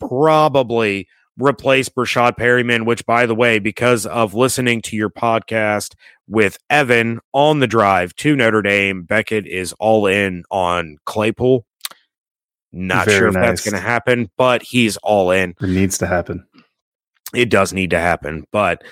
probably 0.00 1.06
replace 1.38 1.88
Breshad 1.88 2.36
Perriman, 2.36 2.86
which, 2.86 3.06
by 3.06 3.26
the 3.26 3.34
way, 3.34 3.58
because 3.58 4.06
of 4.06 4.34
listening 4.34 4.82
to 4.82 4.96
your 4.96 5.10
podcast 5.10 5.94
with 6.26 6.58
Evan 6.70 7.20
on 7.32 7.60
the 7.60 7.66
drive 7.66 8.14
to 8.16 8.34
Notre 8.34 8.62
Dame, 8.62 9.02
Beckett 9.04 9.46
is 9.46 9.72
all 9.74 10.06
in 10.06 10.44
on 10.50 10.96
Claypool. 11.04 11.64
Not 12.72 13.04
Very 13.04 13.18
sure 13.18 13.28
if 13.28 13.34
nice. 13.34 13.46
that's 13.46 13.64
going 13.64 13.74
to 13.74 13.86
happen, 13.86 14.30
but 14.38 14.62
he's 14.62 14.96
all 14.98 15.30
in. 15.30 15.54
It 15.60 15.68
needs 15.68 15.98
to 15.98 16.06
happen 16.06 16.46
it 17.34 17.50
does 17.50 17.72
need 17.72 17.90
to 17.90 17.98
happen, 17.98 18.46
but 18.52 18.82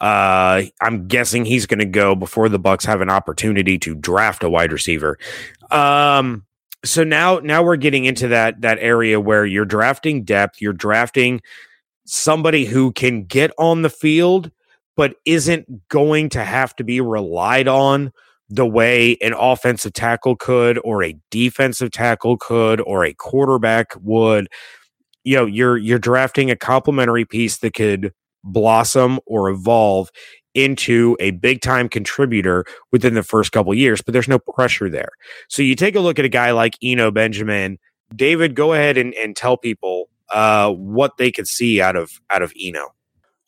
uh, 0.00 0.62
I'm 0.80 1.08
guessing 1.08 1.44
he's 1.44 1.66
going 1.66 1.80
to 1.80 1.84
go 1.84 2.14
before 2.14 2.48
the 2.48 2.58
Bucs 2.58 2.86
have 2.86 3.02
an 3.02 3.10
opportunity 3.10 3.78
to 3.80 3.94
draft 3.94 4.42
a 4.42 4.48
wide 4.48 4.72
receiver. 4.72 5.18
Um, 5.70 6.46
so 6.84 7.04
now, 7.04 7.38
now 7.40 7.62
we're 7.62 7.76
getting 7.76 8.06
into 8.06 8.28
that 8.28 8.62
that 8.62 8.78
area 8.80 9.20
where 9.20 9.44
you're 9.44 9.66
drafting 9.66 10.24
depth, 10.24 10.62
you're 10.62 10.72
drafting 10.72 11.42
somebody 12.06 12.64
who 12.64 12.92
can 12.92 13.24
get 13.24 13.50
on 13.58 13.82
the 13.82 13.90
field, 13.90 14.50
but 14.96 15.16
isn't 15.26 15.88
going 15.88 16.30
to 16.30 16.44
have 16.44 16.74
to 16.76 16.84
be 16.84 17.00
relied 17.00 17.68
on 17.68 18.12
the 18.48 18.66
way 18.66 19.16
an 19.20 19.34
offensive 19.34 19.92
tackle 19.92 20.34
could, 20.34 20.78
or 20.82 21.04
a 21.04 21.16
defensive 21.30 21.90
tackle 21.90 22.36
could, 22.38 22.80
or 22.80 23.04
a 23.04 23.14
quarterback 23.14 23.92
would 24.00 24.48
you 25.24 25.36
know 25.36 25.46
you're 25.46 25.76
you're 25.76 25.98
drafting 25.98 26.50
a 26.50 26.56
complementary 26.56 27.24
piece 27.24 27.58
that 27.58 27.74
could 27.74 28.12
blossom 28.44 29.20
or 29.26 29.50
evolve 29.50 30.10
into 30.54 31.16
a 31.20 31.30
big 31.32 31.60
time 31.60 31.88
contributor 31.88 32.64
within 32.90 33.14
the 33.14 33.22
first 33.22 33.52
couple 33.52 33.72
years 33.72 34.02
but 34.02 34.12
there's 34.12 34.26
no 34.26 34.38
pressure 34.38 34.88
there 34.88 35.10
so 35.48 35.62
you 35.62 35.76
take 35.76 35.94
a 35.94 36.00
look 36.00 36.18
at 36.18 36.24
a 36.24 36.28
guy 36.28 36.50
like 36.50 36.76
Eno 36.82 37.10
Benjamin 37.10 37.78
David, 38.14 38.54
go 38.54 38.72
ahead 38.72 38.98
and, 38.98 39.14
and 39.14 39.36
tell 39.36 39.56
people 39.56 40.08
uh, 40.30 40.70
what 40.70 41.16
they 41.16 41.30
could 41.30 41.46
see 41.46 41.80
out 41.80 41.96
of 41.96 42.20
out 42.30 42.42
of 42.42 42.52
Eno. 42.60 42.88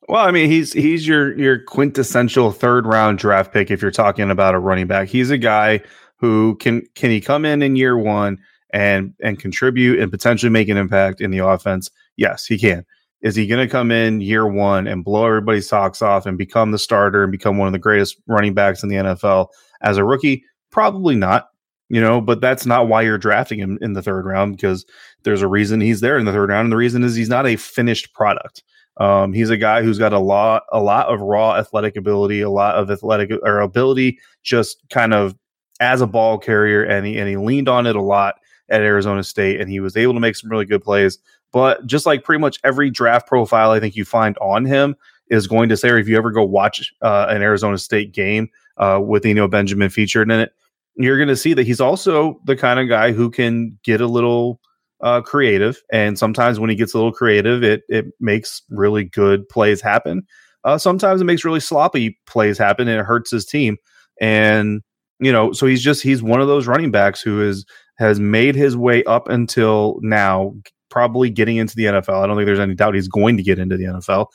Well, 0.08 0.24
I 0.24 0.30
mean, 0.30 0.50
he's 0.50 0.72
he's 0.72 1.06
your 1.06 1.38
your 1.38 1.58
quintessential 1.58 2.52
third 2.52 2.86
round 2.86 3.18
draft 3.18 3.52
pick 3.52 3.70
if 3.70 3.80
you're 3.80 3.90
talking 3.90 4.30
about 4.30 4.54
a 4.54 4.58
running 4.58 4.86
back. 4.86 5.08
He's 5.08 5.30
a 5.30 5.38
guy 5.38 5.80
who 6.16 6.56
can 6.56 6.82
can 6.94 7.10
he 7.10 7.20
come 7.20 7.44
in 7.44 7.62
in 7.62 7.76
year 7.76 7.96
one 7.96 8.38
and 8.72 9.14
and 9.22 9.38
contribute 9.38 9.98
and 9.98 10.10
potentially 10.10 10.50
make 10.50 10.68
an 10.68 10.76
impact 10.76 11.20
in 11.20 11.30
the 11.30 11.38
offense? 11.38 11.90
Yes, 12.16 12.46
he 12.46 12.58
can. 12.58 12.84
Is 13.20 13.36
he 13.36 13.46
going 13.46 13.64
to 13.64 13.70
come 13.70 13.92
in 13.92 14.20
year 14.20 14.46
one 14.46 14.88
and 14.88 15.04
blow 15.04 15.26
everybody's 15.26 15.68
socks 15.68 16.02
off 16.02 16.26
and 16.26 16.36
become 16.36 16.72
the 16.72 16.78
starter 16.78 17.22
and 17.22 17.30
become 17.30 17.56
one 17.56 17.68
of 17.68 17.72
the 17.72 17.78
greatest 17.78 18.16
running 18.26 18.52
backs 18.52 18.82
in 18.82 18.88
the 18.88 18.96
NFL 18.96 19.48
as 19.80 19.96
a 19.96 20.04
rookie? 20.04 20.44
Probably 20.70 21.14
not 21.14 21.48
you 21.92 22.00
know, 22.00 22.22
but 22.22 22.40
that's 22.40 22.64
not 22.64 22.88
why 22.88 23.02
you're 23.02 23.18
drafting 23.18 23.58
him 23.58 23.78
in 23.82 23.92
the 23.92 24.02
third 24.02 24.24
round 24.24 24.56
because 24.56 24.86
there's 25.24 25.42
a 25.42 25.46
reason 25.46 25.78
he's 25.78 26.00
there 26.00 26.16
in 26.16 26.24
the 26.24 26.32
third 26.32 26.48
round. 26.48 26.64
And 26.64 26.72
the 26.72 26.76
reason 26.78 27.04
is 27.04 27.14
he's 27.14 27.28
not 27.28 27.46
a 27.46 27.56
finished 27.56 28.14
product. 28.14 28.62
Um, 28.96 29.34
he's 29.34 29.50
a 29.50 29.58
guy 29.58 29.82
who's 29.82 29.98
got 29.98 30.14
a 30.14 30.18
lot, 30.18 30.62
a 30.72 30.82
lot 30.82 31.12
of 31.12 31.20
raw 31.20 31.54
athletic 31.54 31.96
ability, 31.96 32.40
a 32.40 32.48
lot 32.48 32.76
of 32.76 32.90
athletic 32.90 33.30
or 33.42 33.60
ability, 33.60 34.18
just 34.42 34.78
kind 34.88 35.12
of 35.12 35.34
as 35.80 36.00
a 36.00 36.06
ball 36.06 36.38
carrier, 36.38 36.82
and 36.82 37.06
he 37.06 37.18
and 37.18 37.28
he 37.28 37.36
leaned 37.36 37.68
on 37.68 37.86
it 37.86 37.96
a 37.96 38.02
lot 38.02 38.36
at 38.72 38.80
Arizona 38.80 39.22
State, 39.22 39.60
and 39.60 39.70
he 39.70 39.78
was 39.80 39.96
able 39.96 40.14
to 40.14 40.20
make 40.20 40.34
some 40.34 40.50
really 40.50 40.64
good 40.64 40.82
plays. 40.82 41.18
But 41.52 41.86
just 41.86 42.06
like 42.06 42.24
pretty 42.24 42.40
much 42.40 42.58
every 42.64 42.90
draft 42.90 43.28
profile, 43.28 43.70
I 43.70 43.78
think 43.78 43.94
you 43.94 44.04
find 44.04 44.36
on 44.38 44.64
him 44.64 44.96
is 45.28 45.46
going 45.46 45.68
to 45.68 45.76
say, 45.76 45.90
or 45.90 45.98
if 45.98 46.08
you 46.08 46.16
ever 46.16 46.30
go 46.30 46.42
watch 46.42 46.92
uh, 47.02 47.26
an 47.28 47.42
Arizona 47.42 47.78
State 47.78 48.12
game 48.12 48.48
uh, 48.78 49.00
with 49.04 49.24
Eno 49.24 49.46
Benjamin 49.46 49.90
featured 49.90 50.30
in 50.30 50.40
it, 50.40 50.52
you're 50.96 51.16
going 51.16 51.28
to 51.28 51.36
see 51.36 51.54
that 51.54 51.66
he's 51.66 51.80
also 51.80 52.40
the 52.44 52.56
kind 52.56 52.80
of 52.80 52.88
guy 52.88 53.12
who 53.12 53.30
can 53.30 53.78
get 53.84 54.00
a 54.00 54.06
little 54.06 54.60
uh, 55.00 55.20
creative, 55.20 55.82
and 55.92 56.18
sometimes 56.18 56.60
when 56.60 56.70
he 56.70 56.76
gets 56.76 56.94
a 56.94 56.96
little 56.96 57.12
creative, 57.12 57.62
it 57.62 57.82
it 57.88 58.06
makes 58.20 58.62
really 58.70 59.04
good 59.04 59.48
plays 59.48 59.80
happen. 59.80 60.26
Uh, 60.64 60.78
sometimes 60.78 61.20
it 61.20 61.24
makes 61.24 61.44
really 61.44 61.60
sloppy 61.60 62.18
plays 62.26 62.56
happen, 62.56 62.88
and 62.88 63.00
it 63.00 63.04
hurts 63.04 63.30
his 63.30 63.44
team. 63.44 63.76
And 64.20 64.82
you 65.18 65.32
know, 65.32 65.52
so 65.52 65.66
he's 65.66 65.82
just 65.82 66.02
he's 66.02 66.22
one 66.22 66.40
of 66.40 66.48
those 66.48 66.66
running 66.66 66.90
backs 66.90 67.20
who 67.20 67.42
is 67.42 67.64
has 67.98 68.18
made 68.18 68.54
his 68.54 68.76
way 68.76 69.04
up 69.04 69.28
until 69.28 69.98
now, 70.02 70.54
probably 70.90 71.30
getting 71.30 71.56
into 71.56 71.76
the 71.76 71.84
NFL. 71.84 72.22
I 72.22 72.26
don't 72.26 72.36
think 72.36 72.46
there's 72.46 72.58
any 72.58 72.74
doubt 72.74 72.94
he's 72.94 73.08
going 73.08 73.36
to 73.36 73.42
get 73.42 73.58
into 73.58 73.76
the 73.76 73.84
NFL, 73.84 74.26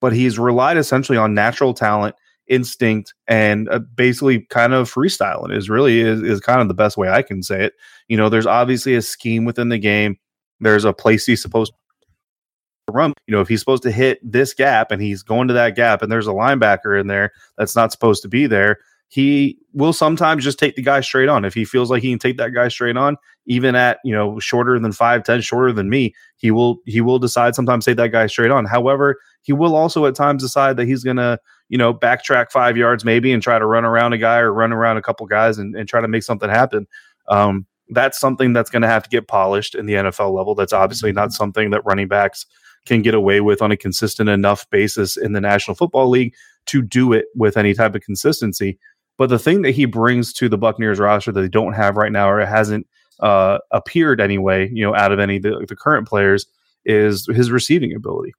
but 0.00 0.12
he's 0.12 0.38
relied 0.38 0.76
essentially 0.76 1.18
on 1.18 1.34
natural 1.34 1.74
talent 1.74 2.14
instinct 2.48 3.14
and 3.28 3.68
uh, 3.68 3.78
basically 3.78 4.40
kind 4.50 4.74
of 4.74 4.92
freestyling 4.92 5.56
is 5.56 5.70
really 5.70 6.00
is, 6.00 6.20
is 6.22 6.40
kind 6.40 6.60
of 6.60 6.68
the 6.68 6.74
best 6.74 6.96
way 6.96 7.08
I 7.08 7.22
can 7.22 7.42
say 7.42 7.64
it. 7.64 7.74
You 8.08 8.16
know, 8.16 8.28
there's 8.28 8.46
obviously 8.46 8.94
a 8.94 9.02
scheme 9.02 9.44
within 9.44 9.68
the 9.68 9.78
game. 9.78 10.18
There's 10.60 10.84
a 10.84 10.92
place 10.92 11.24
he's 11.24 11.40
supposed 11.40 11.72
to 11.72 12.92
run. 12.92 13.14
You 13.26 13.34
know, 13.34 13.40
if 13.40 13.48
he's 13.48 13.60
supposed 13.60 13.82
to 13.84 13.90
hit 13.90 14.18
this 14.22 14.54
gap 14.54 14.90
and 14.90 15.00
he's 15.00 15.22
going 15.22 15.48
to 15.48 15.54
that 15.54 15.76
gap 15.76 16.02
and 16.02 16.10
there's 16.10 16.26
a 16.26 16.32
linebacker 16.32 17.00
in 17.00 17.06
there 17.06 17.32
that's 17.56 17.76
not 17.76 17.92
supposed 17.92 18.22
to 18.22 18.28
be 18.28 18.46
there, 18.46 18.78
he 19.12 19.58
will 19.74 19.92
sometimes 19.92 20.42
just 20.42 20.58
take 20.58 20.74
the 20.74 20.80
guy 20.80 21.02
straight 21.02 21.28
on. 21.28 21.44
If 21.44 21.52
he 21.52 21.66
feels 21.66 21.90
like 21.90 22.00
he 22.00 22.08
can 22.08 22.18
take 22.18 22.38
that 22.38 22.54
guy 22.54 22.68
straight 22.68 22.96
on, 22.96 23.18
even 23.44 23.74
at, 23.74 23.98
you 24.06 24.14
know, 24.14 24.40
shorter 24.40 24.78
than 24.78 24.90
five 24.90 25.22
ten, 25.22 25.42
shorter 25.42 25.70
than 25.70 25.90
me, 25.90 26.14
he 26.38 26.50
will 26.50 26.78
he 26.86 27.02
will 27.02 27.18
decide 27.18 27.54
sometimes 27.54 27.84
take 27.84 27.98
that 27.98 28.08
guy 28.08 28.26
straight 28.26 28.50
on. 28.50 28.64
However, 28.64 29.18
he 29.42 29.52
will 29.52 29.76
also 29.76 30.06
at 30.06 30.14
times 30.14 30.42
decide 30.42 30.78
that 30.78 30.86
he's 30.86 31.04
gonna, 31.04 31.38
you 31.68 31.76
know, 31.76 31.92
backtrack 31.92 32.50
five 32.50 32.78
yards 32.78 33.04
maybe 33.04 33.34
and 33.34 33.42
try 33.42 33.58
to 33.58 33.66
run 33.66 33.84
around 33.84 34.14
a 34.14 34.18
guy 34.18 34.38
or 34.38 34.50
run 34.50 34.72
around 34.72 34.96
a 34.96 35.02
couple 35.02 35.26
guys 35.26 35.58
and, 35.58 35.76
and 35.76 35.86
try 35.86 36.00
to 36.00 36.08
make 36.08 36.22
something 36.22 36.48
happen. 36.48 36.86
Um, 37.28 37.66
that's 37.90 38.18
something 38.18 38.54
that's 38.54 38.70
going 38.70 38.80
to 38.80 38.88
have 38.88 39.02
to 39.02 39.10
get 39.10 39.28
polished 39.28 39.74
in 39.74 39.84
the 39.84 39.92
NFL 39.92 40.34
level. 40.34 40.54
That's 40.54 40.72
obviously 40.72 41.12
not 41.12 41.34
something 41.34 41.68
that 41.68 41.84
running 41.84 42.08
backs 42.08 42.46
can 42.86 43.02
get 43.02 43.12
away 43.12 43.42
with 43.42 43.60
on 43.60 43.70
a 43.70 43.76
consistent 43.76 44.30
enough 44.30 44.68
basis 44.70 45.18
in 45.18 45.32
the 45.32 45.40
National 45.40 45.74
Football 45.74 46.08
League 46.08 46.34
to 46.66 46.82
do 46.82 47.12
it 47.12 47.26
with 47.34 47.56
any 47.56 47.74
type 47.74 47.94
of 47.94 48.02
consistency. 48.02 48.78
But 49.18 49.28
the 49.28 49.38
thing 49.38 49.62
that 49.62 49.72
he 49.72 49.84
brings 49.84 50.32
to 50.34 50.48
the 50.48 50.58
Buccaneers 50.58 50.98
roster 50.98 51.32
that 51.32 51.40
they 51.40 51.48
don't 51.48 51.74
have 51.74 51.96
right 51.96 52.12
now, 52.12 52.30
or 52.30 52.40
it 52.40 52.48
hasn't 52.48 52.86
uh, 53.20 53.58
appeared 53.70 54.20
anyway, 54.20 54.70
you 54.72 54.84
know, 54.84 54.94
out 54.94 55.12
of 55.12 55.18
any 55.18 55.36
of 55.36 55.42
the, 55.42 55.64
the 55.68 55.76
current 55.76 56.08
players, 56.08 56.46
is 56.84 57.26
his 57.26 57.50
receiving 57.50 57.94
ability. 57.94 58.32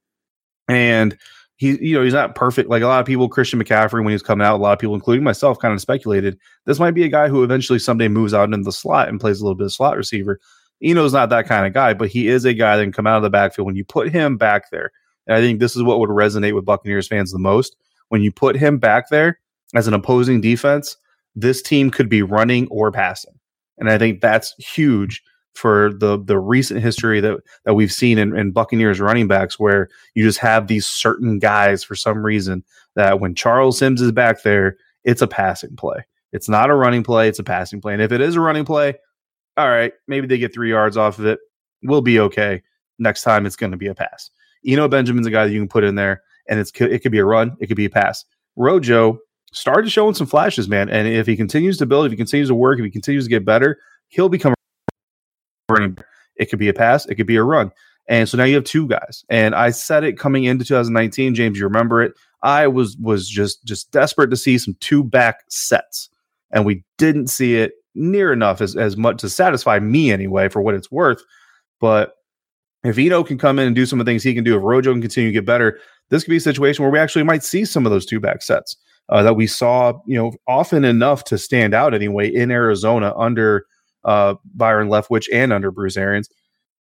And 0.68 1.16
he, 1.56 1.78
you 1.80 1.94
know, 1.94 2.02
he's 2.02 2.12
not 2.12 2.34
perfect. 2.34 2.68
Like 2.68 2.82
a 2.82 2.86
lot 2.86 3.00
of 3.00 3.06
people, 3.06 3.28
Christian 3.28 3.62
McCaffrey, 3.62 4.00
when 4.00 4.08
he 4.08 4.14
was 4.14 4.22
coming 4.22 4.46
out, 4.46 4.56
a 4.56 4.62
lot 4.62 4.72
of 4.72 4.78
people, 4.78 4.94
including 4.94 5.24
myself, 5.24 5.58
kind 5.58 5.72
of 5.72 5.80
speculated 5.80 6.38
this 6.66 6.80
might 6.80 6.92
be 6.92 7.04
a 7.04 7.08
guy 7.08 7.28
who 7.28 7.44
eventually 7.44 7.78
someday 7.78 8.08
moves 8.08 8.34
out 8.34 8.52
into 8.52 8.64
the 8.64 8.72
slot 8.72 9.08
and 9.08 9.20
plays 9.20 9.40
a 9.40 9.44
little 9.44 9.54
bit 9.54 9.66
of 9.66 9.72
slot 9.72 9.96
receiver. 9.96 10.40
Eno's 10.82 11.12
not 11.12 11.30
that 11.30 11.46
kind 11.46 11.66
of 11.66 11.72
guy, 11.72 11.94
but 11.94 12.08
he 12.08 12.28
is 12.28 12.44
a 12.44 12.52
guy 12.52 12.76
that 12.76 12.82
can 12.82 12.92
come 12.92 13.06
out 13.06 13.16
of 13.16 13.22
the 13.22 13.30
backfield 13.30 13.66
when 13.66 13.76
you 13.76 13.84
put 13.84 14.10
him 14.10 14.36
back 14.36 14.70
there. 14.70 14.90
And 15.26 15.36
I 15.36 15.40
think 15.40 15.60
this 15.60 15.76
is 15.76 15.82
what 15.82 16.00
would 16.00 16.10
resonate 16.10 16.54
with 16.54 16.64
Buccaneers 16.64 17.08
fans 17.08 17.32
the 17.32 17.38
most. 17.38 17.76
When 18.08 18.20
you 18.20 18.32
put 18.32 18.56
him 18.56 18.78
back 18.78 19.08
there, 19.08 19.38
as 19.74 19.86
an 19.86 19.94
opposing 19.94 20.40
defense, 20.40 20.96
this 21.34 21.62
team 21.62 21.90
could 21.90 22.08
be 22.08 22.22
running 22.22 22.68
or 22.68 22.92
passing. 22.92 23.34
And 23.78 23.90
I 23.90 23.98
think 23.98 24.20
that's 24.20 24.54
huge 24.58 25.22
for 25.54 25.92
the 25.94 26.18
the 26.18 26.38
recent 26.38 26.80
history 26.80 27.20
that 27.20 27.38
that 27.64 27.74
we've 27.74 27.92
seen 27.92 28.18
in, 28.18 28.36
in, 28.36 28.50
Buccaneers 28.50 29.00
running 29.00 29.28
backs, 29.28 29.58
where 29.58 29.88
you 30.14 30.24
just 30.24 30.38
have 30.38 30.66
these 30.66 30.86
certain 30.86 31.38
guys 31.38 31.84
for 31.84 31.94
some 31.94 32.24
reason 32.24 32.64
that 32.96 33.20
when 33.20 33.34
Charles 33.34 33.78
Sims 33.78 34.00
is 34.00 34.12
back 34.12 34.42
there, 34.42 34.76
it's 35.04 35.22
a 35.22 35.28
passing 35.28 35.76
play. 35.76 36.04
It's 36.32 36.48
not 36.48 36.70
a 36.70 36.74
running 36.74 37.04
play, 37.04 37.28
it's 37.28 37.38
a 37.38 37.44
passing 37.44 37.80
play. 37.80 37.92
And 37.92 38.02
if 38.02 38.10
it 38.10 38.20
is 38.20 38.34
a 38.34 38.40
running 38.40 38.64
play, 38.64 38.94
all 39.56 39.68
right, 39.68 39.92
maybe 40.08 40.26
they 40.26 40.38
get 40.38 40.52
three 40.52 40.70
yards 40.70 40.96
off 40.96 41.18
of 41.18 41.26
it. 41.26 41.38
We'll 41.82 42.02
be 42.02 42.18
okay. 42.18 42.62
Next 42.98 43.22
time 43.22 43.46
it's 43.46 43.56
going 43.56 43.72
to 43.72 43.78
be 43.78 43.86
a 43.86 43.94
pass. 43.94 44.30
Eno 44.66 44.88
Benjamin's 44.88 45.26
a 45.26 45.30
guy 45.30 45.44
that 45.44 45.52
you 45.52 45.60
can 45.60 45.68
put 45.68 45.84
in 45.84 45.94
there, 45.94 46.22
and 46.48 46.58
it's 46.58 46.72
it 46.80 47.00
could 47.02 47.12
be 47.12 47.18
a 47.18 47.24
run, 47.24 47.56
it 47.60 47.68
could 47.68 47.76
be 47.76 47.84
a 47.84 47.90
pass. 47.90 48.24
Rojo 48.56 49.18
started 49.54 49.90
showing 49.90 50.14
some 50.14 50.26
flashes, 50.26 50.68
man. 50.68 50.90
And 50.90 51.08
if 51.08 51.26
he 51.26 51.36
continues 51.36 51.78
to 51.78 51.86
build, 51.86 52.06
if 52.06 52.12
he 52.12 52.16
continues 52.16 52.48
to 52.48 52.54
work, 52.54 52.78
if 52.78 52.84
he 52.84 52.90
continues 52.90 53.24
to 53.24 53.30
get 53.30 53.44
better, 53.44 53.78
he'll 54.08 54.28
become 54.28 54.54
running. 55.70 55.96
It 56.36 56.46
could 56.46 56.58
be 56.58 56.68
a 56.68 56.74
pass, 56.74 57.06
it 57.06 57.14
could 57.14 57.26
be 57.26 57.36
a 57.36 57.42
run. 57.42 57.70
And 58.06 58.28
so 58.28 58.36
now 58.36 58.44
you 58.44 58.56
have 58.56 58.64
two 58.64 58.86
guys. 58.86 59.24
And 59.30 59.54
I 59.54 59.70
said 59.70 60.04
it 60.04 60.18
coming 60.18 60.44
into 60.44 60.64
2019, 60.64 61.34
James, 61.34 61.58
you 61.58 61.64
remember 61.64 62.02
it. 62.02 62.12
I 62.42 62.66
was 62.66 62.96
was 62.98 63.28
just 63.28 63.64
just 63.64 63.90
desperate 63.90 64.28
to 64.28 64.36
see 64.36 64.58
some 64.58 64.76
two 64.80 65.02
back 65.02 65.44
sets. 65.48 66.10
And 66.50 66.66
we 66.66 66.84
didn't 66.98 67.28
see 67.28 67.56
it 67.56 67.72
near 67.94 68.32
enough 68.32 68.60
as, 68.60 68.76
as 68.76 68.96
much 68.96 69.20
to 69.20 69.30
satisfy 69.30 69.78
me 69.78 70.12
anyway, 70.12 70.48
for 70.48 70.60
what 70.60 70.74
it's 70.74 70.90
worth. 70.90 71.22
But 71.80 72.14
if 72.84 72.98
Eno 72.98 73.24
can 73.24 73.38
come 73.38 73.58
in 73.58 73.66
and 73.66 73.74
do 73.74 73.86
some 73.86 73.98
of 73.98 74.04
the 74.04 74.10
things 74.10 74.22
he 74.22 74.34
can 74.34 74.44
do, 74.44 74.56
if 74.56 74.62
Rojo 74.62 74.92
can 74.92 75.00
continue 75.00 75.30
to 75.30 75.32
get 75.32 75.46
better, 75.46 75.78
this 76.14 76.22
could 76.22 76.30
be 76.30 76.36
a 76.36 76.40
situation 76.40 76.84
where 76.84 76.92
we 76.92 76.98
actually 77.00 77.24
might 77.24 77.42
see 77.42 77.64
some 77.64 77.84
of 77.84 77.90
those 77.90 78.06
two 78.06 78.20
back 78.20 78.40
sets 78.40 78.76
uh, 79.08 79.20
that 79.24 79.34
we 79.34 79.48
saw, 79.48 79.94
you 80.06 80.16
know, 80.16 80.32
often 80.46 80.84
enough 80.84 81.24
to 81.24 81.36
stand 81.36 81.74
out 81.74 81.92
anyway 81.92 82.32
in 82.32 82.52
Arizona 82.52 83.12
under 83.18 83.66
uh, 84.04 84.34
Byron 84.54 84.88
Leftwich 84.88 85.26
and 85.32 85.52
under 85.52 85.72
Bruce 85.72 85.96
Arians. 85.96 86.28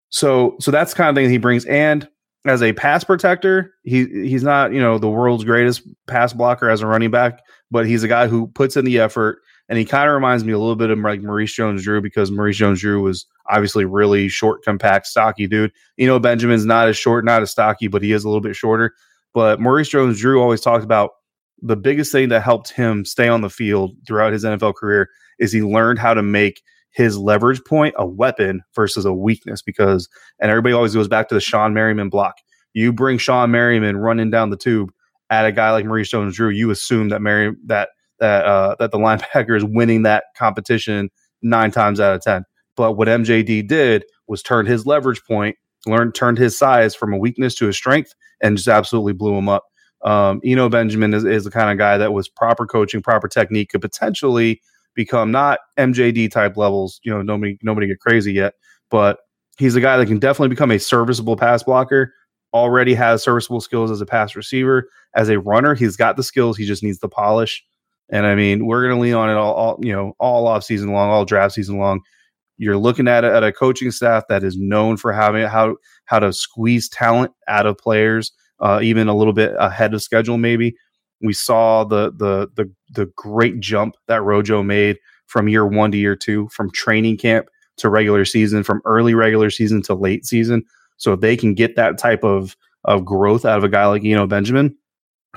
So, 0.10 0.56
so 0.60 0.72
that's 0.72 0.96
kind 0.96 1.10
of 1.10 1.16
thing 1.16 1.30
he 1.30 1.38
brings. 1.38 1.64
And 1.66 2.08
as 2.48 2.64
a 2.64 2.74
pass 2.74 3.04
protector, 3.04 3.72
he 3.84 4.06
he's 4.06 4.42
not 4.42 4.74
you 4.74 4.80
know 4.80 4.98
the 4.98 5.10
world's 5.10 5.44
greatest 5.44 5.84
pass 6.08 6.34
blocker 6.34 6.68
as 6.68 6.82
a 6.82 6.88
running 6.88 7.12
back, 7.12 7.42
but 7.70 7.86
he's 7.86 8.02
a 8.02 8.08
guy 8.08 8.28
who 8.28 8.48
puts 8.48 8.76
in 8.76 8.86
the 8.86 8.98
effort. 8.98 9.40
And 9.68 9.78
he 9.78 9.86
kind 9.86 10.10
of 10.10 10.16
reminds 10.16 10.44
me 10.44 10.52
a 10.52 10.58
little 10.58 10.76
bit 10.76 10.90
of 10.90 10.98
like 10.98 11.22
Maurice 11.22 11.54
Jones-Drew 11.54 12.02
because 12.02 12.32
Maurice 12.32 12.58
Jones-Drew 12.58 13.04
was 13.04 13.28
obviously 13.52 13.86
really 13.86 14.28
short, 14.28 14.64
compact, 14.64 15.06
stocky 15.06 15.46
dude. 15.46 15.72
You 15.96 16.08
know, 16.08 16.20
Benjamin's 16.20 16.66
not 16.66 16.88
as 16.88 16.98
short, 16.98 17.24
not 17.24 17.44
as 17.44 17.52
stocky, 17.52 17.88
but 17.88 18.02
he 18.02 18.12
is 18.12 18.24
a 18.24 18.28
little 18.28 18.42
bit 18.42 18.56
shorter. 18.56 18.96
But 19.34 19.60
Maurice 19.60 19.90
Jones-Drew 19.90 20.42
always 20.42 20.62
talked 20.62 20.84
about 20.84 21.12
the 21.62 21.76
biggest 21.76 22.12
thing 22.12 22.30
that 22.30 22.42
helped 22.42 22.72
him 22.72 23.06
stay 23.06 23.28
on 23.28 23.42
the 23.42 23.50
field 23.50 23.96
throughout 24.08 24.34
his 24.34 24.44
NFL 24.44 24.76
career 24.76 25.10
is 25.40 25.52
he 25.52 25.62
learned 25.62 26.00
how 26.00 26.14
to 26.14 26.22
make 26.22 26.62
his 26.92 27.18
leverage 27.18 27.64
point 27.64 27.94
a 27.98 28.06
weapon 28.06 28.62
versus 28.76 29.06
a 29.06 29.14
weakness 29.14 29.62
because 29.62 30.10
and 30.40 30.50
everybody 30.50 30.74
always 30.74 30.96
goes 30.96 31.08
back 31.08 31.28
to 31.30 31.36
the 31.36 31.42
Shawne 31.42 31.74
Merriman 31.74 32.10
block. 32.10 32.38
You 32.74 32.92
bring 32.94 33.18
Shawne 33.18 33.52
Merriman 33.52 33.98
running 33.98 34.32
down 34.32 34.50
the 34.50 34.58
tube 34.58 34.92
at 35.30 35.46
a 35.46 35.52
guy 35.52 35.72
like 35.72 35.86
Maurice 35.86 36.10
Jones 36.10 36.36
Drew, 36.36 36.50
you 36.50 36.72
assume 36.72 37.10
that 37.10 37.22
Mary 37.22 37.54
that 37.66 37.90
that 38.20 38.46
uh, 38.46 38.76
that 38.80 38.92
the 38.92 38.98
linebacker 39.00 39.56
is 39.56 39.64
winning 39.64 40.04
that 40.04 40.26
competition 40.36 41.10
nine 41.42 41.72
times 41.72 42.00
out 42.00 42.16
of 42.16 42.22
ten. 42.22 42.44
But 42.76 42.94
what 42.94 43.08
MJD 43.08 43.68
did 43.68 44.06
was 44.28 44.42
turn 44.42 44.66
his 44.66 44.86
leverage 44.86 45.24
point, 45.26 45.58
learned 45.86 46.16
turned 46.16 46.38
his 46.38 46.58
size 46.58 46.96
from 46.96 47.14
a 47.14 47.18
weakness 47.18 47.56
to 47.56 47.70
a 47.70 47.74
strength, 47.74 48.14
and 48.42 48.58
just 48.58 48.68
absolutely 48.68 49.14
blew 49.14 49.36
him 49.36 49.50
up. 49.50 49.66
Um, 50.04 50.40
Eno 50.46 50.70
Benjamin 50.70 51.14
is, 51.14 51.26
is 51.26 51.44
the 51.44 51.52
kind 51.52 51.72
of 51.72 51.78
guy 51.78 51.98
that 51.98 52.14
was 52.14 52.30
proper 52.30 52.66
coaching, 52.66 53.02
proper 53.02 53.28
technique 53.28 53.70
could 53.70 53.82
potentially 53.82 54.62
become 54.96 55.32
not 55.32 55.60
MJD 55.78 56.32
type 56.32 56.58
levels. 56.58 57.00
You 57.04 57.14
know, 57.14 57.22
nobody 57.22 57.58
nobody 57.62 57.88
get 57.88 58.00
crazy 58.00 58.34
yet, 58.34 58.54
but 58.90 59.20
he's 59.58 59.76
a 59.76 59.82
guy 59.82 59.98
that 59.98 60.08
can 60.08 60.20
definitely 60.20 60.50
become 60.50 60.72
a 60.72 60.80
serviceable 60.80 61.36
pass 61.36 61.64
blocker. 61.64 62.14
Already 62.54 62.96
has 62.96 63.24
serviceable 63.24 63.62
skills 63.62 63.92
as 63.92 64.02
a 64.02 64.06
pass 64.06 64.36
receiver, 64.36 64.90
as 65.16 65.30
a 65.30 65.40
runner. 65.40 65.76
He's 65.76 65.96
got 65.96 66.18
the 66.18 66.24
skills. 66.24 66.58
He 66.58 66.66
just 66.66 66.82
needs 66.82 67.00
the 67.00 67.10
polish. 67.10 67.64
And 68.10 68.26
I 68.26 68.34
mean, 68.34 68.66
we're 68.66 68.82
going 68.82 68.96
to 68.96 69.02
lean 69.02 69.14
on 69.14 69.30
it 69.30 69.34
all, 69.34 69.54
all, 69.54 69.80
you 69.82 69.94
know, 69.94 70.14
all 70.20 70.48
off 70.48 70.64
season 70.64 70.92
long, 70.92 71.10
all 71.10 71.26
draft 71.26 71.54
season 71.54 71.78
long. 71.78 72.02
You're 72.60 72.78
looking 72.78 73.08
at 73.08 73.24
a, 73.24 73.34
at 73.34 73.44
a 73.44 73.54
coaching 73.54 73.90
staff 73.90 74.26
that 74.28 74.44
is 74.44 74.58
known 74.58 74.98
for 74.98 75.14
having 75.14 75.48
how 75.48 75.78
how 76.06 76.20
to 76.20 76.32
squeeze 76.34 76.90
talent 76.90 77.32
out 77.48 77.66
of 77.66 77.78
players, 77.78 78.32
uh, 78.60 78.82
even 78.84 79.08
a 79.08 79.16
little 79.16 79.34
bit 79.34 79.54
ahead 79.58 79.94
of 79.94 80.04
schedule. 80.04 80.38
Maybe 80.38 80.76
we 81.22 81.34
saw 81.34 81.86
the 81.86 82.12
the 82.12 82.50
the 82.56 82.70
the 82.94 83.12
great 83.16 83.62
jump 83.62 83.96
that 84.08 84.22
Rojo 84.22 84.62
made 84.62 85.00
from 85.28 85.48
year 85.48 85.66
one 85.66 85.92
to 85.92 85.98
year 85.98 86.18
two, 86.18 86.50
from 86.50 86.70
training 86.72 87.18
camp 87.18 87.48
to 87.78 87.90
regular 87.90 88.26
season, 88.26 88.64
from 88.64 88.82
early 88.84 89.14
regular 89.14 89.50
season 89.50 89.82
to 89.84 89.96
late 89.96 90.26
season. 90.26 90.64
So 90.98 91.14
if 91.14 91.22
they 91.22 91.38
can 91.38 91.54
get 91.54 91.78
that 91.78 91.98
type 91.98 92.26
of 92.26 92.58
of 92.84 93.06
growth 93.06 93.46
out 93.46 93.58
of 93.58 93.64
a 93.64 93.70
guy 93.70 93.86
like 93.86 94.04
Eno 94.04 94.28
Benjamin, 94.28 94.76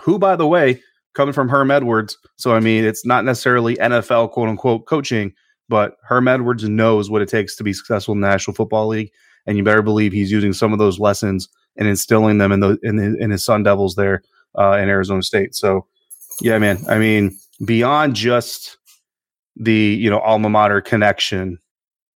who 0.00 0.18
by 0.18 0.34
the 0.34 0.46
way 0.46 0.82
coming 1.14 1.32
from 1.32 1.48
Herm 1.48 1.70
Edwards. 1.70 2.16
So 2.36 2.52
I 2.54 2.60
mean, 2.60 2.84
it's 2.84 3.06
not 3.06 3.24
necessarily 3.24 3.76
NFL 3.76 4.32
quote 4.32 4.48
unquote 4.48 4.86
coaching, 4.86 5.32
but 5.72 5.96
Herm 6.02 6.28
Edwards 6.28 6.68
knows 6.68 7.08
what 7.08 7.22
it 7.22 7.30
takes 7.30 7.56
to 7.56 7.64
be 7.64 7.72
successful 7.72 8.12
in 8.12 8.20
the 8.20 8.28
National 8.28 8.54
Football 8.54 8.88
League, 8.88 9.10
and 9.46 9.56
you 9.56 9.64
better 9.64 9.80
believe 9.80 10.12
he's 10.12 10.30
using 10.30 10.52
some 10.52 10.70
of 10.74 10.78
those 10.78 11.00
lessons 11.00 11.48
and 11.78 11.88
instilling 11.88 12.36
them 12.36 12.52
in 12.52 12.60
the 12.60 12.78
in, 12.82 12.98
in 12.98 13.30
his 13.30 13.42
Sun 13.42 13.62
Devils 13.62 13.94
there 13.94 14.22
uh, 14.58 14.72
in 14.72 14.90
Arizona 14.90 15.22
State. 15.22 15.54
So 15.54 15.86
yeah, 16.42 16.58
man. 16.58 16.76
I 16.90 16.98
mean, 16.98 17.34
beyond 17.64 18.14
just 18.14 18.76
the 19.56 19.72
you 19.72 20.10
know 20.10 20.18
alma 20.18 20.50
mater 20.50 20.82
connection, 20.82 21.58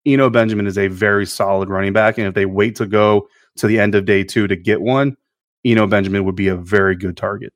Eno 0.05 0.29
Benjamin 0.29 0.66
is 0.66 0.77
a 0.77 0.88
very 0.88 1.25
solid 1.25 1.71
running 1.71 1.95
back, 1.95 2.19
and 2.19 2.27
if 2.27 2.35
they 2.35 2.45
wait 2.45 2.77
to 2.77 2.85
go 2.85 3.27
to 3.57 3.66
the 3.66 3.81
end 3.81 3.95
of 3.95 4.05
day 4.05 4.23
two 4.23 4.47
to 4.49 4.55
get 4.55 4.83
one, 4.83 5.16
Eno 5.64 5.87
Benjamin 5.87 6.27
would 6.27 6.37
be 6.37 6.49
a 6.49 6.57
very 6.57 6.95
good 6.95 7.16
target. 7.16 7.55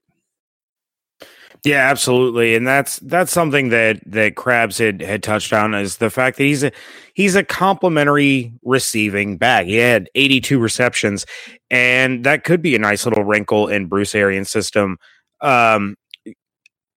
Yeah, 1.65 1.91
absolutely, 1.91 2.55
and 2.55 2.67
that's 2.67 2.99
that's 3.01 3.33
something 3.33 3.69
that 3.69 4.01
that 4.07 4.35
Crabbs 4.37 4.79
had 4.79 5.03
had 5.03 5.23
touched 5.23 5.53
on 5.53 5.75
is 5.75 5.99
the 5.99 6.09
fact 6.09 6.39
that 6.39 6.45
he's 6.45 6.63
a 6.65 6.73
he's 7.15 7.35
a 7.35 7.45
complimentary 7.45 8.53
receiving 8.63 9.37
back. 9.37 9.67
He 9.67 9.77
had 9.77 10.09
82 10.15 10.59
receptions, 10.59 11.27
and 11.71 12.25
that 12.25 12.45
could 12.45 12.63
be 12.63 12.75
a 12.75 12.79
nice 12.79 13.05
little 13.05 13.25
wrinkle 13.25 13.69
in 13.69 13.87
Bruce 13.87 14.15
Arians' 14.15 14.51
system. 14.51 14.97
Um, 15.43 15.97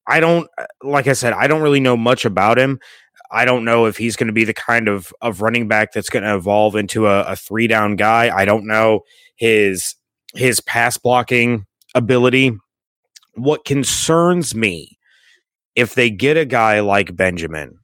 I 0.07 0.19
don't 0.19 0.49
like 0.81 1.07
I 1.07 1.13
said, 1.13 1.33
I 1.33 1.47
don't 1.47 1.61
really 1.61 1.79
know 1.79 1.97
much 1.97 2.25
about 2.25 2.57
him. 2.57 2.79
I 3.31 3.45
don't 3.45 3.65
know 3.65 3.85
if 3.85 3.97
he's 3.97 4.15
going 4.15 4.27
to 4.27 4.33
be 4.33 4.43
the 4.43 4.53
kind 4.53 4.87
of 4.87 5.11
of 5.21 5.41
running 5.41 5.67
back 5.67 5.91
that's 5.93 6.09
going 6.09 6.23
to 6.23 6.35
evolve 6.35 6.75
into 6.75 7.07
a, 7.07 7.23
a 7.23 7.35
three 7.35 7.67
down 7.67 7.95
guy. 7.95 8.35
I 8.35 8.45
don't 8.45 8.67
know 8.67 9.01
his 9.35 9.95
his 10.35 10.59
pass 10.61 10.97
blocking 10.97 11.65
ability 11.95 12.57
what 13.35 13.65
concerns 13.65 14.53
me 14.55 14.97
if 15.75 15.95
they 15.95 16.09
get 16.09 16.37
a 16.37 16.45
guy 16.45 16.79
like 16.81 17.15
Benjamin 17.15 17.79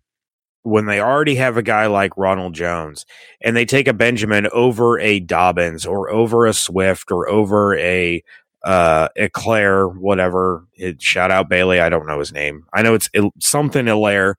when 0.64 0.86
they 0.86 1.00
already 1.00 1.36
have 1.36 1.58
a 1.58 1.64
guy 1.64 1.88
like 1.88 2.16
Ronald 2.18 2.54
Jones 2.54 3.06
and 3.42 3.56
they 3.56 3.66
take 3.66 3.88
a 3.88 3.94
Benjamin 3.94 4.48
over 4.52 5.00
a 5.00 5.20
Dobbins 5.20 5.86
or 5.86 6.10
over 6.10 6.46
a 6.46 6.54
Swift 6.54 7.12
or 7.12 7.28
over 7.30 7.78
a 7.78 8.24
uh 8.64 9.08
Eclair, 9.16 9.88
whatever. 9.88 10.66
It, 10.76 11.02
shout 11.02 11.32
out 11.32 11.50
Bailey. 11.50 11.80
I 11.80 11.90
don't 11.90 12.06
know 12.08 12.20
his 12.20 12.34
name. 12.34 12.66
I 12.74 12.82
know 12.82 12.94
it's 12.94 13.10
il- 13.14 13.34
something 13.40 13.88
Elair, 13.88 14.36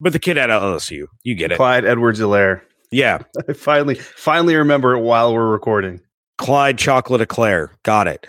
but 0.00 0.12
the 0.12 0.18
kid 0.20 0.38
at 0.38 0.48
LSU. 0.48 1.06
You 1.24 1.34
get 1.34 1.52
it. 1.52 1.56
Clyde 1.56 1.84
Edwards-Helaire. 1.84 2.62
Yeah. 2.92 3.18
I 3.48 3.52
finally 3.52 3.96
finally 3.96 4.54
remember 4.54 4.94
it 4.94 5.00
while 5.00 5.34
we're 5.34 5.50
recording. 5.50 6.00
Clyde 6.38 6.78
Chocolate 6.78 7.20
Eclair. 7.20 7.72
Got 7.82 8.06
it. 8.06 8.26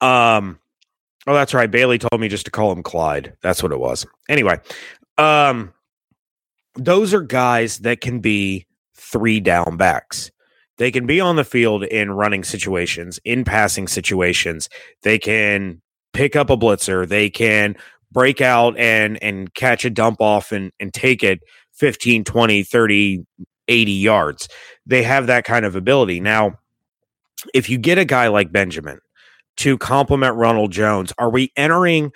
Um 0.00 0.58
Oh, 1.26 1.34
that's 1.34 1.54
right. 1.54 1.70
Bailey 1.70 1.98
told 1.98 2.20
me 2.20 2.28
just 2.28 2.44
to 2.44 2.50
call 2.50 2.70
him 2.72 2.82
Clyde. 2.82 3.34
That's 3.42 3.62
what 3.62 3.72
it 3.72 3.78
was. 3.78 4.06
Anyway, 4.28 4.60
um, 5.16 5.72
those 6.74 7.14
are 7.14 7.22
guys 7.22 7.78
that 7.78 8.00
can 8.00 8.20
be 8.20 8.66
three 8.94 9.40
down 9.40 9.76
backs. 9.76 10.30
They 10.76 10.90
can 10.90 11.06
be 11.06 11.20
on 11.20 11.36
the 11.36 11.44
field 11.44 11.84
in 11.84 12.10
running 12.10 12.44
situations, 12.44 13.20
in 13.24 13.44
passing 13.44 13.86
situations. 13.86 14.68
They 15.02 15.18
can 15.18 15.80
pick 16.12 16.34
up 16.36 16.50
a 16.50 16.56
blitzer. 16.56 17.08
They 17.08 17.30
can 17.30 17.76
break 18.10 18.40
out 18.40 18.76
and 18.76 19.22
and 19.22 19.52
catch 19.54 19.84
a 19.84 19.90
dump 19.90 20.20
off 20.20 20.52
and 20.52 20.72
and 20.80 20.92
take 20.92 21.22
it 21.22 21.40
15, 21.74 22.24
20, 22.24 22.62
30, 22.64 23.24
80 23.68 23.92
yards. 23.92 24.48
They 24.84 25.02
have 25.02 25.26
that 25.28 25.44
kind 25.44 25.64
of 25.64 25.76
ability. 25.76 26.20
Now, 26.20 26.58
if 27.54 27.68
you 27.70 27.78
get 27.78 27.98
a 27.98 28.04
guy 28.04 28.28
like 28.28 28.52
Benjamin 28.52 29.00
to 29.58 29.78
complement 29.78 30.36
Ronald 30.36 30.72
Jones? 30.72 31.12
Are 31.18 31.30
we 31.30 31.52
entering 31.56 32.12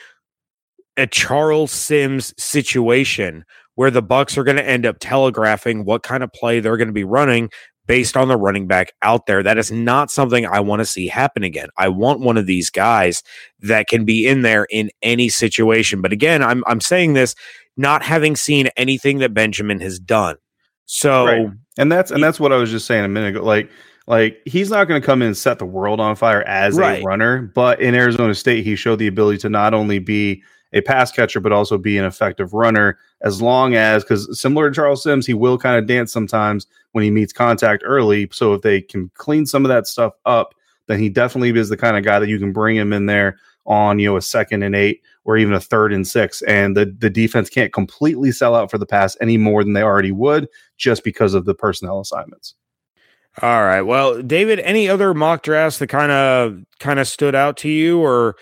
a 0.96 1.06
Charles 1.06 1.70
Sims 1.70 2.34
situation 2.36 3.44
where 3.76 3.90
the 3.90 4.02
Bucs 4.02 4.36
are 4.36 4.44
going 4.44 4.56
to 4.56 4.68
end 4.68 4.84
up 4.84 4.96
telegraphing 5.00 5.84
what 5.84 6.02
kind 6.02 6.22
of 6.22 6.32
play 6.32 6.60
they're 6.60 6.76
going 6.76 6.88
to 6.88 6.92
be 6.92 7.04
running 7.04 7.50
based 7.86 8.16
on 8.16 8.28
the 8.28 8.36
running 8.36 8.66
back 8.66 8.92
out 9.02 9.26
there? 9.26 9.42
That 9.42 9.58
is 9.58 9.70
not 9.70 10.10
something 10.10 10.44
I 10.46 10.60
want 10.60 10.80
to 10.80 10.86
see 10.86 11.06
happen 11.06 11.44
again. 11.44 11.68
I 11.78 11.88
want 11.88 12.20
one 12.20 12.36
of 12.36 12.46
these 12.46 12.70
guys 12.70 13.22
that 13.60 13.86
can 13.86 14.04
be 14.04 14.26
in 14.26 14.42
there 14.42 14.66
in 14.70 14.90
any 15.02 15.28
situation. 15.28 16.02
But 16.02 16.12
again, 16.12 16.42
I'm 16.42 16.64
I'm 16.66 16.80
saying 16.80 17.14
this 17.14 17.34
not 17.76 18.02
having 18.02 18.34
seen 18.34 18.68
anything 18.76 19.18
that 19.18 19.32
Benjamin 19.32 19.80
has 19.80 20.00
done. 20.00 20.36
So 20.86 21.26
right. 21.26 21.48
and 21.78 21.92
that's 21.92 22.10
and 22.10 22.22
that's 22.22 22.40
what 22.40 22.52
I 22.52 22.56
was 22.56 22.70
just 22.70 22.86
saying 22.86 23.04
a 23.04 23.08
minute 23.08 23.36
ago. 23.36 23.44
Like 23.44 23.70
like 24.08 24.40
he's 24.46 24.70
not 24.70 24.88
going 24.88 25.00
to 25.00 25.06
come 25.06 25.20
in 25.20 25.28
and 25.28 25.36
set 25.36 25.58
the 25.58 25.66
world 25.66 26.00
on 26.00 26.16
fire 26.16 26.42
as 26.44 26.76
right. 26.76 27.02
a 27.02 27.04
runner, 27.04 27.42
but 27.54 27.78
in 27.80 27.94
Arizona 27.94 28.34
State, 28.34 28.64
he 28.64 28.74
showed 28.74 28.98
the 28.98 29.06
ability 29.06 29.36
to 29.38 29.50
not 29.50 29.74
only 29.74 29.98
be 29.98 30.42
a 30.72 30.80
pass 30.80 31.12
catcher, 31.12 31.40
but 31.40 31.52
also 31.52 31.76
be 31.76 31.98
an 31.98 32.06
effective 32.06 32.54
runner. 32.54 32.98
As 33.20 33.42
long 33.42 33.74
as, 33.74 34.02
because 34.02 34.40
similar 34.40 34.70
to 34.70 34.74
Charles 34.74 35.02
Sims, 35.02 35.26
he 35.26 35.34
will 35.34 35.58
kind 35.58 35.78
of 35.78 35.86
dance 35.86 36.10
sometimes 36.10 36.66
when 36.92 37.04
he 37.04 37.10
meets 37.10 37.34
contact 37.34 37.82
early. 37.84 38.30
So 38.32 38.54
if 38.54 38.62
they 38.62 38.80
can 38.80 39.10
clean 39.14 39.44
some 39.44 39.66
of 39.66 39.68
that 39.68 39.86
stuff 39.86 40.14
up, 40.24 40.54
then 40.86 40.98
he 40.98 41.10
definitely 41.10 41.50
is 41.58 41.68
the 41.68 41.76
kind 41.76 41.98
of 41.98 42.02
guy 42.02 42.18
that 42.18 42.30
you 42.30 42.38
can 42.38 42.52
bring 42.52 42.76
him 42.76 42.94
in 42.94 43.06
there 43.06 43.38
on 43.66 43.98
you 43.98 44.08
know 44.08 44.16
a 44.16 44.22
second 44.22 44.62
and 44.62 44.74
eight 44.74 45.02
or 45.24 45.36
even 45.36 45.52
a 45.52 45.60
third 45.60 45.92
and 45.92 46.08
six, 46.08 46.40
and 46.42 46.74
the 46.74 46.86
the 46.98 47.10
defense 47.10 47.50
can't 47.50 47.74
completely 47.74 48.32
sell 48.32 48.54
out 48.54 48.70
for 48.70 48.78
the 48.78 48.86
pass 48.86 49.18
any 49.20 49.36
more 49.36 49.62
than 49.62 49.74
they 49.74 49.82
already 49.82 50.12
would 50.12 50.48
just 50.78 51.04
because 51.04 51.34
of 51.34 51.44
the 51.44 51.54
personnel 51.54 52.00
assignments. 52.00 52.54
All 53.40 53.62
right. 53.62 53.82
Well, 53.82 54.22
David, 54.22 54.58
any 54.60 54.88
other 54.88 55.14
mock 55.14 55.42
drafts 55.42 55.78
that 55.78 55.86
kind 55.88 56.10
of 56.10 56.58
kind 56.80 56.98
of 56.98 57.06
stood 57.06 57.34
out 57.34 57.56
to 57.58 57.68
you, 57.68 58.00
or 58.00 58.36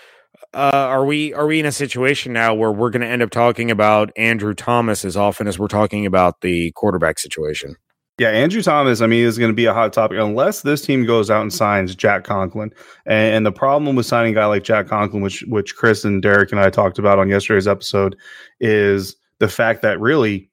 uh, 0.55 0.71
are 0.73 1.05
we 1.05 1.35
are 1.35 1.47
we 1.47 1.61
in 1.61 1.67
a 1.67 1.73
situation 1.73 2.33
now 2.33 2.55
where 2.55 2.73
we're 2.73 2.91
going 2.91 3.03
to 3.03 3.09
end 3.09 3.23
up 3.23 3.31
talking 3.31 3.71
about 3.71 4.11
Andrew 4.17 4.55
Thomas 4.55 5.05
as 5.05 5.17
often 5.17 5.47
as 5.47 5.59
we're 5.59 5.69
talking 5.69 6.07
about 6.07 6.41
the 6.41 6.73
quarterback 6.73 7.19
situation? 7.19 7.77
Yeah, 8.19 8.31
Andrew 8.31 8.63
Thomas, 8.63 9.03
I 9.03 9.07
mean, 9.07 9.27
is 9.27 9.37
going 9.37 9.51
to 9.51 9.55
be 9.55 9.67
a 9.67 9.75
hot 9.75 9.93
topic 9.93 10.17
unless 10.19 10.63
this 10.63 10.81
team 10.81 11.05
goes 11.05 11.31
out 11.31 11.43
and 11.43 11.53
signs 11.53 11.95
Jack 11.95 12.25
Conklin. 12.25 12.71
And, 13.05 13.37
and, 13.37 13.47
the 13.47 13.53
problem 13.53 13.95
with 13.95 14.07
signing 14.07 14.33
a 14.33 14.35
guy 14.35 14.47
like 14.47 14.65
Jack 14.65 14.87
Conklin, 14.87 15.23
which 15.23 15.45
which 15.49 15.77
Chris 15.77 16.03
and 16.07 16.23
Derek 16.23 16.51
and 16.51 16.61
I 16.61 16.71
talked 16.71 16.99
about 16.99 17.19
on 17.19 17.29
yesterday's 17.29 17.69
episode, 17.69 18.17
is 18.61 19.15
the 19.39 19.49
fact 19.49 19.83
that 19.83 20.01
really 20.01 20.49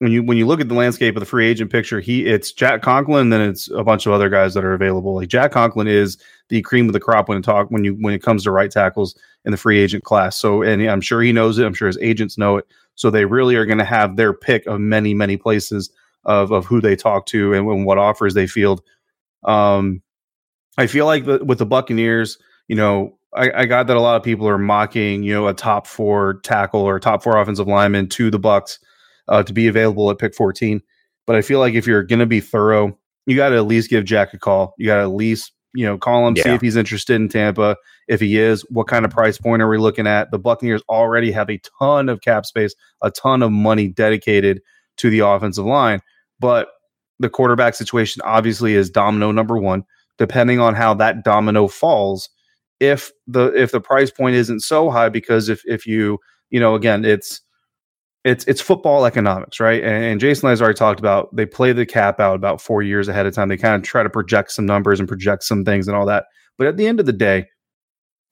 when 0.00 0.12
you 0.12 0.22
when 0.22 0.36
you 0.36 0.46
look 0.46 0.60
at 0.60 0.68
the 0.68 0.74
landscape 0.74 1.16
of 1.16 1.20
the 1.20 1.26
free 1.26 1.46
agent 1.46 1.72
picture, 1.72 1.98
he 2.00 2.26
it's 2.26 2.52
Jack 2.52 2.82
Conklin, 2.82 3.30
then 3.30 3.40
it's 3.40 3.68
a 3.70 3.82
bunch 3.82 4.06
of 4.06 4.12
other 4.12 4.28
guys 4.28 4.54
that 4.54 4.64
are 4.64 4.72
available. 4.72 5.16
Like 5.16 5.28
Jack 5.28 5.52
Conklin 5.52 5.88
is 5.88 6.16
the 6.48 6.62
cream 6.62 6.86
of 6.86 6.92
the 6.92 7.00
crop 7.00 7.28
when 7.28 7.38
it 7.38 7.42
talk 7.42 7.68
when 7.70 7.84
you 7.84 7.94
when 7.94 8.14
it 8.14 8.22
comes 8.22 8.44
to 8.44 8.52
right 8.52 8.70
tackles 8.70 9.18
in 9.44 9.50
the 9.50 9.56
free 9.56 9.78
agent 9.78 10.04
class. 10.04 10.36
So 10.36 10.62
and 10.62 10.82
I'm 10.82 11.00
sure 11.00 11.20
he 11.20 11.32
knows 11.32 11.58
it. 11.58 11.66
I'm 11.66 11.74
sure 11.74 11.88
his 11.88 11.98
agents 11.98 12.38
know 12.38 12.58
it. 12.58 12.66
So 12.94 13.10
they 13.10 13.24
really 13.24 13.56
are 13.56 13.66
going 13.66 13.78
to 13.78 13.84
have 13.84 14.16
their 14.16 14.32
pick 14.32 14.66
of 14.66 14.80
many 14.80 15.14
many 15.14 15.36
places 15.36 15.90
of 16.24 16.52
of 16.52 16.64
who 16.64 16.80
they 16.80 16.94
talk 16.94 17.26
to 17.26 17.54
and, 17.54 17.68
and 17.68 17.84
what 17.84 17.98
offers 17.98 18.34
they 18.34 18.46
field. 18.46 18.82
Um, 19.44 20.02
I 20.76 20.86
feel 20.86 21.06
like 21.06 21.24
the, 21.24 21.44
with 21.44 21.58
the 21.58 21.66
Buccaneers, 21.66 22.38
you 22.68 22.76
know, 22.76 23.18
I, 23.34 23.50
I 23.50 23.66
got 23.66 23.88
that 23.88 23.96
a 23.96 24.00
lot 24.00 24.16
of 24.16 24.22
people 24.22 24.48
are 24.48 24.58
mocking, 24.58 25.24
you 25.24 25.34
know, 25.34 25.48
a 25.48 25.54
top 25.54 25.88
four 25.88 26.34
tackle 26.44 26.82
or 26.82 27.00
top 27.00 27.24
four 27.24 27.36
offensive 27.36 27.66
lineman 27.66 28.08
to 28.10 28.30
the 28.30 28.38
Bucs 28.38 28.78
uh, 29.28 29.42
to 29.42 29.52
be 29.52 29.68
available 29.68 30.10
at 30.10 30.18
pick 30.18 30.34
14. 30.34 30.80
But 31.26 31.36
I 31.36 31.42
feel 31.42 31.58
like 31.58 31.74
if 31.74 31.86
you're 31.86 32.02
going 32.02 32.20
to 32.20 32.26
be 32.26 32.40
thorough, 32.40 32.98
you 33.26 33.36
got 33.36 33.50
to 33.50 33.56
at 33.56 33.66
least 33.66 33.90
give 33.90 34.04
Jack 34.04 34.32
a 34.32 34.38
call. 34.38 34.74
You 34.78 34.86
got 34.86 34.96
to 34.96 35.02
at 35.02 35.10
least 35.10 35.52
you 35.74 35.84
know 35.84 35.98
call 35.98 36.26
him, 36.26 36.34
yeah. 36.36 36.44
see 36.44 36.50
if 36.50 36.60
he's 36.60 36.76
interested 36.76 37.16
in 37.16 37.28
Tampa. 37.28 37.76
If 38.08 38.20
he 38.20 38.38
is, 38.38 38.62
what 38.70 38.88
kind 38.88 39.04
of 39.04 39.10
price 39.10 39.38
point 39.38 39.62
are 39.62 39.68
we 39.68 39.78
looking 39.78 40.06
at? 40.06 40.30
The 40.30 40.38
Buccaneers 40.38 40.82
already 40.88 41.30
have 41.32 41.50
a 41.50 41.60
ton 41.78 42.08
of 42.08 42.20
cap 42.22 42.46
space, 42.46 42.74
a 43.02 43.10
ton 43.10 43.42
of 43.42 43.52
money 43.52 43.88
dedicated 43.88 44.62
to 44.96 45.10
the 45.10 45.20
offensive 45.20 45.66
line, 45.66 46.00
but 46.40 46.68
the 47.20 47.28
quarterback 47.28 47.74
situation 47.74 48.22
obviously 48.24 48.74
is 48.74 48.90
domino 48.90 49.30
number 49.32 49.58
one. 49.58 49.84
Depending 50.18 50.58
on 50.58 50.74
how 50.74 50.94
that 50.94 51.22
domino 51.22 51.68
falls, 51.68 52.28
if 52.80 53.12
the 53.26 53.52
if 53.54 53.70
the 53.70 53.80
price 53.80 54.10
point 54.10 54.34
isn't 54.34 54.60
so 54.60 54.90
high, 54.90 55.08
because 55.08 55.48
if 55.48 55.62
if 55.64 55.86
you 55.86 56.18
you 56.50 56.58
know 56.58 56.74
again 56.74 57.04
it's 57.04 57.40
it's 58.28 58.44
it's 58.44 58.60
football 58.60 59.06
economics, 59.06 59.60
right? 59.60 59.82
And, 59.82 60.04
and 60.04 60.20
Jason 60.20 60.48
has 60.48 60.60
already 60.60 60.76
talked 60.76 61.00
about 61.00 61.34
they 61.34 61.46
play 61.46 61.72
the 61.72 61.86
cap 61.86 62.20
out 62.20 62.36
about 62.36 62.60
four 62.60 62.82
years 62.82 63.08
ahead 63.08 63.26
of 63.26 63.34
time. 63.34 63.48
They 63.48 63.56
kind 63.56 63.74
of 63.74 63.82
try 63.82 64.02
to 64.02 64.10
project 64.10 64.52
some 64.52 64.66
numbers 64.66 65.00
and 65.00 65.08
project 65.08 65.44
some 65.44 65.64
things 65.64 65.88
and 65.88 65.96
all 65.96 66.06
that. 66.06 66.26
But 66.58 66.66
at 66.66 66.76
the 66.76 66.86
end 66.86 67.00
of 67.00 67.06
the 67.06 67.12
day, 67.12 67.46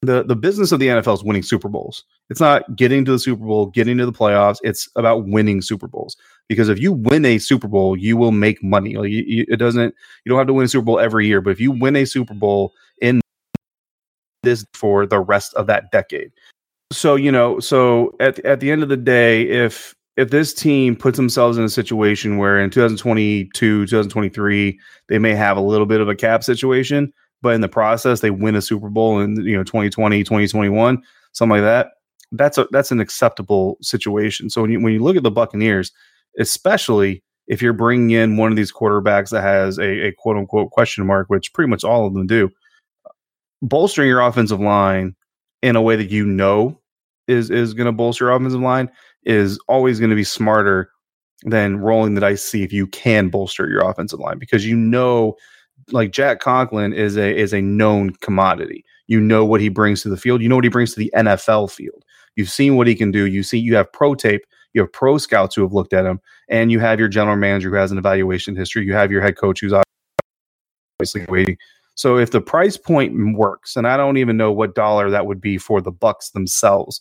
the 0.02 0.22
the 0.24 0.36
business 0.36 0.72
of 0.72 0.80
the 0.80 0.88
NFL 0.88 1.14
is 1.14 1.24
winning 1.24 1.42
Super 1.42 1.68
Bowls. 1.68 2.04
It's 2.28 2.40
not 2.40 2.76
getting 2.76 3.04
to 3.04 3.12
the 3.12 3.18
Super 3.18 3.44
Bowl, 3.44 3.66
getting 3.66 3.96
to 3.98 4.06
the 4.06 4.12
playoffs. 4.12 4.58
It's 4.62 4.88
about 4.96 5.26
winning 5.26 5.62
Super 5.62 5.88
Bowls. 5.88 6.16
because 6.48 6.68
if 6.68 6.78
you 6.78 6.92
win 6.92 7.24
a 7.24 7.38
Super 7.38 7.68
Bowl, 7.68 7.96
you 7.96 8.16
will 8.16 8.32
make 8.32 8.62
money. 8.62 8.96
Like 8.96 9.10
you, 9.10 9.24
you, 9.26 9.44
it 9.48 9.56
doesn't, 9.56 9.94
you 10.24 10.30
don't 10.30 10.38
have 10.38 10.46
to 10.46 10.52
win 10.52 10.64
a 10.64 10.68
Super 10.68 10.84
Bowl 10.84 11.00
every 11.00 11.26
year, 11.26 11.40
but 11.40 11.50
if 11.50 11.60
you 11.60 11.72
win 11.72 11.96
a 11.96 12.04
Super 12.04 12.34
Bowl 12.34 12.72
in 13.00 13.20
this 14.42 14.64
for 14.74 15.06
the 15.06 15.18
rest 15.18 15.54
of 15.54 15.66
that 15.66 15.90
decade. 15.90 16.30
So, 16.92 17.16
you 17.16 17.32
know, 17.32 17.58
so 17.58 18.14
at, 18.20 18.38
at 18.40 18.60
the 18.60 18.70
end 18.70 18.82
of 18.82 18.88
the 18.88 18.96
day, 18.96 19.42
if, 19.48 19.94
if 20.16 20.30
this 20.30 20.54
team 20.54 20.96
puts 20.96 21.16
themselves 21.16 21.58
in 21.58 21.64
a 21.64 21.68
situation 21.68 22.38
where 22.38 22.58
in 22.58 22.70
2022, 22.70 23.86
2023, 23.86 24.78
they 25.08 25.18
may 25.18 25.34
have 25.34 25.56
a 25.56 25.60
little 25.60 25.86
bit 25.86 26.00
of 26.00 26.08
a 26.08 26.14
cap 26.14 26.42
situation, 26.42 27.12
but 27.42 27.54
in 27.54 27.60
the 27.60 27.68
process 27.68 28.20
they 28.20 28.30
win 28.30 28.56
a 28.56 28.62
Super 28.62 28.88
Bowl 28.88 29.20
in 29.20 29.36
you 29.44 29.56
know 29.56 29.64
2020, 29.64 30.24
2021, 30.24 31.02
something 31.32 31.50
like 31.50 31.62
that. 31.62 31.88
That's 32.32 32.58
a 32.58 32.66
that's 32.70 32.90
an 32.90 33.00
acceptable 33.00 33.76
situation. 33.82 34.50
So 34.50 34.62
when 34.62 34.70
you 34.70 34.80
when 34.80 34.92
you 34.92 35.02
look 35.02 35.16
at 35.16 35.22
the 35.22 35.30
Buccaneers, 35.30 35.92
especially 36.38 37.22
if 37.46 37.62
you're 37.62 37.72
bringing 37.72 38.10
in 38.10 38.36
one 38.36 38.50
of 38.50 38.56
these 38.56 38.72
quarterbacks 38.72 39.30
that 39.30 39.42
has 39.42 39.78
a, 39.78 40.08
a 40.08 40.12
quote 40.12 40.36
unquote 40.36 40.70
question 40.70 41.06
mark, 41.06 41.28
which 41.28 41.52
pretty 41.52 41.68
much 41.68 41.84
all 41.84 42.06
of 42.06 42.14
them 42.14 42.26
do, 42.26 42.50
bolstering 43.62 44.08
your 44.08 44.20
offensive 44.20 44.60
line 44.60 45.14
in 45.62 45.76
a 45.76 45.82
way 45.82 45.96
that 45.96 46.10
you 46.10 46.24
know 46.24 46.80
is 47.28 47.50
is 47.50 47.74
going 47.74 47.86
to 47.86 47.92
bolster 47.92 48.26
your 48.26 48.34
offensive 48.34 48.60
line 48.60 48.90
is 49.24 49.58
always 49.68 49.98
going 49.98 50.10
to 50.10 50.16
be 50.16 50.24
smarter 50.24 50.90
than 51.42 51.78
rolling 51.78 52.14
the 52.14 52.20
dice 52.20 52.42
see 52.42 52.62
if 52.62 52.72
you 52.72 52.86
can 52.86 53.28
bolster 53.28 53.68
your 53.68 53.88
offensive 53.88 54.20
line 54.20 54.38
because 54.38 54.66
you 54.66 54.76
know 54.76 55.36
like 55.92 56.10
Jack 56.10 56.40
Conklin 56.40 56.92
is 56.92 57.16
a 57.16 57.36
is 57.36 57.52
a 57.52 57.60
known 57.60 58.10
commodity. 58.20 58.84
You 59.06 59.20
know 59.20 59.44
what 59.44 59.60
he 59.60 59.68
brings 59.68 60.02
to 60.02 60.08
the 60.08 60.16
field. 60.16 60.42
You 60.42 60.48
know 60.48 60.56
what 60.56 60.64
he 60.64 60.70
brings 60.70 60.94
to 60.94 60.98
the 60.98 61.12
NFL 61.14 61.70
field. 61.70 62.04
You've 62.34 62.50
seen 62.50 62.76
what 62.76 62.86
he 62.86 62.94
can 62.94 63.10
do. 63.10 63.26
You 63.26 63.42
see 63.42 63.58
you 63.58 63.76
have 63.76 63.92
pro 63.92 64.14
tape, 64.14 64.42
you 64.74 64.80
have 64.80 64.92
pro 64.92 65.18
scouts 65.18 65.54
who 65.54 65.62
have 65.62 65.72
looked 65.72 65.92
at 65.92 66.04
him, 66.04 66.20
and 66.48 66.72
you 66.72 66.80
have 66.80 66.98
your 66.98 67.08
general 67.08 67.36
manager 67.36 67.70
who 67.70 67.76
has 67.76 67.92
an 67.92 67.98
evaluation 67.98 68.56
history. 68.56 68.84
You 68.84 68.94
have 68.94 69.12
your 69.12 69.22
head 69.22 69.36
coach 69.36 69.60
who's 69.60 69.74
obviously 70.98 71.24
waiting. 71.28 71.56
So 71.96 72.18
if 72.18 72.30
the 72.30 72.40
price 72.40 72.76
point 72.76 73.36
works, 73.36 73.74
and 73.74 73.86
I 73.86 73.96
don't 73.96 74.18
even 74.18 74.36
know 74.36 74.52
what 74.52 74.74
dollar 74.74 75.10
that 75.10 75.26
would 75.26 75.40
be 75.40 75.58
for 75.58 75.80
the 75.80 75.92
Bucs 75.92 76.32
themselves, 76.32 77.00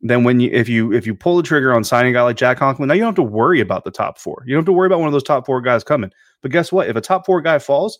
then 0.00 0.24
when 0.24 0.40
you 0.40 0.50
if 0.52 0.68
you 0.68 0.92
if 0.92 1.06
you 1.06 1.14
pull 1.14 1.36
the 1.36 1.42
trigger 1.42 1.72
on 1.72 1.84
signing 1.84 2.12
a 2.12 2.18
guy 2.18 2.22
like 2.22 2.36
Jack 2.36 2.58
Conklin, 2.58 2.88
now 2.88 2.94
you 2.94 3.00
don't 3.00 3.08
have 3.08 3.14
to 3.16 3.22
worry 3.22 3.60
about 3.60 3.84
the 3.84 3.90
top 3.90 4.18
four. 4.18 4.42
You 4.46 4.54
don't 4.54 4.60
have 4.60 4.66
to 4.66 4.72
worry 4.72 4.86
about 4.86 5.00
one 5.00 5.08
of 5.08 5.12
those 5.12 5.22
top 5.22 5.46
four 5.46 5.60
guys 5.60 5.82
coming. 5.82 6.10
But 6.42 6.50
guess 6.50 6.70
what? 6.70 6.88
If 6.88 6.96
a 6.96 7.00
top 7.00 7.26
four 7.26 7.40
guy 7.40 7.58
falls, 7.58 7.98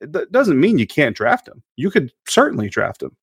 that 0.00 0.30
doesn't 0.32 0.60
mean 0.60 0.78
you 0.78 0.86
can't 0.86 1.16
draft 1.16 1.48
him. 1.48 1.62
You 1.76 1.90
could 1.90 2.12
certainly 2.28 2.68
draft 2.68 3.02
him. 3.02 3.16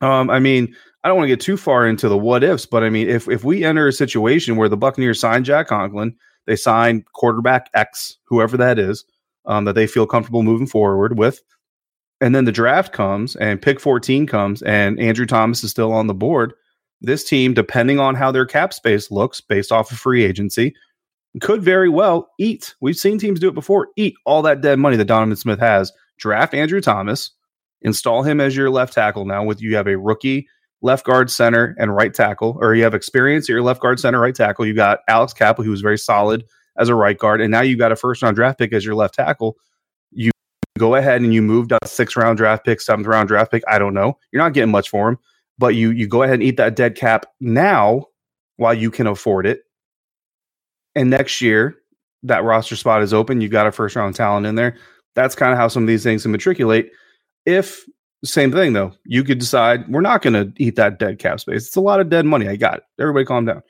Um, 0.00 0.28
I 0.28 0.38
mean, 0.38 0.74
I 1.04 1.08
don't 1.08 1.16
want 1.16 1.24
to 1.24 1.34
get 1.34 1.40
too 1.40 1.56
far 1.56 1.86
into 1.86 2.08
the 2.08 2.18
what 2.18 2.44
ifs, 2.44 2.66
but 2.66 2.82
I 2.82 2.90
mean, 2.90 3.08
if 3.08 3.28
if 3.28 3.44
we 3.44 3.64
enter 3.64 3.86
a 3.86 3.92
situation 3.92 4.56
where 4.56 4.68
the 4.68 4.76
Buccaneers 4.76 5.20
sign 5.20 5.44
Jack 5.44 5.68
Conklin, 5.68 6.14
they 6.46 6.56
sign 6.56 7.04
quarterback 7.12 7.70
X, 7.74 8.16
whoever 8.24 8.56
that 8.56 8.78
is, 8.78 9.04
um, 9.46 9.64
that 9.64 9.74
they 9.74 9.86
feel 9.86 10.06
comfortable 10.06 10.42
moving 10.42 10.66
forward 10.66 11.18
with, 11.18 11.40
and 12.20 12.34
then 12.34 12.44
the 12.44 12.52
draft 12.52 12.92
comes 12.92 13.36
and 13.36 13.60
pick 13.60 13.80
14 13.80 14.26
comes 14.26 14.62
and 14.62 14.98
Andrew 15.00 15.26
Thomas 15.26 15.62
is 15.64 15.70
still 15.70 15.92
on 15.92 16.06
the 16.06 16.14
board. 16.14 16.54
This 17.00 17.24
team, 17.24 17.52
depending 17.52 17.98
on 18.00 18.14
how 18.14 18.30
their 18.30 18.46
cap 18.46 18.72
space 18.72 19.10
looks 19.10 19.40
based 19.40 19.70
off 19.70 19.90
of 19.92 19.98
free 19.98 20.24
agency, 20.24 20.74
could 21.40 21.62
very 21.62 21.88
well 21.88 22.30
eat. 22.38 22.74
We've 22.80 22.96
seen 22.96 23.18
teams 23.18 23.40
do 23.40 23.48
it 23.48 23.54
before. 23.54 23.88
Eat 23.96 24.14
all 24.24 24.42
that 24.42 24.62
dead 24.62 24.78
money 24.78 24.96
that 24.96 25.04
Donovan 25.04 25.36
Smith 25.36 25.60
has. 25.60 25.92
Draft 26.18 26.54
Andrew 26.54 26.80
Thomas, 26.80 27.32
install 27.82 28.22
him 28.22 28.40
as 28.40 28.56
your 28.56 28.70
left 28.70 28.94
tackle 28.94 29.26
now. 29.26 29.44
With 29.44 29.60
you 29.60 29.76
have 29.76 29.86
a 29.86 29.98
rookie 29.98 30.48
left 30.80 31.04
guard, 31.04 31.30
center, 31.30 31.76
and 31.78 31.94
right 31.94 32.14
tackle, 32.14 32.56
or 32.60 32.74
you 32.74 32.84
have 32.84 32.94
experience 32.94 33.44
at 33.44 33.52
your 33.52 33.62
left 33.62 33.82
guard, 33.82 34.00
center, 34.00 34.20
right 34.20 34.34
tackle. 34.34 34.64
You 34.64 34.74
got 34.74 35.00
Alex 35.08 35.34
Cappa, 35.34 35.62
who 35.62 35.70
was 35.70 35.82
very 35.82 35.98
solid 35.98 36.44
as 36.78 36.88
a 36.88 36.94
right 36.94 37.18
guard, 37.18 37.42
and 37.42 37.50
now 37.50 37.60
you 37.60 37.76
got 37.76 37.92
a 37.92 37.96
first 37.96 38.22
round 38.22 38.36
draft 38.36 38.58
pick 38.58 38.72
as 38.72 38.84
your 38.84 38.94
left 38.94 39.14
tackle. 39.14 39.56
Go 40.78 40.94
ahead 40.94 41.22
and 41.22 41.32
you 41.32 41.42
moved 41.42 41.72
a 41.72 41.78
six 41.86 42.16
round 42.16 42.38
draft 42.38 42.64
pick, 42.64 42.80
seventh 42.80 43.06
round 43.06 43.28
draft 43.28 43.50
pick. 43.50 43.62
I 43.68 43.78
don't 43.78 43.94
know. 43.94 44.18
You're 44.32 44.42
not 44.42 44.52
getting 44.52 44.70
much 44.70 44.88
for 44.88 45.08
him, 45.08 45.18
but 45.58 45.74
you 45.74 45.90
you 45.90 46.06
go 46.06 46.22
ahead 46.22 46.34
and 46.34 46.42
eat 46.42 46.56
that 46.58 46.76
dead 46.76 46.96
cap 46.96 47.26
now 47.40 48.06
while 48.56 48.74
you 48.74 48.90
can 48.90 49.06
afford 49.06 49.46
it 49.46 49.62
and 50.96 51.10
next 51.10 51.40
year 51.40 51.76
that 52.24 52.42
roster 52.42 52.74
spot 52.74 53.02
is 53.02 53.14
open, 53.14 53.40
you've 53.40 53.52
got 53.52 53.68
a 53.68 53.72
first 53.72 53.94
round 53.94 54.16
talent 54.16 54.46
in 54.46 54.56
there. 54.56 54.76
That's 55.14 55.36
kind 55.36 55.52
of 55.52 55.58
how 55.58 55.68
some 55.68 55.84
of 55.84 55.86
these 55.86 56.02
things 56.02 56.22
can 56.22 56.32
matriculate. 56.32 56.90
If 57.44 57.84
same 58.24 58.50
thing 58.50 58.72
though, 58.72 58.92
you 59.04 59.22
could 59.22 59.38
decide 59.38 59.86
we're 59.88 60.00
not 60.00 60.22
going 60.22 60.32
to 60.32 60.52
eat 60.56 60.74
that 60.76 60.98
dead 60.98 61.18
cap 61.18 61.38
space. 61.38 61.66
It's 61.66 61.76
a 61.76 61.80
lot 61.80 62.00
of 62.00 62.08
dead 62.08 62.26
money. 62.26 62.48
I 62.48 62.56
got 62.56 62.78
it. 62.78 62.82
Everybody, 62.98 63.26
calm 63.26 63.44
down. 63.44 63.62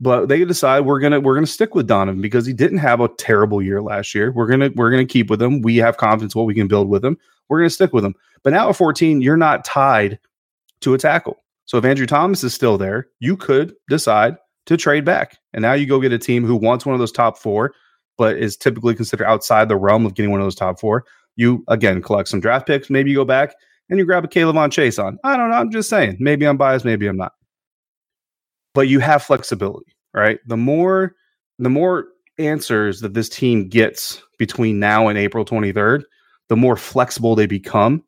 But 0.00 0.28
they 0.28 0.44
decide 0.44 0.80
we're 0.80 1.00
gonna 1.00 1.20
we're 1.20 1.34
gonna 1.34 1.46
stick 1.46 1.74
with 1.74 1.86
Donovan 1.86 2.20
because 2.20 2.44
he 2.46 2.52
didn't 2.52 2.78
have 2.78 3.00
a 3.00 3.08
terrible 3.08 3.62
year 3.62 3.80
last 3.80 4.14
year. 4.14 4.32
We're 4.32 4.48
gonna 4.48 4.70
we're 4.74 4.90
gonna 4.90 5.04
keep 5.04 5.30
with 5.30 5.40
him. 5.40 5.62
We 5.62 5.76
have 5.76 5.96
confidence 5.96 6.34
what 6.34 6.46
we 6.46 6.54
can 6.54 6.68
build 6.68 6.88
with 6.88 7.04
him. 7.04 7.16
We're 7.48 7.60
gonna 7.60 7.70
stick 7.70 7.92
with 7.92 8.04
him. 8.04 8.14
But 8.42 8.52
now 8.52 8.68
at 8.68 8.76
14, 8.76 9.22
you're 9.22 9.36
not 9.36 9.64
tied 9.64 10.18
to 10.80 10.94
a 10.94 10.98
tackle. 10.98 11.38
So 11.64 11.78
if 11.78 11.84
Andrew 11.84 12.06
Thomas 12.06 12.44
is 12.44 12.52
still 12.52 12.76
there, 12.76 13.08
you 13.20 13.36
could 13.36 13.74
decide 13.88 14.36
to 14.66 14.76
trade 14.76 15.04
back. 15.04 15.38
And 15.52 15.62
now 15.62 15.72
you 15.72 15.86
go 15.86 16.00
get 16.00 16.12
a 16.12 16.18
team 16.18 16.44
who 16.44 16.56
wants 16.56 16.84
one 16.84 16.94
of 16.94 16.98
those 16.98 17.12
top 17.12 17.38
four, 17.38 17.74
but 18.18 18.36
is 18.36 18.56
typically 18.56 18.94
considered 18.94 19.26
outside 19.26 19.68
the 19.68 19.76
realm 19.76 20.04
of 20.06 20.14
getting 20.14 20.30
one 20.30 20.40
of 20.40 20.46
those 20.46 20.54
top 20.54 20.80
four. 20.80 21.04
You 21.36 21.64
again 21.68 22.02
collect 22.02 22.28
some 22.28 22.40
draft 22.40 22.66
picks. 22.66 22.90
Maybe 22.90 23.10
you 23.10 23.16
go 23.16 23.24
back 23.24 23.54
and 23.90 23.98
you 23.98 24.04
grab 24.04 24.24
a 24.24 24.28
K'Lavon 24.28 24.70
Chaisson. 24.70 25.16
I 25.24 25.36
don't 25.36 25.50
know. 25.50 25.56
I'm 25.56 25.70
just 25.70 25.88
saying. 25.88 26.16
Maybe 26.20 26.46
I'm 26.46 26.56
biased. 26.56 26.84
Maybe 26.84 27.06
I'm 27.06 27.16
not. 27.16 27.32
But 28.74 28.88
you 28.88 29.00
have 29.00 29.22
flexibility, 29.22 29.96
right? 30.12 30.38
The 30.46 30.56
more, 30.56 31.14
the 31.58 31.70
more 31.70 32.08
answers 32.38 33.00
that 33.00 33.14
this 33.14 33.28
team 33.28 33.68
gets 33.68 34.22
between 34.38 34.80
now 34.80 35.08
and 35.08 35.16
April 35.16 35.44
23rd, 35.44 36.02
the 36.48 36.56
more 36.56 36.76
flexible 36.76 37.34
they 37.34 37.46
become 37.46 38.02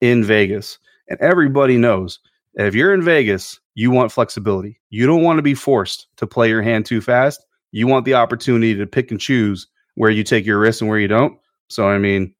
in 0.00 0.24
Vegas. 0.24 0.78
And 1.08 1.20
everybody 1.20 1.76
knows 1.76 2.20
if 2.54 2.74
you're 2.74 2.94
in 2.94 3.02
Vegas, 3.02 3.58
you 3.74 3.90
want 3.90 4.12
flexibility. 4.12 4.78
You 4.90 5.06
don't 5.06 5.22
want 5.22 5.38
to 5.38 5.42
be 5.42 5.54
forced 5.54 6.06
to 6.16 6.26
play 6.26 6.48
your 6.48 6.62
hand 6.62 6.86
too 6.86 7.00
fast. 7.00 7.44
You 7.72 7.86
want 7.86 8.04
the 8.04 8.14
opportunity 8.14 8.74
to 8.74 8.86
pick 8.86 9.10
and 9.10 9.20
choose 9.20 9.66
where 9.94 10.10
you 10.10 10.22
take 10.22 10.44
your 10.44 10.58
risks 10.58 10.80
and 10.80 10.90
where 10.90 10.98
you 10.98 11.08
don't. 11.08 11.38
So, 11.68 11.88
I 11.88 11.98
mean, 11.98 12.34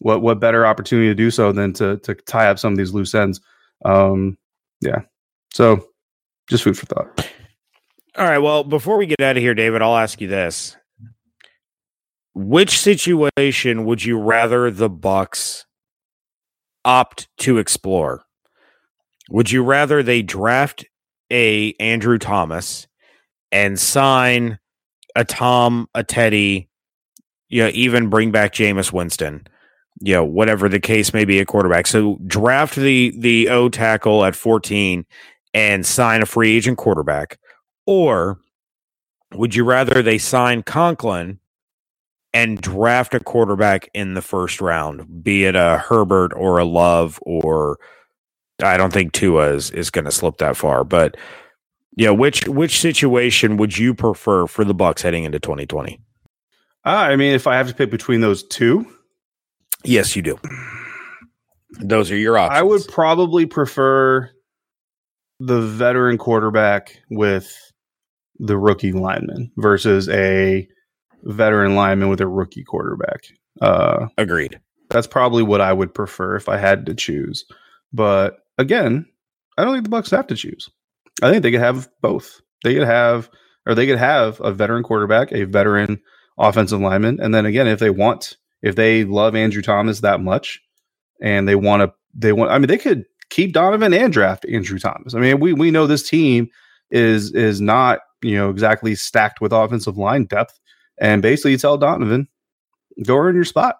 what 0.00 0.22
what 0.22 0.38
better 0.38 0.64
opportunity 0.64 1.08
to 1.08 1.14
do 1.14 1.30
so 1.30 1.50
than 1.50 1.72
to 1.74 1.98
to 1.98 2.14
tie 2.14 2.48
up 2.48 2.58
some 2.58 2.72
of 2.72 2.78
these 2.78 2.92
loose 2.92 3.14
ends? 3.14 3.40
Um, 3.84 4.38
yeah. 4.80 5.00
So, 5.52 5.87
just 6.48 6.64
food 6.64 6.78
for 6.78 6.86
thought. 6.86 7.30
All 8.16 8.24
right. 8.26 8.38
Well, 8.38 8.64
before 8.64 8.96
we 8.96 9.06
get 9.06 9.20
out 9.20 9.36
of 9.36 9.42
here, 9.42 9.54
David, 9.54 9.82
I'll 9.82 9.96
ask 9.96 10.20
you 10.20 10.28
this: 10.28 10.76
Which 12.34 12.78
situation 12.78 13.84
would 13.84 14.04
you 14.04 14.18
rather 14.18 14.70
the 14.70 14.90
Bucs 14.90 15.64
opt 16.84 17.28
to 17.38 17.58
explore? 17.58 18.24
Would 19.30 19.50
you 19.50 19.62
rather 19.62 20.02
they 20.02 20.22
draft 20.22 20.84
a 21.30 21.74
Andrew 21.78 22.18
Thomas 22.18 22.86
and 23.52 23.78
sign 23.78 24.58
a 25.14 25.24
Tom, 25.24 25.88
a 25.94 26.02
Teddy, 26.02 26.68
you 27.48 27.62
know, 27.62 27.70
even 27.74 28.08
bring 28.08 28.30
back 28.30 28.52
Jameis 28.52 28.92
Winston, 28.92 29.46
you 30.00 30.14
know, 30.14 30.24
whatever 30.24 30.68
the 30.68 30.80
case 30.80 31.12
may 31.12 31.24
be, 31.24 31.40
a 31.40 31.44
quarterback. 31.44 31.86
So 31.86 32.18
draft 32.26 32.76
the 32.76 33.12
the 33.18 33.48
O 33.48 33.68
tackle 33.68 34.24
at 34.24 34.34
14 34.34 35.04
and 35.54 35.84
sign 35.84 36.22
a 36.22 36.26
free 36.26 36.56
agent 36.56 36.78
quarterback, 36.78 37.38
or 37.86 38.38
would 39.34 39.54
you 39.54 39.64
rather 39.64 40.02
they 40.02 40.18
sign 40.18 40.62
Conklin 40.62 41.38
and 42.32 42.60
draft 42.60 43.14
a 43.14 43.20
quarterback 43.20 43.88
in 43.94 44.14
the 44.14 44.22
first 44.22 44.60
round, 44.60 45.24
be 45.24 45.44
it 45.44 45.56
a 45.56 45.78
Herbert 45.78 46.32
or 46.34 46.58
a 46.58 46.64
Love 46.64 47.18
or 47.22 47.78
I 48.62 48.76
don't 48.76 48.92
think 48.92 49.12
Tua 49.12 49.54
is, 49.54 49.70
is 49.70 49.90
going 49.90 50.04
to 50.04 50.10
slip 50.10 50.38
that 50.38 50.56
far. 50.56 50.84
But 50.84 51.16
yeah, 51.96 52.10
which 52.10 52.46
which 52.48 52.80
situation 52.80 53.56
would 53.56 53.78
you 53.78 53.94
prefer 53.94 54.46
for 54.46 54.64
the 54.64 54.74
Bucs 54.74 55.02
heading 55.02 55.24
into 55.24 55.38
2020? 55.38 56.00
Uh, 56.84 56.88
I 56.88 57.16
mean, 57.16 57.34
if 57.34 57.46
I 57.46 57.56
have 57.56 57.68
to 57.68 57.74
pick 57.74 57.90
between 57.90 58.20
those 58.20 58.42
two, 58.44 58.86
yes, 59.84 60.14
you 60.14 60.22
do. 60.22 60.38
Those 61.80 62.10
are 62.10 62.16
your 62.16 62.38
options. 62.38 62.58
I 62.58 62.62
would 62.62 62.82
probably 62.88 63.46
prefer 63.46 64.30
the 65.40 65.60
veteran 65.60 66.18
quarterback 66.18 67.00
with 67.10 67.72
the 68.38 68.56
rookie 68.56 68.92
lineman 68.92 69.50
versus 69.56 70.08
a 70.08 70.68
veteran 71.24 71.74
lineman 71.74 72.08
with 72.08 72.20
a 72.20 72.26
rookie 72.26 72.64
quarterback. 72.64 73.24
Uh, 73.60 74.06
Agreed. 74.16 74.60
That's 74.90 75.06
probably 75.06 75.42
what 75.42 75.60
I 75.60 75.72
would 75.72 75.94
prefer 75.94 76.36
if 76.36 76.48
I 76.48 76.56
had 76.56 76.86
to 76.86 76.94
choose. 76.94 77.44
But 77.92 78.38
again, 78.56 79.06
I 79.56 79.64
don't 79.64 79.74
think 79.74 79.84
the 79.84 79.90
Bucs 79.90 80.10
have 80.10 80.26
to 80.28 80.36
choose. 80.36 80.68
I 81.22 81.30
think 81.30 81.42
they 81.42 81.50
could 81.50 81.60
have 81.60 81.88
both. 82.00 82.40
They 82.64 82.74
could 82.74 82.86
have, 82.86 83.28
or 83.66 83.74
they 83.74 83.86
could 83.86 83.98
have 83.98 84.40
a 84.40 84.52
veteran 84.52 84.82
quarterback, 84.82 85.32
a 85.32 85.44
veteran 85.44 86.00
offensive 86.38 86.80
lineman, 86.80 87.18
and 87.20 87.34
then 87.34 87.46
again, 87.46 87.66
if 87.66 87.80
they 87.80 87.90
want, 87.90 88.36
if 88.62 88.76
they 88.76 89.04
love 89.04 89.34
Andrew 89.34 89.62
Thomas 89.62 90.00
that 90.00 90.20
much, 90.20 90.60
and 91.20 91.48
they 91.48 91.56
want 91.56 91.82
to, 91.82 91.92
they 92.14 92.32
want. 92.32 92.50
I 92.52 92.58
mean, 92.58 92.68
they 92.68 92.78
could 92.78 93.04
keep 93.30 93.52
Donovan 93.52 93.92
and 93.92 94.12
draft 94.12 94.44
Andrew 94.46 94.78
Thomas. 94.78 95.14
I 95.14 95.18
mean, 95.18 95.40
we 95.40 95.52
we 95.52 95.70
know 95.70 95.86
this 95.86 96.08
team 96.08 96.48
is 96.90 97.32
is 97.34 97.60
not 97.60 98.00
you 98.22 98.36
know 98.36 98.50
exactly 98.50 98.94
stacked 98.94 99.40
with 99.40 99.52
offensive 99.52 99.96
line 99.98 100.24
depth. 100.24 100.58
and 101.00 101.22
basically 101.22 101.52
you 101.52 101.58
tell 101.58 101.78
Donovan, 101.78 102.28
go 103.04 103.16
earn 103.16 103.34
your 103.34 103.44
spot. 103.44 103.76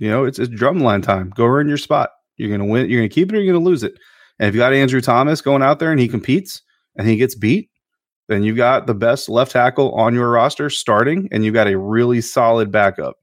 You 0.00 0.08
know, 0.08 0.24
it's 0.24 0.38
it's 0.38 0.52
drumline 0.52 1.02
time. 1.02 1.32
Go 1.36 1.46
earn 1.46 1.68
your 1.68 1.78
spot. 1.78 2.10
You're 2.36 2.50
gonna 2.50 2.68
win. 2.68 2.88
You're 2.90 3.00
gonna 3.00 3.08
keep 3.08 3.32
it 3.32 3.36
or 3.36 3.40
you're 3.40 3.52
gonna 3.52 3.64
lose 3.64 3.82
it. 3.82 3.94
And 4.38 4.48
if 4.48 4.54
you 4.54 4.60
got 4.60 4.72
Andrew 4.72 5.00
Thomas 5.00 5.40
going 5.40 5.62
out 5.62 5.78
there 5.78 5.92
and 5.92 6.00
he 6.00 6.08
competes 6.08 6.62
and 6.96 7.06
he 7.06 7.16
gets 7.16 7.34
beat, 7.34 7.70
then 8.28 8.42
you've 8.42 8.56
got 8.56 8.86
the 8.86 8.94
best 8.94 9.28
left 9.28 9.52
tackle 9.52 9.92
on 9.92 10.14
your 10.14 10.30
roster 10.30 10.70
starting, 10.70 11.28
and 11.30 11.44
you've 11.44 11.54
got 11.54 11.68
a 11.68 11.78
really 11.78 12.20
solid 12.20 12.72
backup 12.72 13.16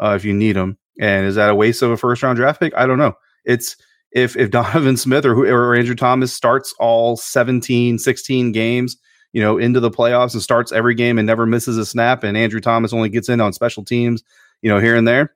uh, 0.00 0.14
if 0.16 0.24
you 0.24 0.34
need 0.34 0.56
him. 0.56 0.76
And 1.00 1.26
is 1.26 1.36
that 1.36 1.50
a 1.50 1.54
waste 1.54 1.82
of 1.82 1.90
a 1.90 1.96
first 1.96 2.22
round 2.22 2.36
draft 2.36 2.60
pick? 2.60 2.74
I 2.76 2.86
don't 2.86 2.98
know. 2.98 3.14
It's 3.44 3.76
if 4.12 4.36
if 4.36 4.50
Donovan 4.50 4.96
Smith 4.96 5.24
or, 5.24 5.34
or 5.46 5.74
Andrew 5.74 5.94
Thomas 5.94 6.32
starts 6.32 6.74
all 6.78 7.16
17, 7.16 7.98
16 7.98 8.52
games, 8.52 8.96
you 9.32 9.40
know, 9.40 9.58
into 9.58 9.80
the 9.80 9.90
playoffs 9.90 10.34
and 10.34 10.42
starts 10.42 10.72
every 10.72 10.94
game 10.94 11.18
and 11.18 11.26
never 11.26 11.46
misses 11.46 11.76
a 11.76 11.86
snap, 11.86 12.24
and 12.24 12.36
Andrew 12.36 12.60
Thomas 12.60 12.92
only 12.92 13.08
gets 13.08 13.28
in 13.28 13.40
on 13.40 13.52
special 13.52 13.84
teams, 13.84 14.22
you 14.62 14.70
know, 14.70 14.78
here 14.78 14.96
and 14.96 15.06
there, 15.06 15.34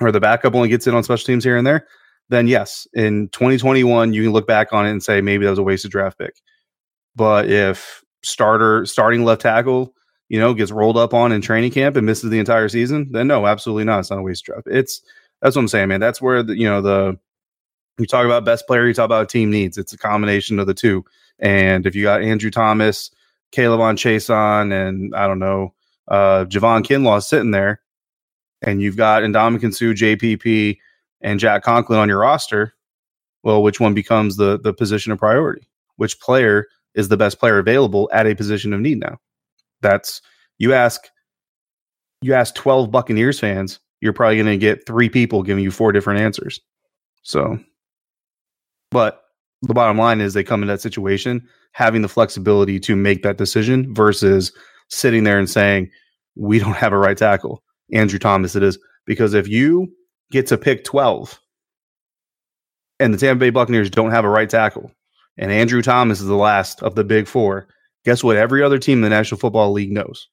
or 0.00 0.12
the 0.12 0.20
backup 0.20 0.54
only 0.54 0.68
gets 0.68 0.86
in 0.86 0.94
on 0.94 1.04
special 1.04 1.26
teams 1.26 1.44
here 1.44 1.56
and 1.56 1.66
there, 1.66 1.86
then 2.28 2.46
yes, 2.46 2.86
in 2.94 3.28
2021 3.28 4.12
you 4.12 4.22
can 4.24 4.32
look 4.32 4.46
back 4.46 4.72
on 4.72 4.86
it 4.86 4.90
and 4.90 5.02
say 5.02 5.20
maybe 5.20 5.44
that 5.44 5.50
was 5.50 5.58
a 5.58 5.64
wasted 5.64 5.90
draft 5.90 6.18
pick. 6.18 6.34
But 7.16 7.50
if 7.50 8.02
starter 8.22 8.86
starting 8.86 9.24
left 9.24 9.42
tackle, 9.42 9.94
you 10.28 10.38
know, 10.38 10.54
gets 10.54 10.70
rolled 10.70 10.96
up 10.96 11.12
on 11.12 11.32
in 11.32 11.40
training 11.40 11.72
camp 11.72 11.96
and 11.96 12.06
misses 12.06 12.30
the 12.30 12.38
entire 12.38 12.68
season, 12.68 13.10
then 13.10 13.26
no, 13.26 13.46
absolutely 13.46 13.84
not. 13.84 13.98
It's 13.98 14.10
not 14.10 14.20
a 14.20 14.22
waste 14.22 14.44
draft. 14.44 14.68
It's 14.70 15.02
that's 15.42 15.56
what 15.56 15.62
I'm 15.62 15.68
saying, 15.68 15.88
man. 15.88 16.00
That's 16.00 16.22
where 16.22 16.42
the 16.42 16.56
you 16.56 16.68
know 16.68 16.80
the 16.80 17.18
you 18.00 18.06
talk 18.06 18.24
about 18.24 18.44
best 18.44 18.66
player, 18.66 18.86
you 18.86 18.94
talk 18.94 19.04
about 19.04 19.28
team 19.28 19.50
needs. 19.50 19.78
It's 19.78 19.92
a 19.92 19.98
combination 19.98 20.58
of 20.58 20.66
the 20.66 20.74
two. 20.74 21.04
And 21.38 21.86
if 21.86 21.94
you 21.94 22.02
got 22.02 22.22
Andrew 22.22 22.50
Thomas, 22.50 23.10
K'Lavon 23.52 23.96
Chaisson, 23.96 24.72
and 24.72 25.14
I 25.14 25.26
don't 25.26 25.38
know, 25.38 25.74
uh, 26.08 26.44
Javon 26.46 26.82
Kinlaw 26.82 27.22
sitting 27.22 27.50
there, 27.50 27.80
and 28.62 28.82
you've 28.82 28.96
got 28.96 29.22
Ndamukong 29.22 29.74
Suh, 29.74 29.94
JPP, 29.94 30.78
and 31.20 31.40
Jack 31.40 31.62
Conklin 31.62 31.98
on 31.98 32.08
your 32.08 32.18
roster, 32.18 32.74
well, 33.42 33.62
which 33.62 33.80
one 33.80 33.94
becomes 33.94 34.36
the 34.36 34.58
the 34.58 34.74
position 34.74 35.12
of 35.12 35.18
priority? 35.18 35.66
Which 35.96 36.20
player 36.20 36.66
is 36.94 37.08
the 37.08 37.16
best 37.16 37.38
player 37.38 37.58
available 37.58 38.10
at 38.12 38.26
a 38.26 38.34
position 38.34 38.72
of 38.72 38.80
need 38.80 39.00
now? 39.00 39.18
That's 39.80 40.20
you 40.58 40.74
ask 40.74 41.08
you 42.22 42.34
ask 42.34 42.54
12 42.54 42.90
Buccaneers 42.90 43.40
fans, 43.40 43.80
you're 44.00 44.12
probably 44.12 44.36
going 44.36 44.46
to 44.46 44.58
get 44.58 44.86
three 44.86 45.08
people 45.08 45.42
giving 45.42 45.64
you 45.64 45.70
four 45.70 45.92
different 45.92 46.20
answers. 46.20 46.60
So, 47.22 47.58
but 48.90 49.22
the 49.62 49.74
bottom 49.74 49.98
line 49.98 50.20
is 50.20 50.34
they 50.34 50.44
come 50.44 50.62
in 50.62 50.68
that 50.68 50.80
situation 50.80 51.46
having 51.72 52.02
the 52.02 52.08
flexibility 52.08 52.80
to 52.80 52.96
make 52.96 53.22
that 53.22 53.36
decision 53.36 53.94
versus 53.94 54.52
sitting 54.88 55.24
there 55.24 55.38
and 55.38 55.48
saying, 55.48 55.90
we 56.36 56.58
don't 56.58 56.76
have 56.76 56.92
a 56.92 56.98
right 56.98 57.16
tackle. 57.16 57.62
Andrew 57.92 58.18
Thomas, 58.18 58.56
it 58.56 58.62
is. 58.62 58.78
Because 59.06 59.34
if 59.34 59.48
you 59.48 59.92
get 60.30 60.46
to 60.48 60.58
pick 60.58 60.84
12 60.84 61.38
and 62.98 63.14
the 63.14 63.18
Tampa 63.18 63.40
Bay 63.40 63.50
Buccaneers 63.50 63.90
don't 63.90 64.10
have 64.10 64.24
a 64.24 64.28
right 64.28 64.48
tackle, 64.48 64.90
and 65.36 65.50
Andrew 65.50 65.82
Thomas 65.82 66.20
is 66.20 66.26
the 66.26 66.34
last 66.34 66.82
of 66.82 66.94
the 66.94 67.04
big 67.04 67.26
four, 67.26 67.68
guess 68.04 68.22
what? 68.22 68.36
Every 68.36 68.62
other 68.62 68.78
team 68.78 68.98
in 68.98 69.02
the 69.02 69.08
National 69.10 69.38
Football 69.38 69.72
League 69.72 69.92
knows. 69.92 70.28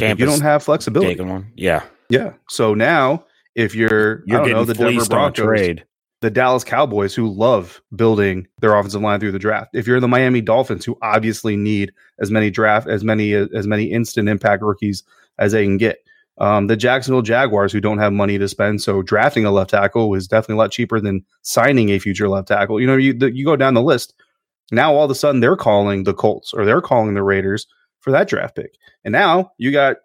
If 0.00 0.18
you 0.18 0.26
don't 0.26 0.40
have 0.40 0.62
flexibility. 0.62 1.20
one. 1.22 1.52
Yeah. 1.56 1.82
Yeah. 2.08 2.32
So 2.48 2.74
now, 2.74 3.24
if 3.54 3.74
you're, 3.74 4.22
You're 4.26 4.40
I 4.40 4.44
don't 4.44 4.52
know, 4.52 4.64
the 4.64 4.74
Denver 4.74 5.04
Broncos, 5.04 5.44
trade. 5.44 5.84
The 6.20 6.30
Dallas 6.30 6.64
Cowboys, 6.64 7.14
who 7.14 7.32
love 7.32 7.80
building 7.96 8.46
their 8.60 8.74
offensive 8.74 9.00
line 9.00 9.20
through 9.20 9.32
the 9.32 9.38
draft. 9.38 9.70
If 9.74 9.86
you're 9.86 10.00
the 10.00 10.08
Miami 10.08 10.42
Dolphins, 10.42 10.84
who 10.84 10.98
obviously 11.00 11.56
need 11.56 11.92
as 12.18 12.30
many 12.30 12.50
draft 12.50 12.86
as 12.88 13.02
many 13.02 13.32
as 13.32 13.66
many 13.66 13.84
instant 13.84 14.28
impact 14.28 14.62
rookies 14.62 15.02
as 15.38 15.52
they 15.52 15.64
can 15.64 15.78
get. 15.78 15.98
Um, 16.38 16.68
the 16.68 16.76
Jacksonville 16.76 17.22
Jaguars, 17.22 17.72
who 17.72 17.80
don't 17.80 17.98
have 17.98 18.12
money 18.12 18.38
to 18.38 18.48
spend, 18.48 18.80
so 18.80 19.02
drafting 19.02 19.44
a 19.44 19.50
left 19.50 19.70
tackle 19.70 20.14
is 20.14 20.26
definitely 20.26 20.54
a 20.54 20.58
lot 20.58 20.72
cheaper 20.72 21.00
than 21.00 21.24
signing 21.42 21.90
a 21.90 21.98
future 21.98 22.28
left 22.28 22.48
tackle. 22.48 22.80
You 22.80 22.86
know, 22.86 22.96
you 22.96 23.12
the, 23.12 23.34
you 23.34 23.44
go 23.44 23.56
down 23.56 23.74
the 23.74 23.82
list. 23.82 24.14
Now 24.72 24.94
all 24.94 25.04
of 25.04 25.10
a 25.10 25.14
sudden 25.14 25.40
they're 25.40 25.56
calling 25.56 26.04
the 26.04 26.14
Colts 26.14 26.52
or 26.52 26.64
they're 26.64 26.80
calling 26.80 27.14
the 27.14 27.22
Raiders 27.22 27.66
for 28.00 28.10
that 28.12 28.28
draft 28.28 28.56
pick, 28.56 28.74
and 29.04 29.12
now 29.12 29.52
you 29.58 29.72
got 29.72 29.96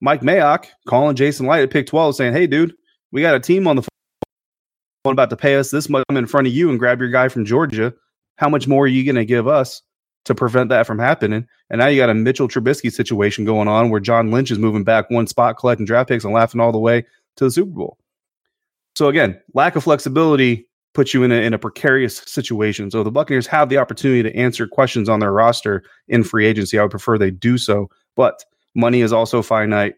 Mike 0.00 0.22
Mayock 0.22 0.66
calling 0.88 1.16
Jason 1.16 1.46
Licht 1.46 1.62
at 1.62 1.70
pick 1.70 1.86
twelve, 1.86 2.14
saying, 2.14 2.32
"Hey, 2.32 2.46
dude, 2.46 2.74
we 3.12 3.22
got 3.22 3.34
a 3.34 3.40
team 3.40 3.66
on 3.66 3.76
the 3.76 3.86
about 5.12 5.30
to 5.30 5.36
pay 5.36 5.56
us 5.56 5.70
this 5.70 5.88
much 5.88 6.04
in 6.10 6.26
front 6.26 6.46
of 6.46 6.52
you 6.52 6.70
and 6.70 6.78
grab 6.78 7.00
your 7.00 7.10
guy 7.10 7.28
from 7.28 7.44
Georgia. 7.44 7.92
How 8.36 8.48
much 8.48 8.68
more 8.68 8.84
are 8.84 8.88
you 8.88 9.04
going 9.04 9.16
to 9.16 9.24
give 9.24 9.48
us 9.48 9.82
to 10.24 10.34
prevent 10.34 10.68
that 10.70 10.86
from 10.86 10.98
happening?" 10.98 11.46
And 11.70 11.78
now 11.78 11.86
you 11.86 12.00
got 12.00 12.10
a 12.10 12.14
Mitchell 12.14 12.48
Trubisky 12.48 12.92
situation 12.92 13.44
going 13.44 13.68
on 13.68 13.90
where 13.90 14.00
John 14.00 14.30
Lynch 14.30 14.50
is 14.50 14.58
moving 14.58 14.84
back 14.84 15.10
one 15.10 15.26
spot, 15.26 15.58
collecting 15.58 15.86
draft 15.86 16.08
picks 16.08 16.24
and 16.24 16.32
laughing 16.32 16.60
all 16.60 16.72
the 16.72 16.78
way 16.78 17.04
to 17.36 17.44
the 17.44 17.50
Super 17.50 17.70
Bowl. 17.70 17.98
So 18.94 19.08
again, 19.08 19.40
lack 19.54 19.76
of 19.76 19.84
flexibility 19.84 20.66
puts 20.94 21.12
you 21.12 21.22
in 21.22 21.30
a, 21.30 21.34
in 21.34 21.52
a 21.52 21.58
precarious 21.58 22.22
situation. 22.26 22.90
So 22.90 23.02
the 23.02 23.10
Buccaneers 23.10 23.46
have 23.48 23.68
the 23.68 23.76
opportunity 23.76 24.22
to 24.22 24.34
answer 24.34 24.66
questions 24.66 25.10
on 25.10 25.20
their 25.20 25.32
roster 25.32 25.82
in 26.08 26.24
free 26.24 26.46
agency. 26.46 26.78
I 26.78 26.82
would 26.82 26.90
prefer 26.90 27.18
they 27.18 27.30
do 27.30 27.58
so, 27.58 27.90
but 28.16 28.42
money 28.74 29.02
is 29.02 29.12
also 29.12 29.42
finite. 29.42 29.94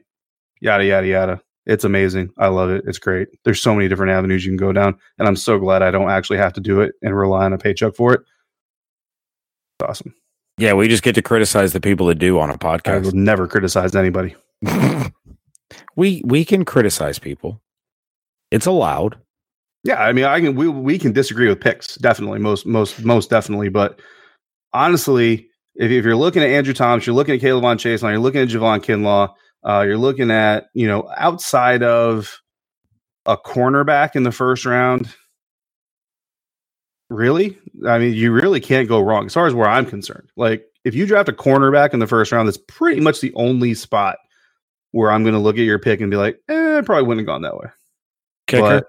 Yada 0.60 0.84
yada 0.84 1.06
yada. 1.06 1.40
It's 1.68 1.84
amazing. 1.84 2.30
I 2.38 2.48
love 2.48 2.70
it. 2.70 2.82
It's 2.86 2.98
great. 2.98 3.28
There's 3.44 3.60
so 3.60 3.74
many 3.74 3.88
different 3.88 4.10
avenues 4.10 4.44
you 4.44 4.50
can 4.50 4.56
go 4.56 4.72
down, 4.72 4.98
and 5.18 5.28
I'm 5.28 5.36
so 5.36 5.58
glad 5.58 5.82
I 5.82 5.90
don't 5.90 6.10
actually 6.10 6.38
have 6.38 6.54
to 6.54 6.60
do 6.60 6.80
it 6.80 6.94
and 7.02 7.16
rely 7.16 7.44
on 7.44 7.52
a 7.52 7.58
paycheck 7.58 7.94
for 7.94 8.14
it. 8.14 8.20
It's 9.78 9.88
awesome. 9.88 10.14
Yeah, 10.56 10.72
we 10.72 10.88
just 10.88 11.02
get 11.02 11.14
to 11.14 11.22
criticize 11.22 11.74
the 11.74 11.80
people 11.80 12.06
that 12.06 12.16
do 12.16 12.40
on 12.40 12.50
a 12.50 12.56
podcast. 12.56 13.04
would 13.04 13.14
never 13.14 13.46
criticize 13.46 13.94
anybody. 13.94 14.34
we 15.94 16.22
we 16.24 16.44
can 16.44 16.64
criticize 16.64 17.18
people. 17.18 17.60
It's 18.50 18.66
allowed. 18.66 19.18
Yeah, 19.84 20.02
I 20.02 20.12
mean, 20.12 20.24
I 20.24 20.40
can 20.40 20.56
we 20.56 20.68
we 20.68 20.98
can 20.98 21.12
disagree 21.12 21.48
with 21.48 21.60
picks, 21.60 21.96
definitely, 21.96 22.38
most 22.38 22.64
most 22.64 23.04
most 23.04 23.28
definitely. 23.28 23.68
But 23.68 24.00
honestly, 24.72 25.48
if, 25.76 25.90
if 25.90 26.04
you're 26.04 26.16
looking 26.16 26.42
at 26.42 26.48
Andrew 26.48 26.74
Thomas, 26.74 27.06
you're 27.06 27.14
looking 27.14 27.34
at 27.34 27.42
K'Lavon 27.42 27.76
Chaisson, 27.76 28.04
and 28.04 28.12
you're 28.12 28.18
looking 28.18 28.40
at 28.40 28.48
Javon 28.48 28.80
Kinlaw, 28.80 29.34
uh, 29.68 29.82
you're 29.82 29.98
looking 29.98 30.30
at 30.30 30.68
you 30.72 30.88
know 30.88 31.08
outside 31.16 31.82
of 31.82 32.40
a 33.26 33.36
cornerback 33.36 34.16
in 34.16 34.22
the 34.22 34.32
first 34.32 34.64
round. 34.64 35.14
Really, 37.10 37.56
I 37.86 37.98
mean, 37.98 38.14
you 38.14 38.32
really 38.32 38.60
can't 38.60 38.88
go 38.88 39.00
wrong 39.00 39.26
as 39.26 39.34
far 39.34 39.46
as 39.46 39.54
where 39.54 39.68
I'm 39.68 39.86
concerned. 39.86 40.30
Like, 40.36 40.64
if 40.84 40.94
you 40.94 41.06
draft 41.06 41.28
a 41.28 41.32
cornerback 41.32 41.94
in 41.94 42.00
the 42.00 42.06
first 42.06 42.32
round, 42.32 42.48
that's 42.48 42.58
pretty 42.68 43.00
much 43.00 43.20
the 43.20 43.32
only 43.34 43.74
spot 43.74 44.16
where 44.90 45.10
I'm 45.10 45.22
going 45.22 45.34
to 45.34 45.40
look 45.40 45.56
at 45.56 45.62
your 45.62 45.78
pick 45.78 46.00
and 46.00 46.10
be 46.10 46.16
like, 46.16 46.38
eh, 46.48 46.78
I 46.78 46.80
probably 46.82 47.04
wouldn't 47.04 47.26
have 47.26 47.32
gone 47.32 47.42
that 47.42 47.56
way. 47.56 47.68
Kicker, 48.46 48.62
But 48.62 48.84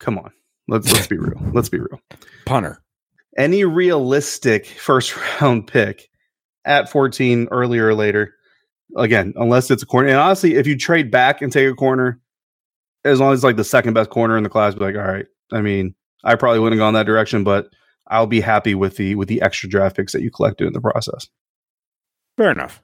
come 0.00 0.18
on, 0.18 0.32
let's 0.68 0.90
let's 0.92 1.06
be 1.06 1.18
real. 1.18 1.40
Let's 1.52 1.68
be 1.68 1.78
real. 1.78 2.00
punter. 2.44 2.82
Any 3.36 3.64
realistic 3.64 4.66
first 4.66 5.16
round 5.40 5.66
pick 5.66 6.08
at 6.64 6.90
14, 6.90 7.48
earlier 7.50 7.88
or 7.88 7.94
later, 7.94 8.35
again, 8.96 9.32
unless 9.36 9.70
it's 9.70 9.82
a 9.82 9.86
corner. 9.86 10.08
And 10.08 10.18
honestly, 10.18 10.54
if 10.54 10.66
you 10.66 10.76
trade 10.76 11.10
back 11.10 11.42
and 11.42 11.52
take 11.52 11.68
a 11.68 11.74
corner, 11.74 12.20
as 13.04 13.20
long 13.20 13.32
as 13.32 13.38
it's 13.38 13.44
like 13.44 13.56
the 13.56 13.64
second 13.64 13.94
best 13.94 14.10
corner 14.10 14.36
in 14.36 14.42
the 14.42 14.48
class, 14.48 14.74
be 14.74 14.84
like, 14.84 14.96
all 14.96 15.02
right. 15.02 15.26
I 15.52 15.60
mean, 15.60 15.94
I 16.24 16.34
probably 16.34 16.58
wouldn't 16.58 16.80
have 16.80 16.84
gone 16.84 16.94
that 16.94 17.06
direction, 17.06 17.44
but 17.44 17.68
I'll 18.08 18.26
be 18.26 18.40
happy 18.40 18.74
with 18.74 18.96
the 18.96 19.14
with 19.14 19.28
the 19.28 19.42
extra 19.42 19.68
draft 19.68 19.96
picks 19.96 20.12
that 20.12 20.22
you 20.22 20.30
collected 20.30 20.66
in 20.66 20.72
the 20.72 20.80
process. 20.80 21.28
Fair 22.36 22.50
enough. 22.50 22.82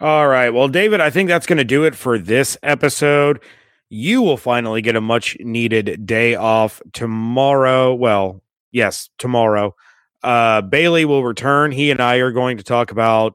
All 0.00 0.28
right. 0.28 0.50
Well, 0.50 0.68
David, 0.68 1.00
I 1.00 1.10
think 1.10 1.28
that's 1.28 1.46
going 1.46 1.56
to 1.58 1.64
do 1.64 1.84
it 1.84 1.94
for 1.94 2.18
this 2.18 2.58
episode. 2.62 3.40
You 3.88 4.20
will 4.20 4.36
finally 4.36 4.82
get 4.82 4.96
a 4.96 5.00
much 5.00 5.36
needed 5.40 6.04
day 6.04 6.34
off 6.34 6.82
tomorrow. 6.92 7.94
Well, 7.94 8.42
yes, 8.72 9.08
tomorrow. 9.16 9.74
Uh, 10.22 10.60
Bailey 10.60 11.04
will 11.04 11.24
return. 11.24 11.72
He 11.72 11.90
and 11.90 12.00
I 12.00 12.16
are 12.16 12.32
going 12.32 12.58
to 12.58 12.64
talk 12.64 12.90
about 12.90 13.34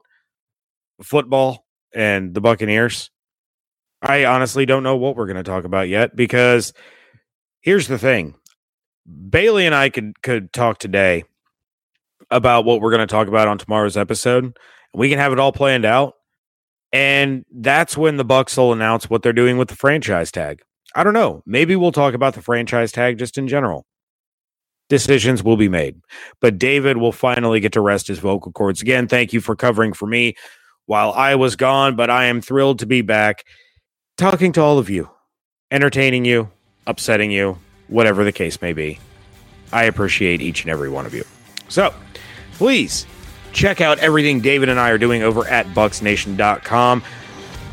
football 1.02 1.64
and 1.94 2.34
the 2.34 2.40
Buccaneers. 2.40 3.10
I 4.00 4.24
honestly 4.24 4.66
don't 4.66 4.82
know 4.82 4.96
what 4.96 5.16
we're 5.16 5.26
going 5.26 5.36
to 5.36 5.42
talk 5.42 5.64
about 5.64 5.88
yet 5.88 6.16
because 6.16 6.72
here's 7.60 7.86
the 7.86 7.98
thing. 7.98 8.34
Bailey 9.28 9.66
and 9.66 9.74
I 9.74 9.90
could 9.90 10.20
could 10.22 10.52
talk 10.52 10.78
today 10.78 11.24
about 12.30 12.64
what 12.64 12.80
we're 12.80 12.90
going 12.90 13.06
to 13.06 13.12
talk 13.12 13.28
about 13.28 13.48
on 13.48 13.58
tomorrow's 13.58 13.96
episode. 13.96 14.56
We 14.94 15.08
can 15.08 15.18
have 15.18 15.32
it 15.32 15.38
all 15.38 15.52
planned 15.52 15.84
out. 15.84 16.14
And 16.92 17.44
that's 17.50 17.96
when 17.96 18.16
the 18.16 18.24
Bucs 18.24 18.56
will 18.58 18.72
announce 18.72 19.08
what 19.08 19.22
they're 19.22 19.32
doing 19.32 19.56
with 19.56 19.68
the 19.68 19.76
franchise 19.76 20.30
tag. 20.30 20.60
I 20.94 21.04
don't 21.04 21.14
know. 21.14 21.42
Maybe 21.46 21.74
we'll 21.74 21.92
talk 21.92 22.12
about 22.12 22.34
the 22.34 22.42
franchise 22.42 22.92
tag 22.92 23.18
just 23.18 23.38
in 23.38 23.48
general. 23.48 23.86
Decisions 24.90 25.42
will 25.42 25.56
be 25.56 25.70
made. 25.70 26.02
But 26.40 26.58
David 26.58 26.98
will 26.98 27.12
finally 27.12 27.60
get 27.60 27.72
to 27.72 27.80
rest 27.80 28.08
his 28.08 28.18
vocal 28.18 28.52
cords 28.52 28.82
again. 28.82 29.08
Thank 29.08 29.32
you 29.32 29.40
for 29.40 29.56
covering 29.56 29.94
for 29.94 30.06
me 30.06 30.34
while 30.86 31.12
I 31.12 31.34
was 31.34 31.56
gone, 31.56 31.96
but 31.96 32.10
I 32.10 32.26
am 32.26 32.40
thrilled 32.40 32.80
to 32.80 32.86
be 32.86 33.02
back 33.02 33.44
talking 34.16 34.52
to 34.52 34.60
all 34.60 34.78
of 34.78 34.90
you, 34.90 35.10
entertaining 35.70 36.24
you, 36.24 36.50
upsetting 36.86 37.30
you, 37.30 37.58
whatever 37.88 38.24
the 38.24 38.32
case 38.32 38.60
may 38.60 38.72
be. 38.72 38.98
I 39.72 39.84
appreciate 39.84 40.42
each 40.42 40.62
and 40.62 40.70
every 40.70 40.90
one 40.90 41.06
of 41.06 41.14
you. 41.14 41.24
So 41.68 41.94
please 42.52 43.06
Check 43.52 43.80
out 43.80 43.98
everything 43.98 44.40
David 44.40 44.68
and 44.68 44.80
I 44.80 44.90
are 44.90 44.98
doing 44.98 45.22
over 45.22 45.46
at 45.46 45.66
bucsnation.com. 45.68 47.02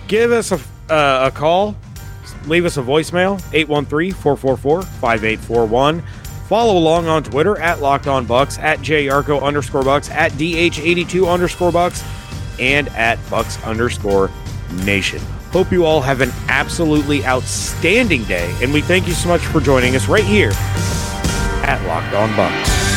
Give 0.08 0.32
us 0.32 0.52
a, 0.52 0.60
uh, 0.94 1.30
a 1.30 1.32
call, 1.32 1.76
leave 2.46 2.66
us 2.66 2.78
a 2.78 2.82
voicemail 2.82 3.42
813 3.54 4.12
444 4.14 4.82
5841. 4.82 6.02
Follow 6.48 6.78
along 6.78 7.08
on 7.08 7.24
Twitter 7.24 7.60
at 7.60 7.80
Locked 7.80 8.08
On 8.08 8.26
Bucs, 8.26 8.58
at 8.60 8.80
JYarker 8.80 9.42
underscore 9.42 9.84
Bucs, 9.84 10.10
at 10.10 10.32
DH82 10.34 11.32
underscore 11.32 11.72
Bucs, 11.72 12.04
and 12.60 12.88
at 12.90 13.18
Bucs 13.30 13.64
underscore 13.66 14.30
Nation. 14.86 15.20
Hope 15.52 15.72
you 15.72 15.86
all 15.86 16.02
have 16.02 16.22
an 16.22 16.32
absolutely 16.48 17.26
outstanding 17.26 18.24
day, 18.26 18.56
and 18.62 18.72
we 18.72 18.82
thank 18.82 19.08
you 19.08 19.14
so 19.14 19.30
much 19.30 19.42
for 19.42 19.60
joining 19.60 19.96
us 19.96 20.08
right 20.08 20.24
here 20.24 20.52
at 20.54 21.84
Locked 21.88 22.14
On 22.14 22.30
Bucs. 22.30 22.89